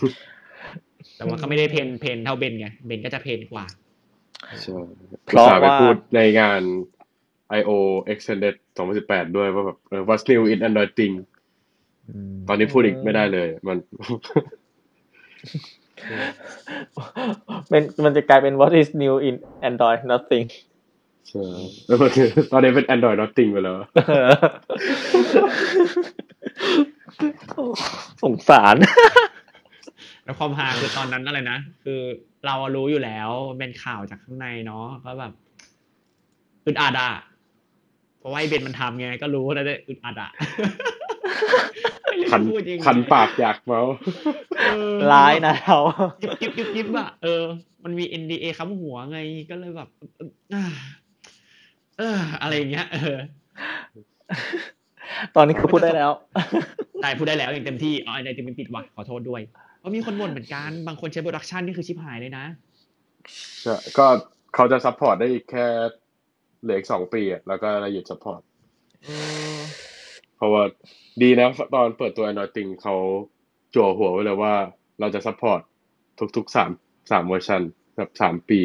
[1.16, 3.66] แต่ว่าก็ไม่ได้ pain pain เท่าเบนไงเบนก็จะ painกว่า
[4.62, 4.78] ใช่
[5.26, 6.62] เพราะอุตส่ห์ไปว่าพูดในงาน
[7.60, 7.72] I/O
[8.14, 8.56] Extended
[8.96, 11.14] 2018 ด้วยว่าแบบเออ What's new in Android Thing
[12.48, 13.78] ตอนนี้พูดอีกไม่ได้เลย มัน
[17.70, 19.36] เป็นมันจะกลายเป็น what is new in
[19.70, 20.46] Android nothing
[22.52, 23.76] ตอนนี้เป็น Android Nothing ไปแล้ว
[28.24, 28.76] สงสาร
[30.24, 32.00] แล้วความฮาคือตอนนั้นอะไรนะ คือ
[32.46, 35.34] เรารู้อยู่แล้วมันเป็นข่าวจากข้างในเนาะก็แบบ
[36.66, 37.12] อึดอัดอะ
[38.20, 40.32] เพราะว่าไอ้เบนมันทำไงก็รู้แล้วจะอึดอัดอะ
[42.04, 43.94] ไม่รู้คันจะพูดยังไงคันปากอยากเมาส์
[44.60, 45.80] เออร้ายนะเรา
[46.24, 47.44] ยิบยิบยิบยิบอะเออ
[47.84, 49.20] มันมี NDA ค้ำหัวไง
[49.50, 49.90] ก็เลยแบบ
[52.02, 53.18] เออเออ อะไรอย่างเงี้ย เออ
[55.36, 56.12] ตอนนี้คือพูดได้แล้ว
[57.02, 59.41] ได้พูดได้แล้วอย่างเต็มที่อ๋อไอ้เต็มเป็นปิดว่ะขอโทษด้วย
[59.80, 62.45] เพราะมีคนบ่นเหมือนกันบางคนใช้โปรดักชันนี่คือชิบหายเลยนะ
[63.62, 64.06] ใช่ก็
[64.56, 65.66] เขาจะ support ได้อีกแค่
[66.62, 68.42] เหลืออีกสองปีอะแล้วก็หยุด support
[69.04, 69.10] เอ
[69.58, 69.60] อ
[70.38, 70.64] เพราะว่า
[71.22, 72.95] ดีนะ ตอนเปิดตัว Android Thing เขา
[73.74, 74.54] จั่วหัวไว้เลยว่า
[74.99, 75.62] เราจะ support
[76.36, 76.72] ทุกๆสาม
[77.12, 77.62] สามเวอร์ชัน
[77.95, 78.62] แบบสามปี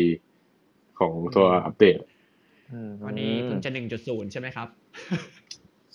[0.99, 1.99] ของตัวอัปเดต
[3.07, 4.69] วันนี้เพิ่งจะหนึ่งจุดศูนย์ใช่ไหมครับ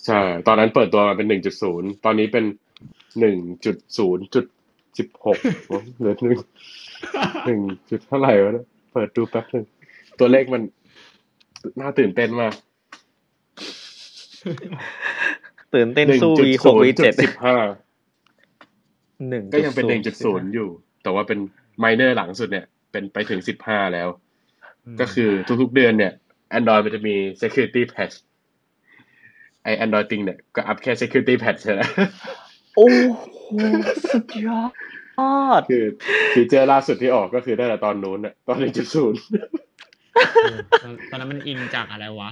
[0.05, 2.45] ใช่ตอนนั้นเปิดตัวมาเป็นหนึ่งจุดศูนย์ตอนนี้เป็น
[3.19, 4.45] หนึ่งจุดศูนย์จุด
[4.97, 5.37] สิบหก
[5.97, 6.37] เหลือหนึ่ง
[7.45, 9.65] หนึ่งจุดเท่าไหร่วะเนี่ยเปิดดูแป๊บหนึ่ง
[10.19, 10.61] ตัวเลขมัน
[11.79, 12.53] น่าตื่นเต้นมาก
[15.75, 17.55] ตื่นเต้นหนึ่งสู้จุดวีหศูกนวีย์จุเจ็ดดสิบห้า
[19.29, 20.69] หนึ่งก็ยังเป็นหนึ่งจุดศูนย์อยู่
[21.03, 21.39] แต่ว่าเป็น
[21.79, 24.07] ไมเนอร์หลังสุดเนี่ย เป็นไปถึงสิบห้าแล้ว
[24.99, 25.29] ก็คือ
[25.61, 26.13] ทุกๆเดือนเนี่ย
[26.57, 28.15] Android มันจะมี security patch
[29.63, 31.81] ไอ Android ติงเนี่ยก็อัพแค่ security patch ใช่ไหม
[32.75, 33.51] โอ้โห
[34.13, 34.61] สุดยอ
[35.59, 35.85] ดคือ
[36.33, 39.19] ฟีเจอร์ล่าสุดที่ออกก็คือได้แต่ตอนนู้นน่ะตอนหนึ่งจุดศูนย์
[40.81, 42.29] เออตอนนั้นมันอิงจากอะไรวะ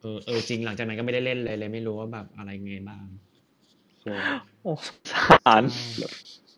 [0.00, 3.04] เออเออจริงหลังจากนั้นก็ไม่ได้เล่นเลยเลยไม่รู้ว่าแบบอะไรไงบ้าง
[4.62, 5.62] โอ้สงสาร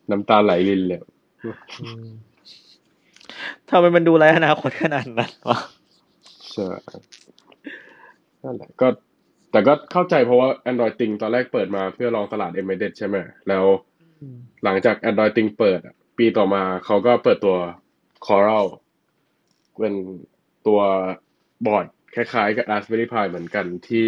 [0.09, 0.99] น้ำตาไหลรินเลย
[1.83, 2.05] อืม
[3.69, 5.57] ทำไมมันดูไรอนาคตขนาดนั้นวะ
[6.53, 6.67] ใช่
[8.43, 8.87] นั่นแหละก็
[9.51, 13.17] แต่ก็เข้าใจเพราะว่า Android ติงตอนแรกเปิดมาเพื่อลองตลาด embedded ใช่ไหม
[13.49, 13.65] แล้ว
[14.63, 17.57] หลังจาก Android ติงเปิดอะปีต่อมาเขาก็เปิดตัว
[18.25, 18.65] Coral
[19.79, 19.95] เป็น
[20.67, 20.81] ตัว
[21.65, 21.85] บอร์ด
[22.15, 24.07] คล้ายๆ กับ Raspberry Pi เหมือนกันที่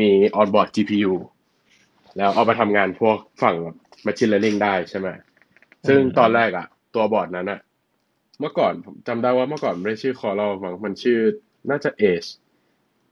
[0.00, 0.08] มี
[0.40, 1.12] onboard GPU
[2.16, 3.56] แล้วเอาไปทำงานพวกฝั่ง
[4.06, 5.08] machine learning ได้ใช่ไหม
[5.88, 7.60] ซึ่งตอนแรกอะตัวบอร์ดนั้นอะ
[8.40, 11.18] เมื่อก่อนผมจำได้ว่าเมื่อก่อนไม่ได้ชื่อ Coral มั้งมันชื่อ
[11.68, 12.28] น่าจะ Edge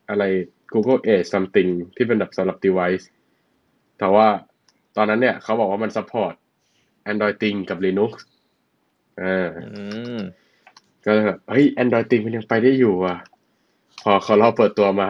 [0.08, 0.24] อะไร
[0.72, 3.04] Google Edge something ที่เป็นแบบสำหรับ device
[3.98, 4.26] แต่ว่า
[4.96, 6.34] ตอนนั้นเนี่ยเขาบอกว่ามัน support
[7.10, 8.12] Android Thing กับ Linux
[9.22, 9.82] อ่าอื
[10.16, 10.18] ม
[11.04, 13.18] ก็เลยแบบเฮ้ย Android Thing มันยังไปได้อยู่อะ
[14.02, 15.08] พอเขาเราเปิดตัวมา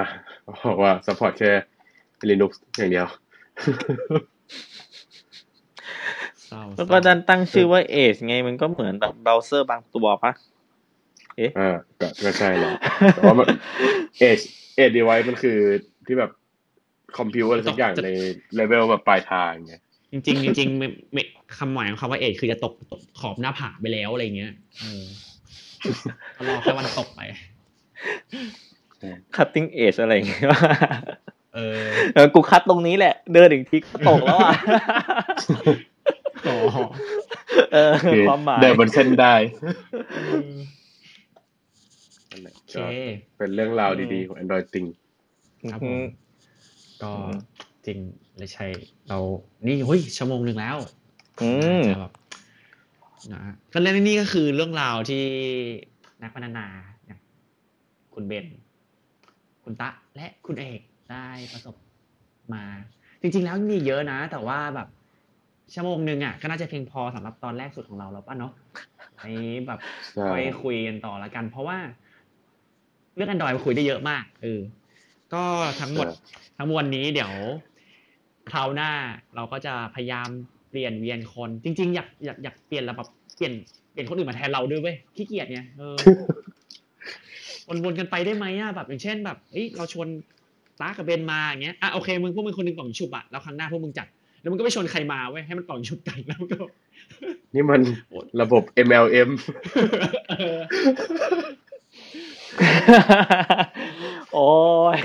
[0.66, 1.53] บอกว่า support แค่
[2.28, 3.09] Linux อย่างเดียว
[6.45, 10.32] เศร้าแล้วก็ดันตั้งชื่อว่า Edge ไงมันก็เหมือนแบบเบราว์เซอร์บางตัวปะ
[11.39, 12.74] เอ๊ะอ่าก็ก็ใช่แหละ
[13.14, 13.47] แต่ว่ามัน
[14.28, 14.45] Edge
[14.82, 15.59] Edge device มันคือ
[16.07, 16.30] ที่แบบ
[17.16, 18.11] คอมพิวอะไรสักอย่างใน
[18.55, 19.74] เลเวลแบบปลายทางไง
[20.12, 21.22] จริงๆจริงๆไม่ไม่
[21.59, 25.05] คำหมายของคำว่าเอทคือจะตกตกขอบหน้าผาไปแล้วอะไรเงี้ยเออ
[26.36, 27.20] ก็รอแค่วันตกไป
[29.36, 30.43] cutting edge อะไรอย่างเงี้ย
[31.55, 31.82] เออ
[32.14, 34.51] เออกูคัดตรงนี้แหละ เดินอีกทีก็ตกแล้วอะ
[36.49, 36.57] อ๋อ
[37.72, 39.34] เออคือความหมายเดินบนเส้นได้
[42.31, 42.85] นั่นแหละโอเคก็
[43.37, 44.89] เป็นเรื่องราวดีๆของ Android Thing
[45.72, 46.01] ครับผม
[47.03, 47.33] ก็อืม
[47.87, 47.99] จริง
[48.37, 48.66] เลยใช่
[49.09, 49.18] เรา
[49.66, 50.76] นี่เฮ้ยชั่วโมงหนึ่งแล้ว
[51.41, 51.51] อื
[51.81, 52.12] มจะแบบ
[53.33, 53.41] นะ
[53.72, 55.24] ก็เรื่องนี้ก็คือเรื่องราวที่
[56.22, 56.66] นักพัฒนา
[57.07, 57.18] อย่าง
[58.14, 58.47] คุณเบน
[59.64, 61.74] คุณตะและคุณเอกได้ประสบ
[62.55, 62.64] มา
[63.20, 64.89] จริง ๆ แล้วมีเยอะนะ แต่ว่าแบบ
[65.74, 68.53] ชั่วโมงหนึ่งอะก็น่าจะเพียงพอสำหรับตอนแรกสุดของเราแล้วป่ะเนาะ
[69.20, 69.33] ไอ้
[69.66, 69.81] แบบ
[70.14, 71.79] ใช่ค่อยคุยกันต่อละกัน เพราะว่า
[73.19, 74.61] เรื่อง Android มันคุยได้เยอะมากเออ
[75.35, 75.45] ก็
[75.81, 76.07] ทั้งหมด
[76.59, 77.33] ทั้งมวลนี้เดี๋ยว
[78.51, 78.91] คราวหน้า
[79.37, 80.29] เราก็จะพยายาม
[80.71, 83.07] เปลี่ยนเวียนคน จริง ๆ อยากอยากอยากเปลี่ยนระบบ
[83.37, 83.53] เปลี่ยน
[83.93, 85.97] เปลี่ยนคนอื่นมาแทนเราด้วยเว้ยขี้เกียจไงเออ
[87.85, 90.09] วนๆกันไปได้ไหมอะแบบอย่างเช่นแบบเอ้ยเราชวน
[90.81, 94.07] ตากับเบนมาอย่างเงี้ยอะโอเคมึงพวกมึงคนหนึงกล่องชุบอะแล้วครั้งหน้าพวกมึงจัด
[94.41, 96.59] แล้วมึงก็ไปชวนใครมาเว้ยให้มันกล่องชุบกันแล้วก็
[97.55, 97.81] นี่มัน
[98.41, 99.31] ระบบ MLM
[100.31, 100.59] เออ
[104.32, 104.48] โอ้
[104.96, 105.00] ย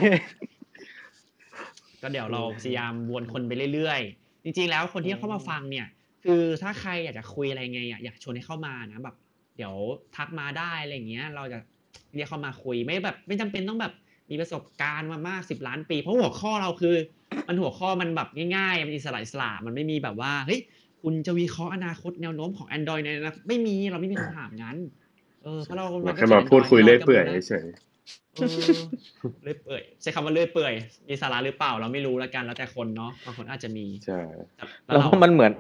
[2.01, 5.87] ก็เดี๋ยวเราพยายามวนคนไปเรื่อยๆ จริง ๆ แล้วคนที่เข้ามาฟังเนี่ย
[6.23, 9.15] คือถ้าใครอยากจะคุยอะไรไงอยากชวนให้เข้ามานะแบบ
[9.57, 9.73] เดี๋ยว
[10.15, 11.59] ทักมาได้อะไรอย่างเงี้ย เราจะ
[12.15, 13.93] เรียกเข้ามาคุยไม่แบบ ไม่จำเป็นต้องแบบ
[14.29, 16.95] มีประสบการณ์มามากสิบล้านปี เพราะหัวข้อเราคือ
[17.47, 20.59] มันหัวข้อมันแบบง่ายๆ มันอิสระอิสระมันไม่มีแบบว่าเฮ้ย
[21.01, 24.77] คุณจะวิเคราะห์อนาคตแนวโน้มของ Android ในอนาคตไม่มีเราไม่มีคำถามงั้น
[25.43, 27.65] เออเพราะเราเราแค่มาพูดคุยเล่อยเปื่อยเฉย
[28.35, 28.79] เออ
[29.43, 30.73] เลื่อยเปื่อยใช้คำว่าเลื่อยเปื่อย
[31.07, 34.19] มีสาระหรือเปล่าเราไม่รู้แล้วกันแล้วแต่คนเนาะบางคนอาจจะมีใช่
[34.55, 35.51] แต่แล้วเรามันเหมือน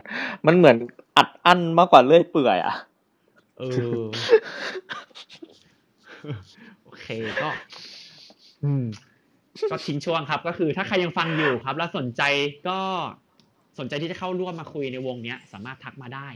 [0.47, 0.77] มันเหมือน
[1.17, 2.75] อัดอั้นมากกว่าเลื่อยเปื่อยอะ
[3.59, 3.63] เอ
[3.99, 4.03] อ
[6.83, 7.07] โอเค
[7.41, 7.49] ก็
[8.63, 8.85] อืม
[9.71, 12.21] ก็ทิ้งช่วงครับ ก็คือถ้าใครยังฟังอยู่ครับ แล้วสนใจ
[12.67, 12.79] ก็
[13.79, 16.27] สนใจที่จะเข้าร่วมมาคุยในวงเนี้ย สามารถทักมาได้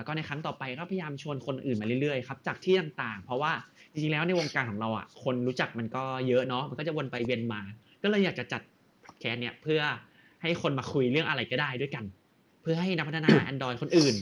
[0.00, 3.52] แล้วก็ในครั้งต่อไปก็พยายามชวนคนอื่นมาเรื่อยๆครับจากที่ต่างๆ เพราะว่า
[3.92, 7.60] จริงๆแล้วในวงการของเราอะคนรู้จักมันก็เยอะเนาะมันก็จะวนไปเวียนมา
[8.02, 8.62] ก็เลยอยากจะจัด
[9.20, 9.80] แคสเนี่ยเพื่อ
[10.42, 12.04] ให้คนมาคุยเรื่องอะไรก็ได้ด้วยกัน
[12.62, 14.14] เพื่อให้นักพัฒนา Android คนอื่น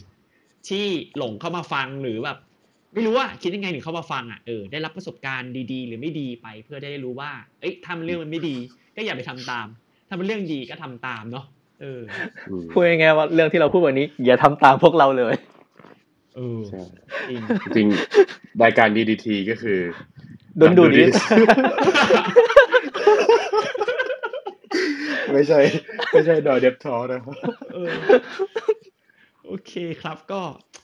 [0.68, 0.84] ที่
[1.18, 2.38] หลงเข้ามาฟังหรือแบบ
[2.94, 8.56] ไม่รู้ว่าคิดยังไงถึงเข้ามาฟังอะเออได้รับประสบการณ์ดีๆ หรือไม่ดีไป เพื่อได้รู้ว่า เอ้ยทำเรื่องมันไม่ดี
[8.96, 9.66] ก็อย่าไปทำตาม
[10.08, 11.46] ถ้าเป็นเรื่องดีก็ทำตามเนาะ
[11.80, 12.00] เออ
[12.72, 15.34] พูดยังไงว่าเรื่องที่เราพูดวันนี้ อย่าทำตามพวกเราเลย
[16.38, 16.82] เออใช่
[17.28, 17.40] จริง
[17.74, 19.78] จริงๆรายการ DDT ก็คือ
[20.56, 21.12] โดนดูดนิด
[25.32, 25.60] ไม่ใช่
[26.12, 27.36] ไม่ใช่ดอยเดฟทอนะครับ
[27.74, 27.92] เออ
[29.46, 29.72] โอเค
[30.02, 30.40] ครับก็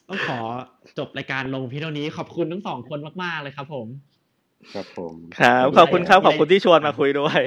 [0.09, 0.39] ต้องขอ
[0.99, 3.87] จบรายการลงเพียงเท่านี้ขอบคุณทั้งสองคนมาก ๆ เลยครับผม
[4.75, 7.41] ครับผมครับขอบคุณครับ ขอบคุณที่ชวนมาคุยด้วย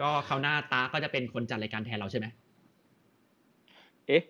[0.00, 2.26] ก็คราวหน้าตาก็จะเป็นคนจัดรายการแทนเราใช่ไหม
[4.08, 4.22] เอ๊ะ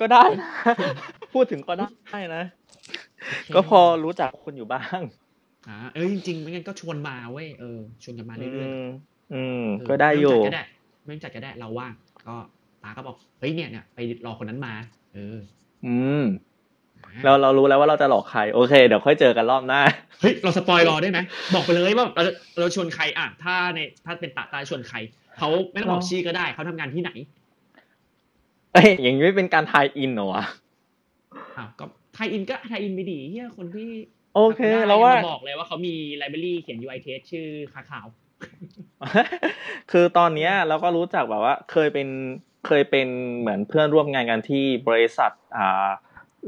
[0.00, 0.50] ก็ได้นะ
[1.34, 2.42] พูดถึงก็ได้นะ
[3.54, 5.00] ก็พอรู้จักคุณอยู่บ้าง
[5.68, 8.88] อ่าเออจริงๆไม่งั้นก็ชวนมาเว้ยเออชวนกันมาเรื่อยม
[9.34, 10.64] อืมๆเออก็ได้อยู่ไม่ต้องจัดก็ได้
[11.04, 11.92] ไม่ต้องจัดก็ได้เราว่าง
[12.28, 12.36] ก็
[12.82, 14.74] ตาก็บอกเฮ้ยเนี่ยเนี่ยไปรอคนนั้นมา
[15.14, 15.38] เออ
[15.86, 16.24] อืม
[17.24, 19.80] เราเรารู้แล้วว่าเราจะหลอกใครโอเคเดี๋ยวค่อยเจอกันรอบหน้า
[20.20, 21.18] เฮ้ยเราสปอยรอได้ไหม
[21.54, 22.22] บอกไปเลยว่าเรา
[22.58, 24.96] เราชวนใครอะถ้าในถ้าเป็นตาตาชวนใคร
[25.38, 27.10] เขาไม่ต้องบอกเราชื่อก็ได้เขาทำงานที่ไหน
[28.76, 30.44] เอ้ยอย่างนี้ไม่เป็นการ tie-in เหรอวะ
[31.56, 31.84] อ้าวก็
[32.14, 33.88] tie-in ก็ tie-in ไปดีเฮียคนที่
[34.34, 38.06] โอเคทำได้แล้วว่าบอกเลยว่าเขามี library เขียน UI test ชื่อ Kakao
[39.90, 42.08] คือตอนเนี้ยเราก็รู้จักแบบว่า เคยเป็น
[42.66, 43.08] เคยเป็น
[43.38, 45.88] เหมือนเพื่อนร่วมงานกันที่บริษัทอ่า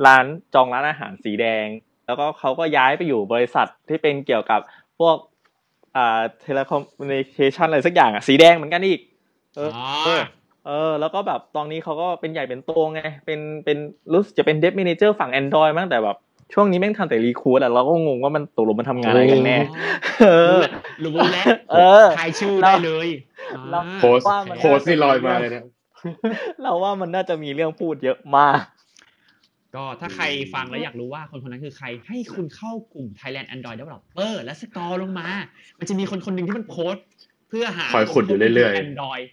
[0.06, 0.24] ร้าน
[0.54, 1.66] จองร้านอาหารสีแดง
[2.06, 4.60] แล้วก็เขาก็ย้ายไปอยู่บริษัทที่เป็นเกี่ยวกับ
[4.98, 5.16] พวก
[5.96, 9.00] อ่า telecommunication อะไรสักอย่างอะสีแดงเหมือนกันอีก
[9.56, 9.86] เอออ๋อ
[10.68, 13.78] เออเออแล้วก็แบบตอนนี้เขาก็เป็นใหญ่เป็นโตไง เป็นเป็น
[14.12, 16.16] รู้สึกจะเป็นเดฟ m ม n เจอร์ฝั่ง Android มั้งแต่แบบ
[16.54, 19.58] ช่วงนี้แม่งทำแต่รีคูดอะเราก็งงว่ามันตกลงมันทำงานอะไรกันแน่
[20.20, 20.58] เออ
[21.04, 23.08] รู้แล้วเออทายชื่อได้เลย
[23.70, 25.64] เราอ่าโพสต์ว่ามันโพสต์นี่ลอยมาเลยนะ
[26.62, 28.60] เราว่ามันน่าจะมีเรื่องพูดเยอะมาก
[29.74, 35.28] ก็ถ้าใครฟังแล้วอยากรู้ว่าคนคนนั้นคือใคร ให้คุณเข้ากลุ่ม Thailand Android Developer และสกอร์ลงมา
[35.78, 37.04] มันจะมีคนคนหนึ่งที่มันโพสต์
[37.48, 39.24] เพื่อหาคอยขุดอยู่เรื่อยๆๆ Android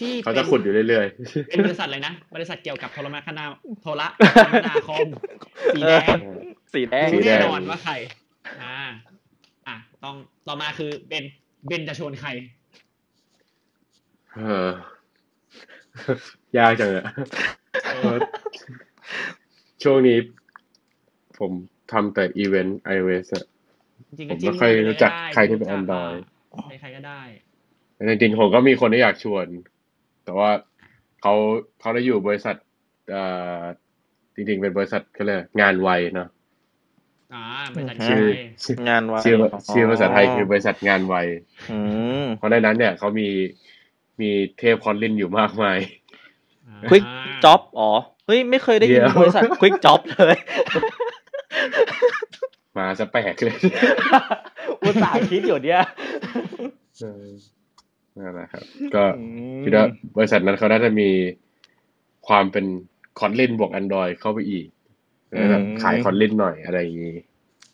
[0.00, 1.06] ที่เขาจะขุดอยู่เรื่อย
[1.48, 3.44] เป็นบริษัทอะไรนะ บริษัทเกี่ยวกับโทรคมนา
[3.82, 4.02] โทร
[4.42, 5.06] คมนาคม
[5.74, 6.16] สีแดง
[6.72, 7.92] สีแดงสีรู้แดแน่งนอนว่าใคร
[8.60, 8.74] อ่า
[9.68, 11.24] อะต้องต่อมาคือเบน
[11.66, 14.40] เบนจะชวนใครๆเอ
[16.54, 17.04] อยากจังอะ
[17.90, 18.16] เอเอออ
[19.82, 20.18] ช่วงนี้
[21.38, 21.52] ผม
[21.92, 23.44] ทำแต่อีเวนต์ iOS อะ
[24.18, 26.20] จริงผก็มจิ้ไม่ค่อยรู้จักได้ใครที่เป็นรู้จัก Android อะ
[26.66, 27.22] ใครๆก็ได้
[28.10, 29.46] จริงๆผมก็มีคนที่อยากชวน
[30.30, 30.52] แต่ว่า
[31.22, 31.34] เขา
[31.80, 32.56] เขาได้อยู่บริษัท
[33.10, 33.24] เอ่
[33.60, 33.60] อ
[34.34, 36.28] จริงๆเป็นบริษัทก็เลยกงานไวเนาะ
[37.34, 37.42] อ่า
[37.74, 39.36] บริษัทอืมชื่อใหญ่ชื่องานไว้ชื่อ
[39.72, 41.14] ชื่อภาษาไทยคือบริษัทงานไว
[41.72, 41.78] อื
[42.22, 43.28] มเพราะในนั้นเนี่ยเขามี
[44.20, 45.78] มีเทพคอนลินอยู่มากมาย
[46.90, 47.04] ควิก
[47.44, 47.90] จ็อบอ๋อ
[48.26, 50.36] เฮ้ยไม่เคยได้ยินเดี๋ยวบริษัทควิกจ็อบเลย
[52.76, 53.58] มาจะแปลกเลย
[54.82, 55.82] อุตส่าห์คิดอยู่เนี่ย
[57.00, 57.24] เออ
[58.24, 58.64] นั่นแหละครับ
[58.94, 59.24] ก็อื
[59.58, 61.08] มคิดว่าบริษัทนั้นเขาน่าจะมี
[62.28, 62.66] ความเป็น
[63.18, 64.66] คอนลินบวก Android เข้าไปอีก
[65.28, 67.16] แล้วแบบขายคอนลินหน่อยอะไรอย่างนี้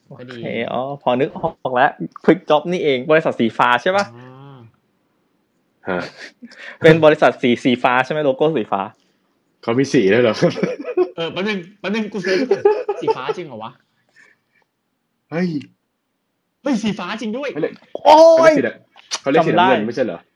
[0.09, 0.39] โอเค
[0.73, 1.91] อ๋อพอนึกออกแล้ว
[2.25, 4.25] ควิกจ็อบนี่เองบริษัทสีฟ้าใช่ปะอ๋
[4.55, 4.59] อ
[5.89, 6.01] ฮะ
[6.85, 8.81] เป็นบริษัทสีสีฟ้าใช่ไหมโลโก้สีฟ้า
[9.63, 10.35] เขามีสีด้วยเหรอ
[11.17, 12.63] เออแป๊บนึงแป๊บนึงกู search ก่อน
[13.01, 13.71] สีฟ้าจริงเหรอวะ
[15.31, 15.49] เฮ้ย
[16.63, 17.73] เฮ้ยสีฟ้าจริงด้วยเขาเรียก
[18.05, 18.71] โอ้เขายเรียกสีอะไร
[19.21, 20.36] เขาเรียกสีน้ำเงินจำได้ไม่ใช่เหรอไม่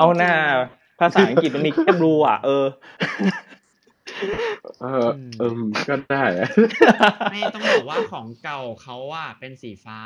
[0.00, 0.32] เอาหน้า
[1.00, 2.66] ภาษาอังกฤษมันมีแค่ blue อะ เออ
[4.82, 5.08] เออ
[5.38, 5.52] เออ
[5.88, 6.48] ก็ได้อะ
[7.32, 10.00] ไม่ต้องบอกว่าของเก่าเขาอะเป็นสีฟ้า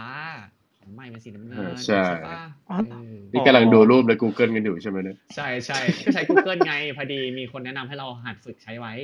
[0.78, 2.36] ของใหม่เป็นสีน้ำเงินอ่าใช่ปะ
[2.70, 8.94] อ๋อเออนี่กำลังดูรูปใน Google กันอยู่ใช่ไหมเนี่ยใช่ใช่ก็ใช้ Google ไง พอดีมีคนแนะนำให้เราหัดฝึกใช้ไว้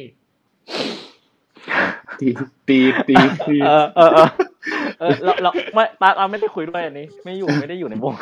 [2.20, 2.28] ตี
[2.68, 3.16] ตีตี
[3.48, 4.28] ตีเออเออเออ
[5.00, 8.14] เออเราเราไม่ตาเราไม่ได้คุยด้วยอันนี้ ไม่อยู่ไม่ได้อยู่ในวง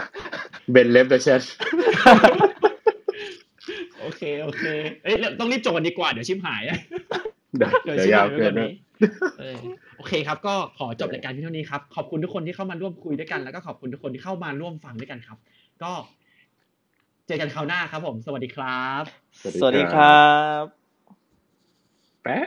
[0.73, 1.43] เบนเลฟเดอะแชท
[4.01, 4.65] โอเคโอเค
[5.03, 6.79] เอ้ยเราต้องรีบจบกันดีกว่าเดี๋ยวชิมหายอะ
[7.57, 8.71] เดี๋ยวเดี๋ยวเดี๋ยวชิมยาหาวยเกินไว้นะนี้
[9.41, 9.57] เออ
[9.97, 15.39] โอเคครับ ก็ขอจบรายการเพียงเท่านี้ครับ ขอบคุณทุกคนที่เข้ามาร่วมคุยด้วยกัน แล้วก็ขอบคุณทุกคนที่เข้ามาร่วมฟังด้วยกันครับ
[15.83, 15.93] ก็
[17.27, 19.03] เจอกันคราวหน้าครับผม สวัสดีครับ
[19.61, 20.29] สวัสดีครั
[20.61, 20.63] บ
[22.23, 22.47] แปะ